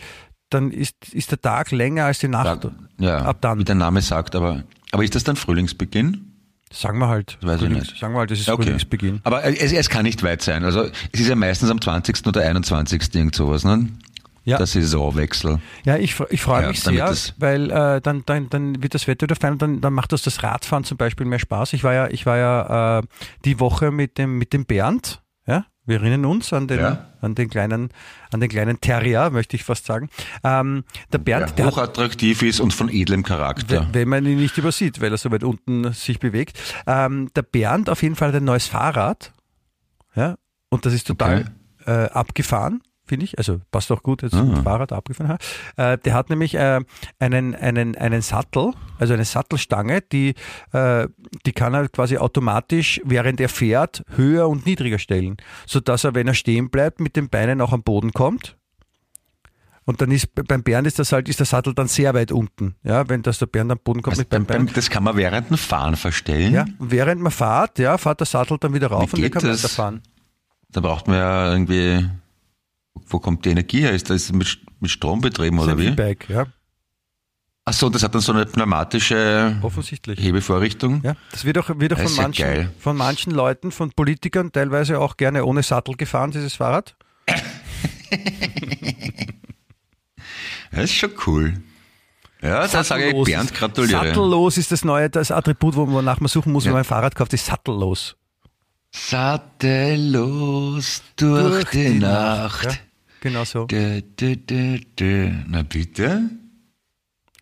dann 0.50 0.72
ist, 0.72 0.96
ist 1.12 1.30
der 1.30 1.40
Tag 1.40 1.70
länger 1.70 2.06
als 2.06 2.18
die 2.18 2.28
Nacht. 2.28 2.68
ja, 2.98 3.18
ab 3.18 3.38
dann. 3.40 3.58
wie 3.60 3.64
der 3.64 3.76
Name 3.76 4.00
sagt, 4.02 4.34
aber, 4.34 4.64
aber 4.90 5.04
ist 5.04 5.14
das 5.14 5.22
dann 5.22 5.36
Frühlingsbeginn? 5.36 6.31
Sagen 6.72 6.98
wir 6.98 7.08
halt. 7.08 7.38
Weiß 7.42 7.56
ich 7.60 7.68
Frühlings- 7.68 7.88
nicht. 7.90 7.98
Sagen 8.00 8.14
wir 8.14 8.20
halt, 8.20 8.30
das 8.30 8.40
ist 8.40 8.48
Okay. 8.48 8.62
Frühlingsbeginn. 8.62 9.20
Aber 9.24 9.44
es, 9.44 9.72
es 9.72 9.88
kann 9.88 10.04
nicht 10.04 10.22
weit 10.22 10.42
sein. 10.42 10.64
Also 10.64 10.84
es 11.12 11.20
ist 11.20 11.28
ja 11.28 11.36
meistens 11.36 11.70
am 11.70 11.80
20. 11.80 12.26
oder 12.26 12.40
21. 12.42 13.14
irgend 13.14 13.34
sowas, 13.34 13.64
ne? 13.64 13.88
Ja. 14.44 14.56
Der 14.56 14.66
Saisonwechsel. 14.66 15.60
Ja, 15.84 15.96
ich, 15.96 16.18
ich 16.30 16.42
freue 16.42 16.62
Ja, 16.62 16.68
mich 16.68 16.80
sehr, 16.80 17.06
das- 17.06 17.34
weil 17.38 17.70
äh, 17.70 18.00
dann, 18.00 18.24
dann, 18.26 18.50
dann 18.50 18.82
wird 18.82 18.92
das 18.94 19.06
Wetter 19.06 19.24
wieder 19.26 19.36
fein 19.36 19.52
und 19.52 19.62
dann, 19.62 19.80
dann 19.80 19.92
macht 19.92 20.10
das 20.12 20.22
das 20.22 20.42
Radfahren 20.42 20.82
zum 20.82 20.96
Beispiel 20.96 21.26
mehr 21.26 21.38
Spaß. 21.38 21.74
Ich 21.74 21.84
war 21.84 21.94
ja, 21.94 22.08
ich 22.08 22.26
war 22.26 22.36
ja 22.38 22.98
äh, 22.98 23.02
die 23.44 23.60
Woche 23.60 23.92
mit 23.92 24.18
dem, 24.18 24.38
mit 24.38 24.52
dem 24.52 24.64
Bernd, 24.64 25.21
wir 25.84 25.96
erinnern 25.96 26.24
uns 26.24 26.52
an 26.52 26.68
den, 26.68 26.78
Ja. 26.80 27.06
an 27.20 27.34
den 27.34 27.50
kleinen, 27.50 27.90
an 28.30 28.40
den 28.40 28.48
kleinen 28.48 28.80
Terrier, 28.80 29.30
möchte 29.30 29.56
ich 29.56 29.64
fast 29.64 29.84
sagen. 29.86 30.08
Ähm, 30.44 30.84
der 31.12 31.18
Bernd, 31.18 31.48
der 31.50 31.56
Der 31.56 31.66
hat 31.66 31.72
hochattraktiv 31.74 32.42
ist 32.42 32.60
und 32.60 32.72
von 32.72 32.88
edlem 32.88 33.22
Charakter. 33.24 33.88
Wenn 33.92 34.08
man 34.08 34.24
ihn 34.26 34.38
nicht 34.38 34.56
übersieht, 34.58 35.00
weil 35.00 35.10
er 35.12 35.18
so 35.18 35.30
weit 35.30 35.42
unten 35.44 35.92
sich 35.92 36.20
bewegt. 36.20 36.58
Ähm, 36.86 37.30
der 37.34 37.42
Bernd 37.42 37.90
auf 37.90 38.02
jeden 38.02 38.14
Fall 38.14 38.28
hat 38.28 38.36
ein 38.36 38.44
neues 38.44 38.66
Fahrrad. 38.66 39.32
Ja, 40.14 40.36
und 40.68 40.86
das 40.86 40.92
ist 40.92 41.06
total 41.06 41.46
äh, 41.86 41.90
abgefahren, 42.10 42.82
finde 43.12 43.26
ich. 43.26 43.36
Also 43.36 43.60
passt 43.70 43.92
auch 43.92 44.02
gut 44.02 44.22
jetzt 44.22 44.34
mit 44.34 44.64
Fahrrad 44.64 44.90
abgefahren. 44.90 45.36
Äh, 45.76 45.98
der 45.98 46.14
hat 46.14 46.30
nämlich 46.30 46.54
äh, 46.54 46.80
einen, 47.18 47.54
einen, 47.54 47.94
einen 47.94 48.22
Sattel, 48.22 48.72
also 48.98 49.12
eine 49.12 49.26
Sattelstange, 49.26 50.00
die, 50.00 50.34
äh, 50.72 51.08
die 51.44 51.52
kann 51.52 51.74
er 51.74 51.90
quasi 51.90 52.16
automatisch, 52.16 53.02
während 53.04 53.38
er 53.38 53.50
fährt, 53.50 54.02
höher 54.16 54.48
und 54.48 54.64
niedriger 54.64 54.98
stellen. 54.98 55.36
Sodass 55.66 56.04
er, 56.04 56.14
wenn 56.14 56.26
er 56.26 56.32
stehen 56.32 56.70
bleibt, 56.70 57.00
mit 57.00 57.16
den 57.16 57.28
Beinen 57.28 57.60
auch 57.60 57.74
am 57.74 57.82
Boden 57.82 58.12
kommt. 58.12 58.56
Und 59.84 60.00
dann 60.00 60.10
ist 60.10 60.28
beim 60.34 60.62
Bernd 60.62 60.86
ist 60.86 60.98
das 60.98 61.12
halt, 61.12 61.28
ist 61.28 61.40
der 61.40 61.46
Sattel 61.46 61.74
dann 61.74 61.88
sehr 61.88 62.14
weit 62.14 62.32
unten. 62.32 62.76
Ja, 62.82 63.06
wenn 63.10 63.20
das 63.20 63.40
der 63.40 63.46
Bernd 63.46 63.72
am 63.72 63.78
Boden 63.78 64.00
kommt 64.00 64.12
Also 64.12 64.22
mit 64.22 64.30
beim 64.30 64.46
beim, 64.46 64.72
das 64.72 64.88
kann 64.88 65.04
man 65.04 65.16
während 65.18 65.50
dem 65.50 65.58
Fahren 65.58 65.96
verstellen. 65.96 66.54
Ja, 66.54 66.64
während 66.78 67.20
man 67.20 67.32
fährt, 67.32 67.78
ja, 67.78 67.98
fährt 67.98 68.20
der 68.20 68.26
Sattel 68.26 68.56
dann 68.58 68.72
wieder 68.72 68.86
rauf 68.86 69.12
Wie 69.12 69.16
und 69.16 69.22
geht 69.22 69.32
kann 69.34 69.42
das? 69.42 69.62
weiterfahren. 69.62 70.00
Da 70.70 70.80
braucht 70.80 71.08
man 71.08 71.16
ja 71.16 71.52
irgendwie, 71.52 72.08
wo 72.94 73.18
kommt 73.18 73.44
die 73.44 73.50
Energie 73.50 73.80
her? 73.80 73.92
Ist 73.92 74.10
das 74.10 74.32
mit, 74.32 74.58
mit 74.80 74.90
Strom 74.90 75.20
betrieben 75.20 75.56
Das 75.56 75.66
oder 75.66 75.78
wie? 75.78 75.86
E-Bike, 75.88 76.28
ja, 76.28 76.46
Ach 77.64 77.72
so, 77.72 77.88
das 77.88 78.02
hat 78.02 78.12
dann 78.12 78.20
so 78.22 78.32
eine 78.32 78.44
pneumatische. 78.44 79.56
Hebevorrichtung. 80.16 81.00
Ja, 81.04 81.14
das 81.30 81.44
wird 81.44 81.58
auch, 81.58 81.68
wird 81.78 81.92
auch 81.92 81.98
von 81.98 82.12
ja 82.16 82.22
manchen, 82.22 82.42
geil. 82.44 82.72
von 82.78 82.96
manchen 82.96 83.32
Leuten, 83.32 83.70
von 83.70 83.92
Politikern 83.92 84.50
teilweise 84.50 84.98
auch 84.98 85.16
gerne 85.16 85.44
ohne 85.44 85.62
Sattel 85.62 85.94
gefahren, 85.96 86.32
dieses 86.32 86.54
Fahrrad. 86.54 86.96
Das 90.70 90.84
ist 90.84 90.94
schon 90.94 91.10
cool. 91.26 91.62
Ja, 92.40 92.66
da 92.66 92.82
sage 92.82 93.10
ich 93.10 93.24
Bernd 93.24 93.54
gratuliere. 93.54 94.06
Sattellos 94.06 94.56
ist 94.58 94.72
das 94.72 94.84
neue, 94.84 95.08
das 95.10 95.30
Attribut, 95.30 95.76
wonach 95.76 96.18
man 96.20 96.28
suchen 96.28 96.52
muss, 96.52 96.64
wenn 96.64 96.70
Ja. 96.70 96.74
man 96.74 96.80
ein 96.82 96.86
Fahrrad 96.86 97.14
kauft, 97.14 97.32
ist 97.34 97.46
sattellos. 97.46 98.16
Sattellos 98.94 100.52
durch, 101.16 101.70
die, 101.70 101.98
Nacht. 101.98 102.64
Ja, 102.64 102.72
genau 103.20 103.44
so. 103.44 103.64
Dö, 103.66 104.02
dö, 104.02 104.36
dö. 104.36 105.30
Na 105.48 105.62
bitte? 105.62 106.30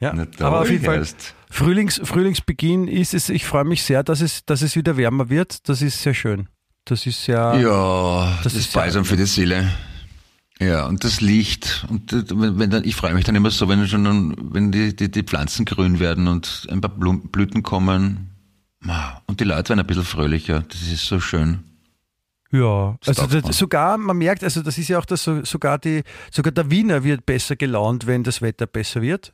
Ja. 0.01 0.13
Na 0.15 0.27
Aber 0.47 0.61
auf 0.61 0.71
jeden 0.71 0.85
Fall. 0.85 1.05
Frühlings, 1.51 2.01
Frühlingsbeginn 2.03 2.87
ist 2.89 3.13
es, 3.13 3.29
ich 3.29 3.45
freue 3.45 3.65
mich 3.65 3.83
sehr, 3.83 4.03
dass 4.05 4.21
es, 4.21 4.45
dass 4.47 4.63
es 4.63 4.77
wieder 4.77 4.97
wärmer 4.97 5.29
wird. 5.29 5.69
Das 5.69 5.83
ist 5.83 6.01
sehr 6.01 6.15
schön. 6.15 6.49
Das 6.85 7.05
ist 7.07 7.25
sehr, 7.25 7.59
Ja, 7.61 8.39
das, 8.43 8.55
Das 8.55 8.55
ist 8.55 8.73
Balsam 8.73 9.05
für 9.05 9.17
die 9.17 9.27
Seele. 9.27 9.69
Ja, 10.61 10.87
und 10.87 11.05
das 11.05 11.21
Licht. 11.21 11.87
Und 11.89 12.13
wenn, 12.13 12.71
dann, 12.71 12.85
ich 12.85 12.95
freue 12.95 13.15
mich 13.15 13.25
dann 13.25 13.35
immer 13.35 13.51
so, 13.51 13.69
wenn 13.69 13.87
schon, 13.89 14.37
wenn 14.53 14.71
die, 14.71 14.95
die, 14.95 15.11
die 15.11 15.23
Pflanzen 15.23 15.65
grün 15.65 15.99
werden 16.01 16.29
und 16.29 16.67
ein 16.71 16.81
paar 16.81 16.91
Blum, 16.91 17.29
Blüten 17.31 17.63
kommen. 17.63 18.30
Und 19.27 19.41
die 19.41 19.45
Leute 19.45 19.71
werden 19.71 19.81
ein 19.81 19.87
bisschen 19.87 20.05
fröhlicher. 20.05 20.61
Das 20.69 20.83
ist 20.83 21.05
so 21.07 21.21
schön. 21.21 21.65
Ja, 22.53 22.97
Das 23.05 23.19
also 23.21 23.41
das, 23.41 23.57
sogar, 23.57 23.97
man 23.97 24.17
merkt, 24.19 24.43
also 24.43 24.63
das 24.63 24.77
ist 24.79 24.89
ja 24.89 24.99
auch 24.99 25.05
das, 25.05 25.23
so- 25.23 25.45
sogar 25.45 25.79
die, 25.79 26.03
sogar 26.33 26.51
der 26.53 26.71
Wiener 26.71 27.05
wird 27.05 27.25
besser 27.25 27.55
gelaunt, 27.57 28.07
wenn 28.07 28.25
das 28.25 28.43
Wetter 28.43 28.67
besser 28.67 29.03
wird. 29.03 29.33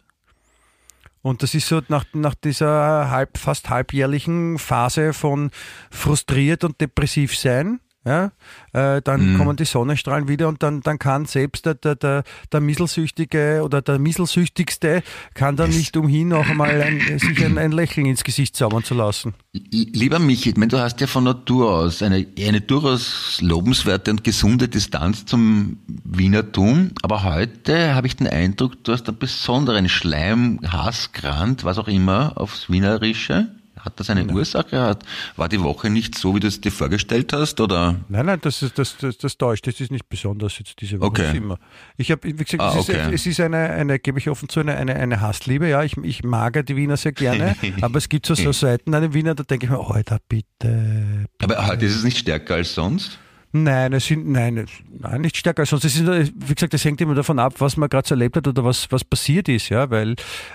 Und 1.22 1.42
das 1.42 1.54
ist 1.54 1.66
so 1.66 1.80
nach, 1.88 2.04
nach 2.12 2.34
dieser 2.34 3.10
halb, 3.10 3.38
fast 3.38 3.70
halbjährlichen 3.70 4.58
Phase 4.58 5.12
von 5.12 5.50
frustriert 5.90 6.62
und 6.62 6.80
depressiv 6.80 7.36
sein. 7.36 7.80
Ja, 8.06 8.30
äh, 8.72 9.02
dann 9.02 9.32
Mhm. 9.32 9.36
kommen 9.36 9.56
die 9.56 9.64
Sonnenstrahlen 9.64 10.28
wieder 10.28 10.46
und 10.46 10.62
dann, 10.62 10.80
dann 10.80 11.00
kann 11.00 11.26
selbst 11.26 11.66
der, 11.66 11.74
der, 11.74 11.96
der, 11.96 12.22
der 12.52 12.60
Mieselsüchtige 12.60 13.62
oder 13.64 13.82
der 13.82 13.98
Mieselsüchtigste 13.98 15.02
kann 15.34 15.56
dann 15.56 15.70
nicht 15.70 15.96
umhin, 15.96 16.28
noch 16.28 16.48
einmal 16.48 16.80
ein, 16.82 17.00
sich 17.18 17.44
ein, 17.44 17.58
ein 17.58 17.72
Lächeln 17.72 18.06
ins 18.06 18.22
Gesicht 18.22 18.54
zaubern 18.54 18.84
zu 18.84 18.94
lassen. 18.94 19.34
Lieber 19.72 20.20
Michi, 20.20 20.50
ich 20.50 20.56
meine, 20.56 20.68
du 20.68 20.78
hast 20.78 21.00
ja 21.00 21.08
von 21.08 21.24
Natur 21.24 21.68
aus 21.74 22.00
eine, 22.00 22.24
eine 22.38 22.60
durchaus 22.60 23.40
lobenswerte 23.40 24.12
und 24.12 24.22
gesunde 24.22 24.68
Distanz 24.68 25.26
zum 25.26 25.78
Wienertum, 26.04 26.92
aber 27.02 27.24
heute 27.24 27.94
habe 27.96 28.06
ich 28.06 28.14
den 28.14 28.28
Eindruck, 28.28 28.84
du 28.84 28.92
hast 28.92 29.08
einen 29.08 29.18
besonderen 29.18 29.88
Schleim, 29.88 30.60
Hass, 30.64 31.10
Grant, 31.12 31.64
was 31.64 31.78
auch 31.78 31.88
immer, 31.88 32.34
aufs 32.36 32.70
Wienerische. 32.70 33.48
Hat 33.86 34.00
das 34.00 34.10
eine 34.10 34.26
Ursache? 34.26 34.80
Hat, 34.80 35.04
war 35.36 35.48
die 35.48 35.60
Woche 35.62 35.88
nicht 35.90 36.18
so, 36.18 36.34
wie 36.34 36.40
du 36.40 36.48
es 36.48 36.60
dir 36.60 36.72
vorgestellt 36.72 37.32
hast? 37.32 37.60
Oder? 37.60 37.94
Nein, 38.08 38.26
nein, 38.26 38.38
das, 38.42 38.60
ist, 38.60 38.76
das, 38.78 38.96
das, 38.96 39.16
das 39.16 39.38
täuscht. 39.38 39.66
Das 39.66 39.80
ist 39.80 39.92
nicht 39.92 40.08
besonders 40.08 40.58
jetzt 40.58 40.80
diese 40.80 40.98
Woche. 40.98 41.06
Okay. 41.06 41.36
Immer. 41.36 41.58
Ich 41.96 42.10
habe, 42.10 42.24
wie 42.24 42.32
gesagt, 42.32 42.60
Ah, 42.60 42.74
es, 42.76 42.88
okay. 42.88 43.14
ist, 43.14 43.20
es 43.20 43.26
ist 43.26 43.40
eine, 43.40 43.58
eine 43.58 43.98
gebe 44.00 44.18
ich 44.18 44.28
offen 44.28 44.48
zu, 44.48 44.58
eine, 44.58 44.76
eine, 44.76 44.96
eine 44.96 45.20
Hassliebe. 45.20 45.68
Ja, 45.68 45.84
ich, 45.84 45.96
ich 45.98 46.24
mag 46.24 46.66
die 46.66 46.74
Wiener 46.74 46.96
sehr 46.96 47.12
gerne, 47.12 47.54
aber 47.80 47.98
es 47.98 48.08
gibt 48.08 48.26
so, 48.26 48.34
so 48.34 48.50
Seiten 48.50 48.92
an 48.92 49.02
den 49.02 49.14
Wiener, 49.14 49.36
da 49.36 49.44
denke 49.44 49.66
ich 49.66 49.70
mir, 49.70 49.78
Alter, 49.78 50.18
bitte. 50.28 51.26
Aber 51.40 51.66
heute 51.68 51.86
ist 51.86 51.94
es 51.94 52.02
nicht 52.02 52.18
stärker 52.18 52.54
als 52.56 52.74
sonst? 52.74 53.18
Nein, 53.62 53.92
es 53.92 54.06
sind, 54.06 54.28
nein, 54.28 54.66
nein, 54.98 55.20
nicht 55.20 55.36
stärker 55.36 55.60
als 55.60 55.70
sonst. 55.70 55.84
Es 55.84 55.96
ist, 55.96 56.06
wie 56.06 56.54
gesagt, 56.54 56.74
das 56.74 56.84
hängt 56.84 57.00
immer 57.00 57.14
davon 57.14 57.38
ab, 57.38 57.54
was 57.58 57.76
man 57.76 57.88
gerade 57.88 58.06
so 58.06 58.14
erlebt 58.14 58.36
hat 58.36 58.46
oder 58.46 58.64
was, 58.64 58.90
was 58.92 59.02
passiert 59.04 59.48
ist, 59.48 59.68
ja, 59.70 59.88
weil 59.90 60.12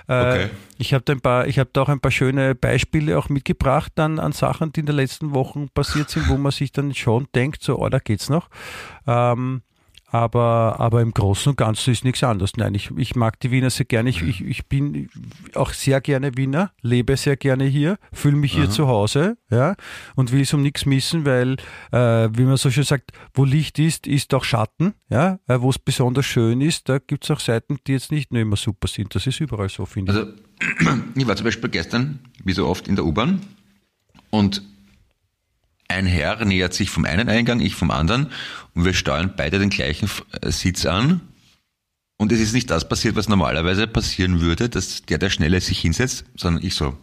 äh, 0.08 0.22
Okay. 0.32 0.50
ich 0.78 0.94
habe 0.94 1.02
da 1.04 1.12
ein 1.12 1.20
paar, 1.20 1.46
ich 1.46 1.58
habe 1.58 1.70
da 1.72 1.82
auch 1.82 1.88
ein 1.88 2.00
paar 2.00 2.12
schöne 2.12 2.54
Beispiele 2.54 3.18
auch 3.18 3.28
mitgebracht 3.28 3.98
an, 3.98 4.18
an 4.18 4.32
Sachen, 4.32 4.72
die 4.72 4.80
in 4.80 4.86
den 4.86 4.96
letzten 4.96 5.34
Wochen 5.34 5.68
passiert 5.68 6.10
sind, 6.10 6.28
wo 6.28 6.36
man 6.36 6.52
sich 6.52 6.70
dann 6.72 6.94
schon 6.94 7.26
denkt, 7.34 7.62
so, 7.62 7.78
oh, 7.78 7.88
da 7.88 7.98
geht's 7.98 8.28
noch. 8.28 8.48
Ähm, 9.06 9.62
aber, 10.12 10.76
aber 10.78 11.00
im 11.00 11.14
Großen 11.14 11.50
und 11.50 11.56
Ganzen 11.56 11.90
ist 11.90 12.04
nichts 12.04 12.22
anderes. 12.22 12.52
Nein, 12.58 12.74
ich, 12.74 12.90
ich 12.98 13.16
mag 13.16 13.40
die 13.40 13.50
Wiener 13.50 13.70
sehr 13.70 13.86
gerne. 13.86 14.10
Ich, 14.10 14.20
ich, 14.20 14.44
ich 14.44 14.66
bin 14.66 15.08
auch 15.54 15.72
sehr 15.72 16.02
gerne 16.02 16.36
Wiener, 16.36 16.70
lebe 16.82 17.16
sehr 17.16 17.38
gerne 17.38 17.64
hier, 17.64 17.96
fühle 18.12 18.36
mich 18.36 18.52
hier 18.52 18.68
zu 18.68 18.88
Hause 18.88 19.38
ja, 19.50 19.74
und 20.14 20.30
will 20.30 20.42
es 20.42 20.52
um 20.52 20.60
nichts 20.60 20.84
missen, 20.84 21.24
weil, 21.24 21.56
äh, 21.92 22.28
wie 22.36 22.42
man 22.42 22.58
so 22.58 22.70
schön 22.70 22.84
sagt, 22.84 23.12
wo 23.32 23.46
Licht 23.46 23.78
ist, 23.78 24.06
ist 24.06 24.34
auch 24.34 24.44
Schatten. 24.44 24.92
Ja, 25.08 25.38
äh, 25.48 25.60
wo 25.62 25.70
es 25.70 25.78
besonders 25.78 26.26
schön 26.26 26.60
ist, 26.60 26.90
da 26.90 26.98
gibt 26.98 27.24
es 27.24 27.30
auch 27.30 27.40
Seiten, 27.40 27.78
die 27.86 27.92
jetzt 27.92 28.12
nicht 28.12 28.34
nur 28.34 28.42
immer 28.42 28.56
super 28.56 28.88
sind. 28.88 29.14
Das 29.14 29.26
ist 29.26 29.40
überall 29.40 29.70
so, 29.70 29.86
finde 29.86 30.12
ich. 30.12 30.18
Also, 30.18 31.00
ich 31.14 31.26
war 31.26 31.36
zum 31.36 31.44
Beispiel 31.44 31.70
gestern, 31.70 32.18
wie 32.44 32.52
so 32.52 32.66
oft, 32.66 32.86
in 32.86 32.96
der 32.96 33.06
U-Bahn 33.06 33.40
und 34.28 34.62
ein 35.92 36.06
Herr 36.06 36.44
nähert 36.44 36.74
sich 36.74 36.90
vom 36.90 37.04
einen 37.04 37.28
Eingang, 37.28 37.60
ich 37.60 37.74
vom 37.74 37.90
anderen 37.90 38.28
und 38.74 38.84
wir 38.84 38.94
steuern 38.94 39.34
beide 39.36 39.58
den 39.58 39.70
gleichen 39.70 40.10
äh, 40.40 40.50
Sitz 40.50 40.86
an. 40.86 41.20
Und 42.18 42.30
es 42.32 42.40
ist 42.40 42.52
nicht 42.52 42.70
das 42.70 42.88
passiert, 42.88 43.16
was 43.16 43.28
normalerweise 43.28 43.86
passieren 43.86 44.40
würde, 44.40 44.68
dass 44.68 45.02
der, 45.02 45.18
der 45.18 45.30
Schnelle 45.30 45.60
sich 45.60 45.80
hinsetzt, 45.80 46.24
sondern 46.36 46.64
ich 46.64 46.74
so, 46.74 46.96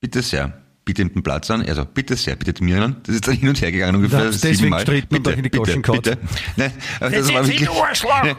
bitte 0.00 0.22
sehr, 0.22 0.65
bitte 0.86 1.04
den 1.04 1.22
Platz 1.22 1.50
an. 1.50 1.62
Er 1.62 1.74
so, 1.74 1.84
bitte 1.84 2.16
sehr, 2.16 2.36
bitte 2.36 2.62
mir 2.62 2.80
an. 2.80 2.96
Das 3.02 3.16
ist 3.16 3.26
dann 3.26 3.34
hin 3.34 3.48
und 3.48 3.60
her 3.60 3.72
gegangen 3.72 3.96
ungefähr 3.96 4.20
hat's 4.20 4.40
deswegen 4.40 4.72
und 4.72 5.08
bitte, 5.08 5.30
euch 5.30 5.36
in 5.36 5.42
die 5.42 5.50
bitte, 5.50 5.80
bitte. 5.80 6.18
Nein, 6.56 6.72
aber 7.00 7.10
das 7.10 7.34
war 7.34 7.46
wirklich, 7.46 7.68
Nein, 8.22 8.36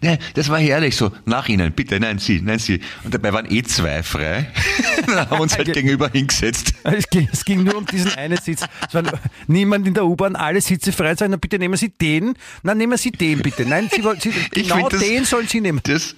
nein, 0.00 0.18
das 0.32 0.48
war 0.48 0.58
herrlich 0.58 0.96
so. 0.96 1.12
Nach 1.26 1.46
Ihnen, 1.46 1.72
bitte, 1.72 2.00
nein, 2.00 2.18
Sie, 2.18 2.40
nein, 2.40 2.58
Sie. 2.58 2.80
Und 3.04 3.12
dabei 3.12 3.34
waren 3.34 3.50
eh 3.50 3.62
zwei 3.62 4.02
frei. 4.02 4.50
Dann 5.06 5.18
haben 5.18 5.30
wir 5.30 5.40
uns 5.40 5.56
halt 5.58 5.72
gegenüber 5.74 6.08
hingesetzt. 6.08 6.72
Es 6.84 7.06
ging, 7.10 7.28
es 7.30 7.44
ging 7.44 7.62
nur 7.62 7.76
um 7.76 7.84
diesen 7.84 8.12
einen 8.14 8.38
Sitz. 8.38 8.64
Es 8.88 8.94
war 8.94 9.02
niemand 9.46 9.86
in 9.86 9.92
der 9.92 10.06
U-Bahn, 10.06 10.36
alle 10.36 10.62
Sitze 10.62 10.90
frei 10.90 11.14
sein. 11.16 11.30
Na, 11.32 11.36
bitte 11.36 11.58
nehmen 11.58 11.76
Sie 11.76 11.90
den. 11.90 12.34
Nein, 12.62 12.78
nehmen 12.78 12.96
Sie 12.96 13.10
den 13.10 13.40
bitte. 13.40 13.66
Nein, 13.66 13.90
Sie, 13.94 14.02
Sie, 14.20 14.32
genau 14.50 14.76
find 14.76 14.92
das- 14.94 15.00
den 15.00 15.24
sollen 15.26 15.48
Sie 15.48 15.60
nehmen. 15.60 15.80
Das, 15.84 16.16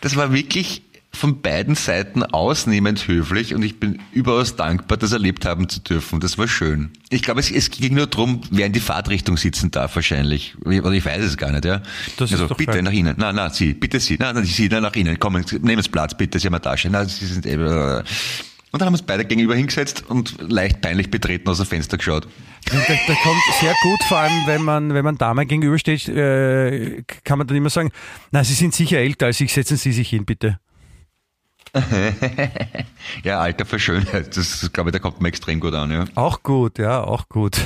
das 0.00 0.14
war 0.14 0.32
wirklich 0.32 0.82
von 1.14 1.40
beiden 1.40 1.74
Seiten 1.74 2.22
ausnehmend 2.22 3.06
höflich 3.08 3.54
und 3.54 3.62
ich 3.62 3.80
bin 3.80 4.00
überaus 4.12 4.56
dankbar, 4.56 4.98
das 4.98 5.12
erlebt 5.12 5.44
haben 5.46 5.68
zu 5.68 5.80
dürfen. 5.80 6.20
Das 6.20 6.36
war 6.38 6.48
schön. 6.48 6.90
Ich 7.10 7.22
glaube, 7.22 7.40
es, 7.40 7.50
es 7.50 7.70
ging 7.70 7.94
nur 7.94 8.06
darum, 8.06 8.40
wer 8.50 8.66
in 8.66 8.72
die 8.72 8.80
Fahrtrichtung 8.80 9.36
sitzen 9.36 9.70
darf 9.70 9.94
wahrscheinlich. 9.94 10.54
Oder 10.64 10.92
ich 10.92 11.04
weiß 11.04 11.22
es 11.24 11.36
gar 11.36 11.52
nicht, 11.52 11.64
ja. 11.64 11.82
Das 12.16 12.32
ist 12.32 12.40
also 12.40 12.54
bitte 12.54 12.72
fein. 12.72 12.84
nach 12.84 12.92
Ihnen. 12.92 13.14
Na, 13.16 13.32
na, 13.32 13.50
Sie, 13.50 13.74
bitte 13.74 14.00
Sie. 14.00 14.16
Na, 14.18 14.32
na, 14.32 14.42
Sie, 14.42 14.68
na, 14.68 14.80
nach 14.80 14.94
Ihnen. 14.96 15.18
Kommen, 15.18 15.44
nehmen 15.62 15.82
Sie 15.82 15.88
Platz, 15.90 16.14
bitte, 16.16 16.38
Sie 16.38 16.46
haben 16.46 16.54
eine 16.54 16.62
Tasche. 16.62 16.88
Na, 16.90 17.04
Sie 17.04 17.26
sind 17.26 17.46
eh, 17.46 17.56
Und 17.56 18.80
dann 18.80 18.86
haben 18.86 18.94
wir 18.94 18.98
uns 18.98 19.02
beide 19.02 19.24
gegenüber 19.24 19.54
hingesetzt 19.54 20.04
und 20.08 20.36
leicht 20.40 20.80
peinlich 20.80 21.08
betreten 21.08 21.48
aus 21.48 21.58
dem 21.58 21.66
Fenster 21.66 21.96
geschaut. 21.96 22.26
Da, 22.64 22.76
da 22.76 23.14
kommt 23.22 23.40
sehr 23.60 23.74
gut, 23.82 24.02
vor 24.08 24.18
allem 24.18 24.46
wenn 24.46 24.62
man, 24.62 24.94
wenn 24.94 25.04
man 25.04 25.16
Damen 25.16 25.46
gegenübersteht, 25.46 26.08
äh, 26.08 27.04
kann 27.22 27.38
man 27.38 27.46
dann 27.46 27.56
immer 27.56 27.70
sagen, 27.70 27.90
na, 28.32 28.42
Sie 28.42 28.54
sind 28.54 28.74
sicher 28.74 28.98
älter 28.98 29.26
als 29.26 29.40
ich, 29.40 29.52
setzen 29.52 29.76
Sie 29.76 29.92
sich 29.92 30.08
hin, 30.08 30.24
bitte. 30.24 30.58
Ja, 33.22 33.40
Alter 33.40 33.66
für 33.66 33.78
Schönheit. 33.78 34.36
Das, 34.36 34.70
glaube 34.72 34.90
ich, 34.90 34.92
da 34.92 34.98
kommt 34.98 35.20
mir 35.20 35.28
extrem 35.28 35.60
gut 35.60 35.74
an, 35.74 35.90
ja. 35.90 36.04
Auch 36.14 36.42
gut, 36.42 36.78
ja, 36.78 37.02
auch 37.02 37.28
gut. 37.28 37.58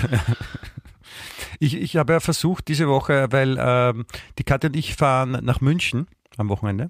Ich, 1.61 1.75
ich 1.75 1.97
habe 1.97 2.13
ja 2.13 2.21
versucht 2.21 2.69
diese 2.69 2.87
Woche, 2.87 3.27
weil 3.31 3.57
ähm, 3.61 4.07
die 4.39 4.45
Katja 4.45 4.69
und 4.69 4.77
ich 4.77 4.95
fahren 4.95 5.39
nach 5.43 5.61
München 5.61 6.07
am 6.37 6.49
Wochenende. 6.51 6.89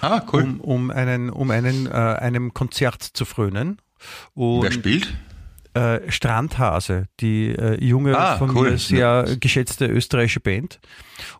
Ah, 0.00 0.22
cool. 0.32 0.42
um, 0.42 0.60
um 0.60 0.90
einen, 0.92 1.28
um 1.28 1.50
einen, 1.50 1.86
äh, 1.86 1.90
einem 1.90 2.54
Konzert 2.54 3.02
zu 3.02 3.24
frönen. 3.24 3.80
Und, 4.34 4.62
Wer 4.62 4.70
spielt? 4.70 5.12
Äh, 5.78 6.10
Strandhase, 6.10 7.06
die 7.20 7.48
äh, 7.50 7.82
junge, 7.84 8.16
Ah, 8.18 8.36
von 8.38 8.50
cool. 8.56 8.70
mir 8.72 8.78
sehr 8.78 9.36
geschätzte 9.38 9.86
österreichische 9.86 10.40
Band. 10.40 10.80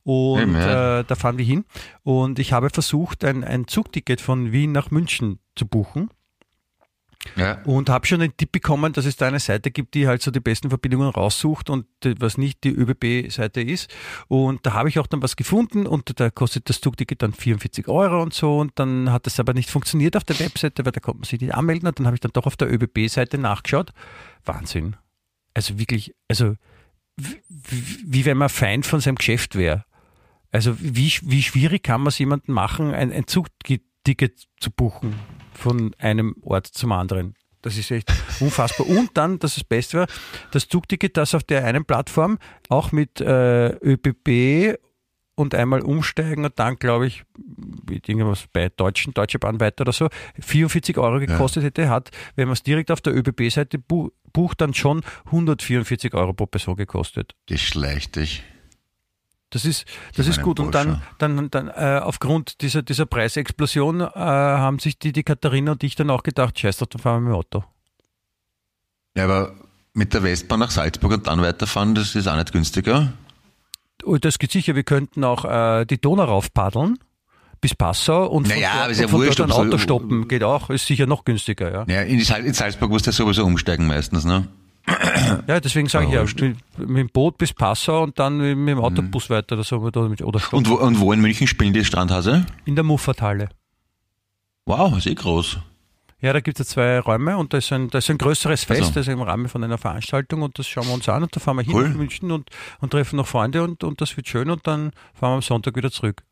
Und 0.05 0.41
Eben, 0.43 0.55
ja. 0.55 1.01
äh, 1.01 1.05
da 1.05 1.15
fahren 1.15 1.39
wir 1.39 1.45
hin. 1.45 1.65
Und 2.03 2.39
ich 2.39 2.53
habe 2.53 2.71
versucht, 2.71 3.25
ein, 3.25 3.43
ein 3.45 3.67
Zugticket 3.67 4.21
von 4.21 4.53
Wien 4.53 4.73
nach 4.73 4.91
München 4.91 5.39
zu 5.57 5.67
buchen. 5.67 6.11
Ja. 7.37 7.63
Und 7.65 7.91
habe 7.91 8.07
schon 8.07 8.21
den 8.21 8.37
Tipp 8.37 8.53
bekommen, 8.53 8.93
dass 8.93 9.05
es 9.05 9.17
da 9.17 9.27
eine 9.27 9.41
Seite 9.41 9.71
gibt, 9.71 9.95
die 9.95 10.07
halt 10.07 10.23
so 10.23 10.31
die 10.31 10.41
besten 10.41 10.69
Verbindungen 10.69 11.11
raussucht 11.11 11.69
und 11.69 11.87
was 12.19 12.39
nicht 12.39 12.65
die 12.65 12.71
ÖBB-Seite 12.71 13.61
ist. 13.61 13.93
Und 14.29 14.65
da 14.65 14.73
habe 14.73 14.89
ich 14.89 14.99
auch 14.99 15.07
dann 15.07 15.23
was 15.23 15.37
gefunden 15.37 15.87
und 15.87 16.19
da 16.21 16.31
kostet 16.31 16.69
das 16.69 16.81
Zugticket 16.81 17.23
dann 17.23 17.33
44 17.33 17.89
Euro 17.89 18.23
und 18.23 18.35
so. 18.35 18.59
Und 18.59 18.73
dann 18.77 19.11
hat 19.11 19.27
das 19.27 19.41
aber 19.41 19.53
nicht 19.53 19.71
funktioniert 19.71 20.17
auf 20.17 20.25
der 20.25 20.39
Webseite, 20.39 20.85
weil 20.85 20.93
da 20.93 21.01
konnte 21.01 21.19
man 21.19 21.25
sich 21.25 21.41
nicht 21.41 21.55
anmelden. 21.55 21.89
Und 21.89 21.99
dann 21.99 22.07
habe 22.07 22.15
ich 22.15 22.21
dann 22.21 22.33
doch 22.33 22.47
auf 22.47 22.57
der 22.57 22.73
ÖBB-Seite 22.73 23.39
nachgeschaut. 23.39 23.93
Wahnsinn. 24.45 24.97
Also 25.55 25.79
wirklich, 25.79 26.15
also 26.29 26.55
wie, 27.17 27.99
wie 28.05 28.25
wenn 28.25 28.37
man 28.37 28.49
Feind 28.49 28.87
von 28.87 29.01
seinem 29.01 29.17
Geschäft 29.17 29.57
wäre. 29.57 29.85
Also 30.53 30.77
wie, 30.79 31.13
wie 31.23 31.43
schwierig 31.43 31.83
kann 31.83 32.01
man 32.01 32.09
es 32.09 32.19
jemandem 32.19 32.55
machen, 32.55 32.95
ein, 32.95 33.13
ein 33.13 33.27
Zugticket 33.27 34.49
zu 34.61 34.71
buchen 34.71 35.15
von 35.59 35.95
einem 35.99 36.37
Ort 36.43 36.67
zum 36.67 36.93
anderen? 36.93 37.35
Das 37.63 37.77
ist 37.77 37.91
echt 37.91 38.13
unfassbar. 38.41 38.87
Und 38.89 39.11
dann, 39.15 39.39
das 39.39 39.53
ist 39.53 39.63
das 39.63 39.65
Beste 39.65 39.99
war, 39.99 40.07
das 40.53 40.69
Zugticket, 40.69 41.17
das 41.17 41.35
auf 41.35 41.43
der 41.43 41.65
einen 41.65 41.85
Plattform 41.85 42.39
auch 42.69 42.93
mit 42.93 43.21
äh, 43.21 43.71
ÖBB 43.85 44.79
und 45.35 45.55
einmal 45.55 45.83
umsteigen 45.83 46.45
und 46.45 46.59
dann, 46.59 46.77
glaube 46.77 47.07
ich, 47.07 47.25
irgendwas 47.91 48.47
bei 48.53 48.71
Deutschen, 48.71 49.15
Deutsche 49.15 49.39
Bahn 49.39 49.61
weiter 49.61 49.83
oder 49.83 49.93
so, 49.93 50.09
44 50.41 50.99
Euro 50.99 51.21
gekostet 51.21 51.63
hätte, 51.65 51.89
hat, 51.89 52.11
wenn 52.37 52.49
man 52.49 52.55
es 52.55 52.63
direkt 52.63 52.91
auf 52.91 53.01
der 53.01 53.15
ÖBB-Seite 53.15 53.79
bu 53.79 54.11
bucht, 54.33 54.61
dann 54.61 54.75
schon 54.75 55.03
144 55.27 56.13
Euro 56.15 56.35
pro 56.35 56.47
Person 56.47 56.77
gekostet. 56.77 57.35
Das 57.47 57.61
schleicht 57.61 58.17
dich. 58.17 58.45
Das 59.51 59.65
ist, 59.65 59.87
das 60.15 60.27
ist 60.27 60.43
gut. 60.43 60.61
Und 60.61 60.75
dann, 60.75 61.01
dann, 61.19 61.51
dann 61.51 61.69
äh, 61.69 62.01
aufgrund 62.03 62.61
dieser, 62.61 62.83
dieser 62.83 63.07
Preisexplosion 63.07 64.03
äh, 64.03 64.09
haben 64.15 64.79
sich 64.79 64.99
die, 64.99 65.13
die 65.13 65.23
Katharina 65.23 65.73
und 65.73 65.83
ich 65.83 65.97
dann 65.97 66.11
auch 66.11 66.23
gedacht, 66.23 66.59
scheiß 66.59 66.77
drauf, 66.79 66.89
dann 66.89 67.01
fahren 67.01 67.23
wir 67.25 67.29
mit 67.29 67.33
dem 67.33 67.39
Auto. 67.39 67.65
Ja, 69.17 69.25
aber 69.25 69.55
mit 69.95 70.13
der 70.13 70.23
Westbahn 70.23 70.61
nach 70.61 70.71
Salzburg 70.71 71.13
und 71.13 71.27
dann 71.27 71.41
weiterfahren, 71.41 71.95
das 71.95 72.15
ist 72.15 72.29
auch 72.29 72.37
nicht 72.37 72.53
günstiger. 72.53 73.13
Oh, 74.05 74.17
das 74.17 74.39
geht 74.39 74.53
sicher, 74.53 74.75
wir 74.75 74.85
könnten 74.85 75.25
auch 75.25 75.45
äh, 75.45 75.87
die 75.87 76.01
Donau 76.01 76.25
raufpaddeln 76.25 76.99
bis 77.61 77.75
Passau 77.75 78.27
und 78.27 78.47
von 78.47 78.55
Naja, 78.55 78.83
aber 78.83 78.93
ist 78.93 79.01
ja 79.01 79.09
von 79.09 79.21
wurscht, 79.21 79.41
dort 79.41 79.51
ein 79.51 79.57
Auto 79.57 79.79
stoppen. 79.79 80.29
Geht 80.29 80.45
auch, 80.45 80.71
ist 80.71 80.87
sicher 80.87 81.07
noch 81.07 81.25
günstiger, 81.25 81.73
ja. 81.73 81.85
Ja, 81.89 82.03
in, 82.03 82.21
Sal 82.21 82.45
in 82.45 82.55
Salzburg 82.55 82.91
musst 82.91 83.07
du 83.07 83.11
ja 83.11 83.13
sowieso 83.13 83.45
umsteigen 83.45 83.87
meistens, 83.87 84.25
ne? 84.25 84.47
Ja, 85.47 85.61
deswegen 85.61 85.89
sage 85.89 86.07
ich 86.07 86.13
ja, 86.13 86.23
mit 86.79 86.97
dem 86.99 87.09
Boot 87.09 87.39
bis 87.39 87.53
Passau 87.53 88.03
und 88.03 88.19
dann 88.19 88.39
mit 88.39 88.69
dem 88.69 88.79
Autobus 88.79 89.31
weiter 89.31 89.55
oder 89.57 89.65
so 89.65 89.77
oder, 89.79 90.09
stoppen. 90.41 90.57
Und 90.59 90.69
wo, 90.69 90.75
und 90.75 91.01
wo 91.01 91.13
in 91.13 91.21
München 91.21 91.47
spielen 91.47 91.73
die 91.73 91.85
Strandhase? 91.85 92.47
in 92.65 92.75
der 92.75 92.85
Muffathalle. 92.85 93.49
Wow, 94.67 94.97
ist 94.99 95.07
eh 95.07 95.15
groß. 95.15 95.59
Ja, 96.21 96.33
da 96.33 96.41
gibt 96.41 96.59
es 96.59 96.67
ja 96.69 96.75
zwei 96.75 96.99
Räume 96.99 97.37
und 97.39 97.53
da 97.55 97.59
ist 97.59 97.73
ein, 97.73 97.89
da 97.91 97.99
ist 97.99 98.11
ein 98.11 98.19
größeres 98.19 98.65
Fest, 98.65 98.81
Also. 98.81 98.93
das 98.95 99.07
ist 99.07 99.13
im 99.13 99.23
Rahmen 99.23 99.49
von 99.49 99.63
einer 99.63 99.79
Veranstaltung 99.79 100.43
und 100.43 100.59
das 100.59 100.67
schauen 100.67 100.87
wir 100.89 100.95
uns 100.95 101.09
an 101.09 101.23
und 101.23 101.35
da 101.35 101.39
fahren 101.41 101.57
wir 101.59 101.63
hin 101.63 101.75
Cool. 101.75 101.89
nach 101.89 101.97
München 101.97 102.33
und, 102.33 102.51
und 102.81 102.91
treffen 102.91 103.17
noch 103.17 103.27
Freunde 103.27 103.63
und, 103.63 103.85
und 103.85 104.01
das 104.01 104.17
wird 104.17 104.27
schön 104.29 104.51
und 104.51 104.67
dann 104.67 104.91
fahren 105.15 105.31
wir 105.31 105.35
am 105.37 105.43
Sonntag 105.43 105.77
wieder 105.77 105.91
zurück. 105.93 106.23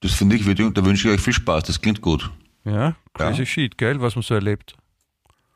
Das 0.00 0.12
finde 0.14 0.36
ich, 0.36 0.44
da 0.44 0.84
wünsche 0.84 1.08
ich 1.08 1.14
euch 1.14 1.20
viel 1.20 1.34
Spaß, 1.34 1.64
das 1.64 1.82
klingt 1.82 2.00
gut. 2.00 2.30
Ja, 2.64 2.96
crazy 3.12 3.40
Ja. 3.40 3.46
shit, 3.46 3.76
gell, 3.76 4.00
was 4.00 4.16
man 4.16 4.22
so 4.22 4.34
erlebt. 4.34 4.74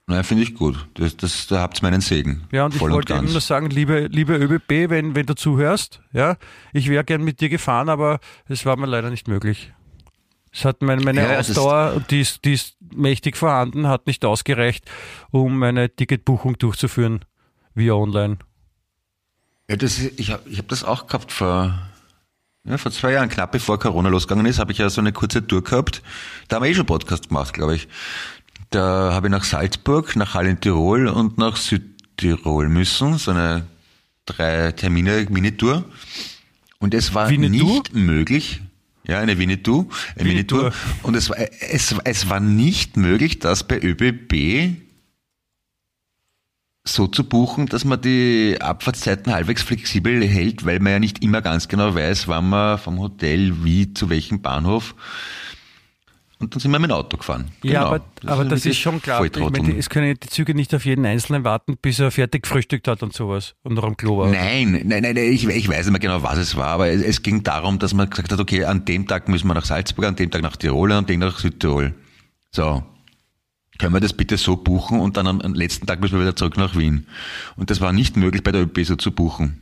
Nein, 0.07 0.23
finde 0.23 0.43
ich 0.43 0.55
gut. 0.55 0.87
Das, 0.95 1.17
das, 1.17 1.47
da 1.47 1.61
habt 1.61 1.81
ihr 1.81 1.83
meinen 1.83 2.03
Segen. 2.03 2.47
Ja, 2.53 2.67
und 2.67 2.75
ich 2.75 2.81
wollte 2.81 3.15
eben 3.15 3.31
nur 3.33 3.41
sagen, 3.41 3.71
liebe, 3.71 4.07
liebe 4.09 4.37
ÖBB, 4.37 4.91
wenn, 4.91 5.15
wenn 5.15 5.25
du 5.25 5.35
zuhörst, 5.35 6.01
ja, 6.13 6.37
ich 6.73 6.89
wäre 6.91 7.05
gern 7.05 7.23
mit 7.23 7.41
dir 7.41 7.49
gefahren, 7.49 7.89
aber 7.89 8.21
es 8.47 8.67
war 8.67 8.77
mir 8.77 8.87
leider 8.87 9.09
nicht 9.11 9.29
möglich. 9.29 9.73
Es 10.53 10.65
hat 10.65 10.83
meine, 10.83 11.03
meine 11.03 11.23
Ja, 11.23 11.39
Ausdauer, 11.39 12.05
die 12.11 12.21
ist, 12.21 12.45
die 12.45 12.53
ist 12.53 12.77
mächtig 12.95 13.37
vorhanden, 13.37 13.89
hat 13.89 14.07
nicht 14.07 14.25
ausgereicht, 14.25 14.89
um 15.31 15.61
eine 15.63 15.89
Ticketbuchung 15.95 16.59
durchzuführen 16.59 17.25
via 17.75 17.95
online. 17.95 18.39
Ja, 19.69 19.77
das, 19.77 19.99
ich 19.99 20.31
habe 20.31 20.49
ich 20.49 20.59
hab 20.59 20.69
das 20.69 20.85
auch 20.85 21.07
gehabt 21.07 21.33
vor, 21.33 21.77
ja, 22.65 22.79
vor 22.79 22.93
zwei 22.93 23.13
Jahren, 23.13 23.31
knapp 23.31 23.51
bevor 23.51 23.81
Corona 23.81 24.11
losgegangen 24.11 24.47
ist, 24.47 24.59
habe 24.59 24.71
ich 24.71 24.79
ja 24.79 24.91
so 24.91 25.01
eine 25.01 25.13
kurze 25.13 25.45
Tour 25.45 25.65
gehabt. 25.65 26.03
Da 26.47 26.57
haben 26.57 26.63
wir 26.63 26.71
eh 26.71 26.75
schon 26.75 26.87
Podcast 26.87 27.29
gemacht, 27.29 27.55
glaube 27.55 27.75
ich. 27.75 27.89
Da 28.75 29.13
habe 29.13 29.29
ich 29.29 29.31
nach 29.31 29.45
Salzburg, 29.45 30.17
nach 30.17 30.35
Hall 30.35 30.47
in 30.47 30.61
Tirol 30.61 31.07
und 31.07 31.39
nach 31.39 31.57
Südtirol 31.57 32.69
müssen, 32.69 33.19
so 33.19 33.31
eine 33.31 33.67
drei 34.27 34.73
Termine 34.73 35.27
Minitour. 35.31 35.85
Und 36.79 36.93
es 36.95 37.15
war 37.15 37.31
Winnetou? 37.31 37.65
nicht 37.65 37.95
möglich, 37.95 38.61
ja, 39.07 39.21
eine 39.21 39.39
Winnetou, 39.39 39.89
eine 40.17 40.29
Winnetou. 40.29 40.57
Winnetou. 40.59 40.77
Und 41.03 41.15
es 41.15 41.31
war, 41.31 41.37
es, 41.39 41.95
es 42.05 42.29
war 42.29 42.41
nicht 42.41 42.97
möglich, 42.97 43.39
das 43.39 43.67
bei 43.67 43.81
ÖBB 43.81 44.77
so 46.87 47.07
zu 47.07 47.25
buchen, 47.25 47.67
dass 47.67 47.85
man 47.85 48.01
die 48.01 48.59
Abfahrtszeiten 48.61 49.33
halbwegs 49.33 49.63
flexibel 49.63 50.23
hält, 50.27 50.67
weil 50.67 50.81
man 50.81 50.93
ja 50.93 50.99
nicht 50.99 51.23
immer 51.23 51.41
ganz 51.41 51.69
genau 51.69 51.95
weiß, 51.95 52.29
wann 52.29 52.51
man 52.51 52.79
vom 52.79 52.99
Hotel 52.99 53.65
wie 53.65 53.95
zu 53.95 54.11
welchem 54.11 54.43
Bahnhof. 54.43 54.95
Und 56.41 56.53
dann 56.53 56.61
sind 56.61 56.73
wir 56.73 56.79
mit 56.81 56.91
dem 56.91 56.95
Auto 56.97 57.17
gefahren. 57.17 57.51
Ja, 57.63 57.85
Genau. 57.85 57.87
aber, 57.87 58.05
aber 58.27 58.45
das 58.45 58.65
wirklich 58.65 58.73
ist 58.73 58.79
schon 58.79 59.01
klar. 59.01 59.25
Ich 59.25 59.37
meine, 59.37 59.77
es 59.79 59.89
können 59.89 60.17
die 60.21 60.29
Züge 60.29 60.55
nicht 60.55 60.75
auf 60.75 60.85
jeden 60.85 61.07
Einzelnen 61.07 61.45
warten, 61.45 61.77
bis 61.81 62.01
er 62.01 62.11
fertig 62.11 62.43
gefrühstückt 62.43 62.89
hat 62.89 63.03
und 63.03 63.13
sowas 63.15 63.55
und 63.63 63.75
noch 63.75 63.85
am 63.85 63.97
Klo 63.97 64.19
war. 64.19 64.29
Nein, 64.31 64.73
nein, 64.73 65.03
nein, 65.03 65.03
nein 65.03 65.17
ich, 65.17 65.47
ich 65.47 65.69
weiß 65.69 65.87
nicht 65.87 65.91
mehr 65.93 66.01
genau, 66.01 66.23
was 66.23 66.39
es 66.39 66.57
war, 66.57 66.67
aber 66.69 66.89
es, 66.89 67.03
es 67.03 67.23
ging 67.23 67.43
darum, 67.45 67.79
dass 67.79 67.95
man 67.95 68.11
gesagt 68.11 68.33
hat, 68.33 68.41
okay, 68.41 68.65
an 68.65 68.85
dem 68.85 69.07
Tag 69.07 69.29
müssen 69.29 69.47
wir 69.47 69.55
nach 69.55 69.65
Salzburg, 69.65 70.07
an 70.07 70.17
dem 70.17 70.31
Tag 70.31 70.43
nach 70.43 70.57
Tirol, 70.57 70.91
an 70.93 71.07
dem 71.07 71.21
Tag 71.21 71.31
nach 71.31 71.39
Südtirol. 71.39 71.95
So. 72.51 72.83
Können 73.79 73.93
wir 73.93 74.01
das 74.01 74.13
bitte 74.13 74.37
so 74.37 74.57
buchen 74.57 75.01
und 75.01 75.17
dann 75.17 75.27
am, 75.27 75.41
am 75.41 75.53
letzten 75.55 75.87
Tag 75.87 76.01
müssen 76.01 76.15
wir 76.15 76.21
wieder 76.21 76.37
zurück 76.37 76.57
nach 76.57 76.77
Wien. 76.77 77.07
Und 77.57 77.71
das 77.71 77.81
war 77.81 77.93
nicht 77.93 78.17
möglich 78.17 78.43
bei 78.45 78.53
der 78.53 78.63
ÖP 78.63 78.85
so 78.85 78.95
zu 78.97 79.11
buchen. 79.11 79.61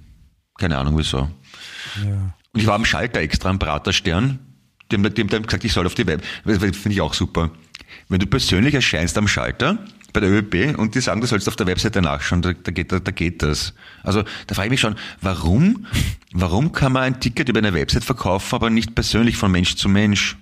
Keine 0.59 0.77
Ahnung 0.77 0.99
wieso. 0.99 1.31
Und 2.05 2.61
ich 2.61 2.67
war 2.67 2.75
am 2.75 2.85
Schalter 2.85 3.21
extra 3.21 3.49
am 3.49 3.59
Praterstern, 3.59 4.39
dem, 4.93 5.03
dem, 5.03 5.29
dem 5.29 5.43
gesagt, 5.43 5.65
ich 5.65 5.73
soll 5.73 5.87
auf 5.87 5.95
die 5.95 6.07
Web. 6.07 6.23
Das 6.45 6.59
finde 6.59 6.91
ich 6.91 7.01
auch 7.01 7.15
super. 7.15 7.51
Wenn 8.09 8.21
du 8.21 8.27
persönlich 8.27 8.75
erscheinst 8.75 9.17
am 9.19 9.29
Schalter 9.29 9.79
bei 10.13 10.21
der 10.21 10.31
ÖB 10.31 10.79
und 10.79 10.95
die 10.95 11.01
sagen, 11.01 11.21
du 11.21 11.27
sollst 11.27 11.49
auf 11.49 11.57
der 11.57 11.67
Webseite 11.67 12.03
nachschauen, 12.03 12.43
da, 12.43 12.53
da, 12.53 12.71
geht, 12.71 12.93
da, 12.93 13.01
da 13.01 13.11
geht 13.11 13.43
das. 13.43 13.75
Also 14.03 14.23
da 14.47 14.55
frage 14.55 14.67
ich 14.67 14.71
mich 14.73 14.81
schon, 14.81 14.97
warum, 15.21 15.87
warum 16.33 16.73
kann 16.73 16.93
man 16.93 17.03
ein 17.03 17.21
Ticket 17.21 17.49
über 17.49 17.59
eine 17.59 17.73
Website 17.73 18.05
verkaufen, 18.05 18.55
aber 18.55 18.71
nicht 18.71 18.95
persönlich 18.95 19.37
von 19.37 19.51
Mensch 19.51 19.77
zu 19.77 19.89
Mensch? 19.89 20.37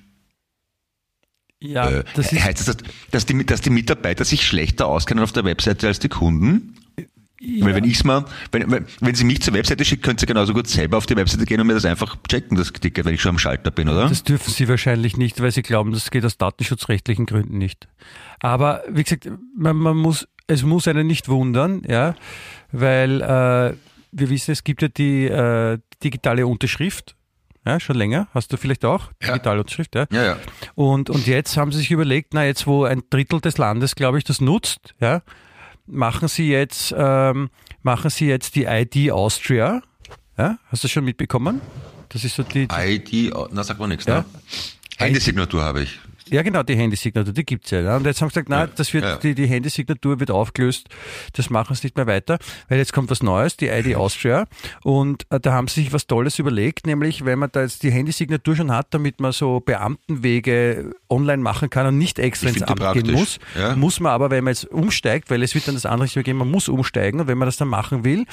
Ja, 1.63 1.91
Äh, 1.91 2.05
das 2.15 2.33
ist, 2.33 2.43
heißt 2.43 2.69
das, 2.69 2.77
dass 3.11 3.27
die, 3.27 3.45
dass 3.45 3.61
die 3.61 3.71
Mitarbeiter 3.71 4.25
sich 4.25 4.47
schlechter 4.47 4.87
auskennen 4.87 5.23
auf 5.23 5.33
der 5.33 5.45
Webseite 5.45 5.87
als 5.87 5.99
die 5.99 6.09
Kunden? 6.09 6.75
Weil 7.41 7.74
wenn 7.74 7.84
ich's 7.84 8.05
mal, 8.05 8.26
wenn, 8.53 8.70
wenn, 8.70 8.84
wenn 9.01 9.14
sie 9.14 9.24
mich 9.24 9.41
zur 9.41 9.55
Webseite 9.55 9.82
schickt, 9.82 10.03
könnt 10.03 10.20
ihr 10.20 10.26
genauso 10.26 10.53
gut 10.53 10.66
selber 10.66 10.99
auf 10.99 11.07
die 11.07 11.16
Webseite 11.16 11.47
gehen 11.47 11.59
und 11.59 11.66
mir 11.66 11.72
das 11.72 11.86
einfach 11.86 12.16
checken, 12.28 12.57
das 12.57 12.70
Ticket, 12.70 13.07
wenn 13.07 13.14
ich 13.14 13.22
schon 13.22 13.30
am 13.30 13.38
Schalter 13.38 13.70
bin, 13.70 13.88
oder? 13.88 14.09
das 14.09 14.24
dürfen 14.24 14.53
sie 14.53 14.68
wahrscheinlich 14.68 15.16
nicht, 15.16 15.41
weil 15.41 15.51
sie 15.51 15.62
glauben, 15.62 15.93
das 15.93 16.11
geht 16.11 16.24
aus 16.26 16.36
datenschutzrechtlichen 16.36 17.24
Gründen 17.24 17.57
nicht. 17.57 17.88
Aber 18.41 18.82
wie 18.91 19.05
gesagt, 19.05 19.30
man, 19.57 19.76
man 19.76 19.97
muss, 19.97 20.28
es 20.49 20.64
muss 20.64 20.86
einen 20.86 21.07
nicht 21.07 21.28
wundern, 21.28 21.82
ja, 21.88 22.14
weil 22.72 23.22
äh, 23.22 23.74
wir 24.12 24.30
wissen, 24.30 24.51
es 24.51 24.62
gibt 24.62 24.82
ja 24.82 24.88
die 24.88 25.24
äh, 25.24 25.78
digitale 26.05 26.47
Unterschrift. 26.47 27.16
Ja, 27.66 27.78
schon 27.78 27.97
länger. 27.97 28.28
Hast 28.32 28.53
du 28.53 28.57
vielleicht 28.57 28.84
auch? 28.84 29.11
Ja. 29.22 29.32
Digitale 29.32 29.61
Unterschrift, 29.61 29.95
ja. 29.95 30.07
ja, 30.11 30.24
ja. 30.24 30.36
Und, 30.74 31.11
und 31.11 31.26
jetzt 31.26 31.57
haben 31.57 31.72
sie 31.72 31.78
sich 31.78 31.91
überlegt, 31.91 32.32
na 32.32 32.45
jetzt, 32.45 32.66
wo 32.66 32.84
ein 32.84 33.03
Drittel 33.11 33.41
des 33.41 33.59
Landes, 33.59 33.95
glaube 33.95 34.18
ich, 34.18 34.24
das 34.24 34.41
nutzt, 34.41 34.95
ja, 34.99 35.22
machen 35.91 36.28
sie 36.28 36.51
jetzt, 36.51 36.95
ähm, 36.97 37.51
machen 37.82 38.11
sie 38.11 38.26
jetzt 38.26 38.55
die 38.57 38.64
ID 38.64 39.11
Austria. 39.11 39.82
Ja, 40.38 40.59
hast 40.68 40.82
du 40.84 40.86
das 40.86 40.93
schon 40.93 41.05
mitbekommen? 41.05 41.61
Das 42.09 42.24
ist 42.24 42.34
so 42.36 42.43
die, 42.43 42.66
die 42.66 42.74
ID, 43.26 43.34
na 43.53 43.62
sag 43.62 43.78
mal 43.78 43.86
nichts, 43.86 44.07
Ja. 44.07 44.18
ne? 44.20 44.24
Handysignatur 44.99 45.62
habe 45.62 45.82
ich. 45.82 45.99
Ja 46.31 46.43
genau, 46.43 46.62
die 46.62 46.74
Handysignatur, 46.76 47.33
die 47.33 47.45
gibt's 47.45 47.70
ja. 47.70 47.81
ja. 47.81 47.97
Und 47.97 48.07
jetzt 48.07 48.20
haben 48.22 48.28
sie 48.31 48.35
gesagt, 48.35 48.49
na, 48.49 48.61
Ja, 48.61 48.66
das 48.68 48.93
wird, 48.95 49.05
ja. 49.05 49.16
die, 49.16 49.35
die 49.35 49.47
Handysignatur 49.47 50.20
wird 50.20 50.31
aufgelöst, 50.31 50.89
das 51.35 51.51
machen 51.51 51.74
sie 51.74 51.87
nicht 51.87 51.97
mehr 51.97 52.07
weiter, 52.07 52.39
weil 52.68 52.78
jetzt 52.78 52.93
kommt 52.93 53.11
was 53.11 53.22
Neues, 53.22 53.57
die 53.57 53.68
ID 53.68 53.97
Austria. 53.97 54.47
Und 54.83 55.26
äh, 55.31 55.41
da 55.41 55.53
haben 55.53 55.68
sie 55.68 55.83
sich 55.83 55.93
was 55.93 56.07
Tolles 56.07 56.39
überlegt, 56.39 56.87
nämlich 56.87 57.24
wenn 57.24 57.39
man 57.39 57.51
da 57.53 57.62
jetzt 57.62 57.83
die 57.83 57.91
Handysignatur 57.91 58.57
schon 58.57 58.72
hat, 58.72 58.89
damit 58.91 59.20
man 59.20 59.33
so 59.33 59.61
Beamtenwege 59.61 60.93
online 61.09 61.43
machen 61.43 61.70
kann 61.70 61.87
und 61.87 61.99
nicht 61.99 62.18
extra 62.18 62.49
Ich 62.51 62.57
ins 62.57 62.62
Amt 62.64 62.81
gehen 62.93 63.12
muss, 63.12 63.39
Ja. 63.59 63.76
muss 63.76 64.01
man 64.01 64.12
aber, 64.12 64.31
wenn 64.31 64.45
man 64.45 64.53
jetzt 64.55 64.64
umsteigt, 64.70 65.31
weil 65.31 65.43
es 65.43 65.55
wird 65.55 65.66
dann 65.68 65.74
das 65.74 65.87
andere 65.87 66.09
geben, 66.22 66.39
man 66.39 66.51
muss 66.51 66.68
umsteigen 66.68 67.20
und 67.20 67.26
wenn 67.28 67.39
man 67.39 67.47
das 67.47 67.57
dann 67.57 67.68
machen 67.68 68.05
will, 68.05 68.24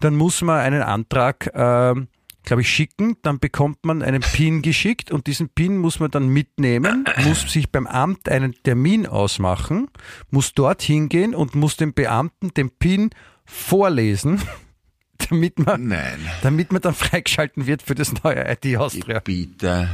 dann 0.00 0.14
muss 0.16 0.42
man 0.42 0.60
einen 0.60 0.82
Antrag 0.82 1.50
ähm, 1.54 2.08
glaube 2.46 2.62
ich, 2.62 2.70
schicken, 2.70 3.16
dann 3.20 3.38
bekommt 3.38 3.84
man 3.84 4.02
einen 4.02 4.22
PIN 4.22 4.62
geschickt 4.62 5.10
und 5.10 5.26
diesen 5.26 5.50
PIN 5.50 5.76
muss 5.76 6.00
man 6.00 6.10
dann 6.10 6.28
mitnehmen, 6.28 7.04
muss 7.24 7.52
sich 7.52 7.70
beim 7.70 7.86
Amt 7.86 8.30
einen 8.30 8.54
Termin 8.62 9.06
ausmachen, 9.06 9.88
muss 10.30 10.54
dort 10.54 10.80
hingehen 10.80 11.34
und 11.34 11.54
muss 11.54 11.76
dem 11.76 11.92
Beamten 11.92 12.54
den 12.54 12.70
PIN 12.70 13.10
vorlesen, 13.44 14.40
damit 15.28 15.58
man, 15.58 15.88
Nein. 15.88 16.18
damit 16.42 16.72
man 16.72 16.80
dann 16.80 16.94
freigeschalten 16.94 17.66
wird 17.66 17.82
für 17.82 17.94
das 17.94 18.14
neue 18.24 18.50
ID 18.50 18.78
Austria. 18.78 19.20
Bitte. 19.20 19.88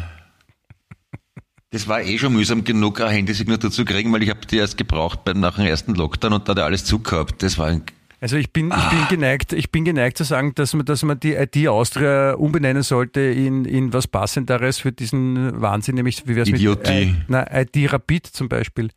Das 1.71 1.89
war 1.89 2.03
eh 2.03 2.19
schon 2.19 2.35
mühsam 2.35 2.65
genug, 2.65 3.01
eine 3.01 3.13
Handysignatur 3.13 3.71
zu 3.71 3.87
kriegen, 3.87 4.13
weil 4.13 4.23
ich 4.23 4.29
habe 4.29 4.45
die 4.47 4.59
erst 4.59 4.77
gebraucht 4.77 5.25
beim 5.25 5.41
nach 5.41 5.57
dem 5.57 5.65
ersten 5.65 5.95
Lockdown 5.95 6.35
und 6.35 6.47
da 6.47 6.51
hat 6.51 6.59
er 6.59 6.65
alles 6.67 6.85
zugehabt. 6.85 7.43
Das 7.43 7.57
war 7.57 7.69
ein, 7.69 7.83
Also 8.23 8.37
ich 8.37 8.53
bin, 8.53 8.69
ich 8.71 8.89
bin 8.91 9.09
geneigt, 9.09 9.53
ich 9.53 9.73
bin 9.73 9.85
geneigt 9.85 10.17
zu 10.17 10.23
sagen, 10.23 10.55
dass 10.55 10.75
man, 10.75 10.87
dass 10.87 11.03
man 11.03 11.19
die 11.19 11.33
ID 11.35 11.67
Austria 11.67 12.35
umbenennen 12.35 12.85
sollte 12.85 13.21
in, 13.21 13.65
in 13.65 13.93
was 13.93 14.07
passenderes 14.07 14.79
für 14.79 14.93
diesen 14.93 15.61
Wahnsinn, 15.61 15.97
nämlich 15.97 16.23
wie 16.29 16.37
wär's 16.37 16.49
Idiotie. 16.49 17.07
mit 17.07 17.09
I- 17.09 17.17
na, 17.27 17.45
ID 17.63 17.93
Rapid 17.93 18.29
zum 18.29 18.49
Beispiel. 18.49 18.91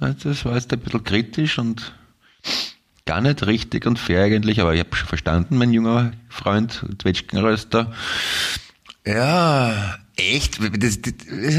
das 0.00 0.44
war 0.46 0.54
jetzt 0.54 0.72
ein 0.72 0.80
bisschen 0.80 1.04
kritisch 1.04 1.58
und 1.58 1.94
gar 3.04 3.20
nicht 3.20 3.46
richtig 3.46 3.84
und 3.84 3.98
fair 3.98 4.24
eigentlich, 4.24 4.58
aber 4.62 4.72
ich 4.72 4.80
habe 4.80 4.96
schon 4.96 5.08
verstanden, 5.08 5.58
mein 5.58 5.74
junger 5.74 6.12
Freund, 6.30 6.82
Zwetschgenröster. 7.02 7.92
Ja, 9.06 9.96
echt? 10.16 10.58
Das, 10.82 11.02
das, 11.02 11.12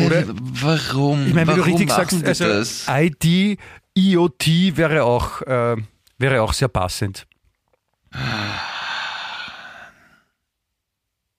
Oder- 0.04 0.26
warum? 0.40 1.28
Ich 1.28 1.34
meine, 1.36 1.48
wenn 1.50 1.58
du 1.58 1.62
richtig 1.62 1.92
sagst, 1.92 2.26
also 2.26 2.44
das? 2.46 2.88
ID, 2.90 3.60
IoT 3.96 4.76
wäre 4.78 5.04
auch, 5.04 5.44
äh, 5.44 5.78
wäre 6.18 6.42
auch 6.42 6.54
sehr 6.54 6.68
passend. 6.68 7.28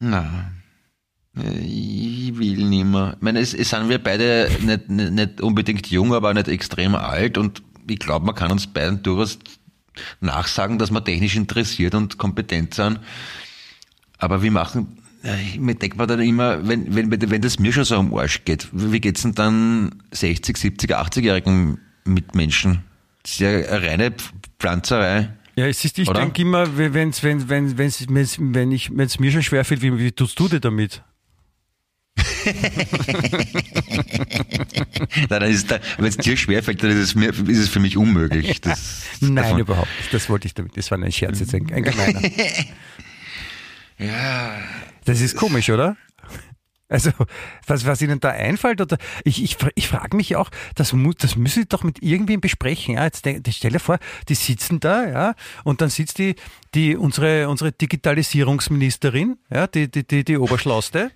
Na, 0.00 0.52
ich 1.34 2.36
will 2.38 2.64
nicht 2.64 2.84
mehr. 2.84 3.14
Ich 3.16 3.22
meine, 3.22 3.40
es, 3.40 3.54
es 3.54 3.70
sind 3.70 3.88
wir 3.88 4.02
beide 4.02 4.50
nicht, 4.60 4.88
nicht, 4.88 5.12
nicht 5.12 5.40
unbedingt 5.40 5.86
jung, 5.88 6.14
aber 6.14 6.34
nicht 6.34 6.48
extrem 6.48 6.94
alt 6.94 7.38
und 7.38 7.62
ich 7.88 7.98
glaube, 7.98 8.26
man 8.26 8.34
kann 8.34 8.52
uns 8.52 8.66
beiden 8.66 9.02
durchaus 9.02 9.38
nachsagen, 10.20 10.78
dass 10.78 10.90
wir 10.90 11.02
technisch 11.02 11.36
interessiert 11.36 11.94
und 11.94 12.18
kompetent 12.18 12.74
sind. 12.74 13.00
Aber 14.18 14.42
wir 14.42 14.50
machen, 14.50 14.98
ich 15.22 15.58
mir 15.58 15.74
denkt 15.74 15.96
man 15.96 16.08
dann 16.08 16.20
immer, 16.20 16.66
wenn, 16.66 16.94
wenn, 16.94 17.10
wenn 17.10 17.42
das 17.42 17.58
mir 17.58 17.72
schon 17.72 17.84
so 17.84 17.96
am 17.96 18.14
Arsch 18.14 18.44
geht, 18.44 18.68
wie 18.72 19.00
geht's 19.00 19.22
denn 19.22 19.34
dann 19.34 20.02
60, 20.12 20.56
70, 20.56 20.90
80-jährigen 20.90 21.78
Mitmenschen? 22.04 22.84
Das 23.22 23.32
ist 23.32 23.40
ja 23.40 23.48
eine 23.48 23.82
reine 23.82 24.14
Pflanzerei. 24.58 25.30
Ja, 25.56 25.66
es 25.66 25.84
ist, 25.84 25.98
ich 25.98 26.08
denke 26.08 26.42
immer, 26.42 26.76
wenn's, 26.76 27.22
wenn, 27.24 27.48
wenn, 27.48 27.76
wenn's, 27.78 28.06
wenn's, 28.08 28.36
wenn 28.40 28.70
ich, 28.72 28.90
wenn 28.90 29.06
es 29.06 29.18
mir 29.18 29.32
schon 29.32 29.42
schwerfällt, 29.42 29.82
wie, 29.82 29.98
wie 29.98 30.12
tust 30.12 30.38
du 30.38 30.48
dir 30.48 30.60
damit? 30.60 31.02
Nein, 35.30 35.62
da, 35.68 35.80
wenn 35.96 36.04
es 36.06 36.16
dir 36.16 36.36
schwerfällt, 36.36 36.82
dann 36.82 36.90
ist 36.90 36.98
es, 36.98 37.14
mir, 37.14 37.28
ist 37.30 37.58
es 37.58 37.68
für 37.68 37.80
mich 37.80 37.96
unmöglich. 37.96 38.60
Das, 38.60 39.02
Nein, 39.20 39.34
davon- 39.36 39.60
überhaupt 39.60 39.88
nicht. 39.98 40.12
Das 40.14 40.28
wollte 40.28 40.46
ich 40.46 40.54
damit. 40.54 40.76
Das 40.76 40.90
war 40.90 40.98
ein 40.98 41.12
Scherz 41.12 41.40
jetzt, 41.40 41.54
ein, 41.54 41.70
ein 41.72 41.82
gemeiner. 41.82 42.20
Ja, 44.00 44.56
Das 45.06 45.20
ist 45.20 45.34
komisch, 45.36 45.70
oder? 45.70 45.96
Also, 46.88 47.10
was, 47.66 47.84
was 47.84 48.00
Ihnen 48.00 48.18
da 48.20 48.30
einfällt, 48.30 48.80
oder 48.80 48.96
ich, 49.22 49.42
ich, 49.42 49.56
ich 49.74 49.88
frage 49.88 50.16
mich 50.16 50.36
auch, 50.36 50.50
das, 50.74 50.94
mu, 50.94 51.12
das 51.12 51.36
müssen 51.36 51.62
Sie 51.62 51.68
doch 51.68 51.82
mit 51.82 52.02
irgendwem 52.02 52.40
besprechen. 52.40 52.94
Ja? 52.94 53.04
Jetzt 53.04 53.26
denk, 53.26 53.46
stell 53.50 53.72
dir 53.72 53.80
vor, 53.80 53.98
die 54.28 54.34
sitzen 54.34 54.80
da, 54.80 55.06
ja, 55.06 55.34
und 55.64 55.80
dann 55.80 55.90
sitzt 55.90 56.18
die, 56.18 56.34
die 56.74 56.96
unsere, 56.96 57.48
unsere 57.48 57.72
Digitalisierungsministerin, 57.72 59.38
ja, 59.50 59.66
die, 59.66 59.90
die, 59.90 60.06
die, 60.06 60.24
die 60.24 60.38
Oberschlauste. 60.38 61.10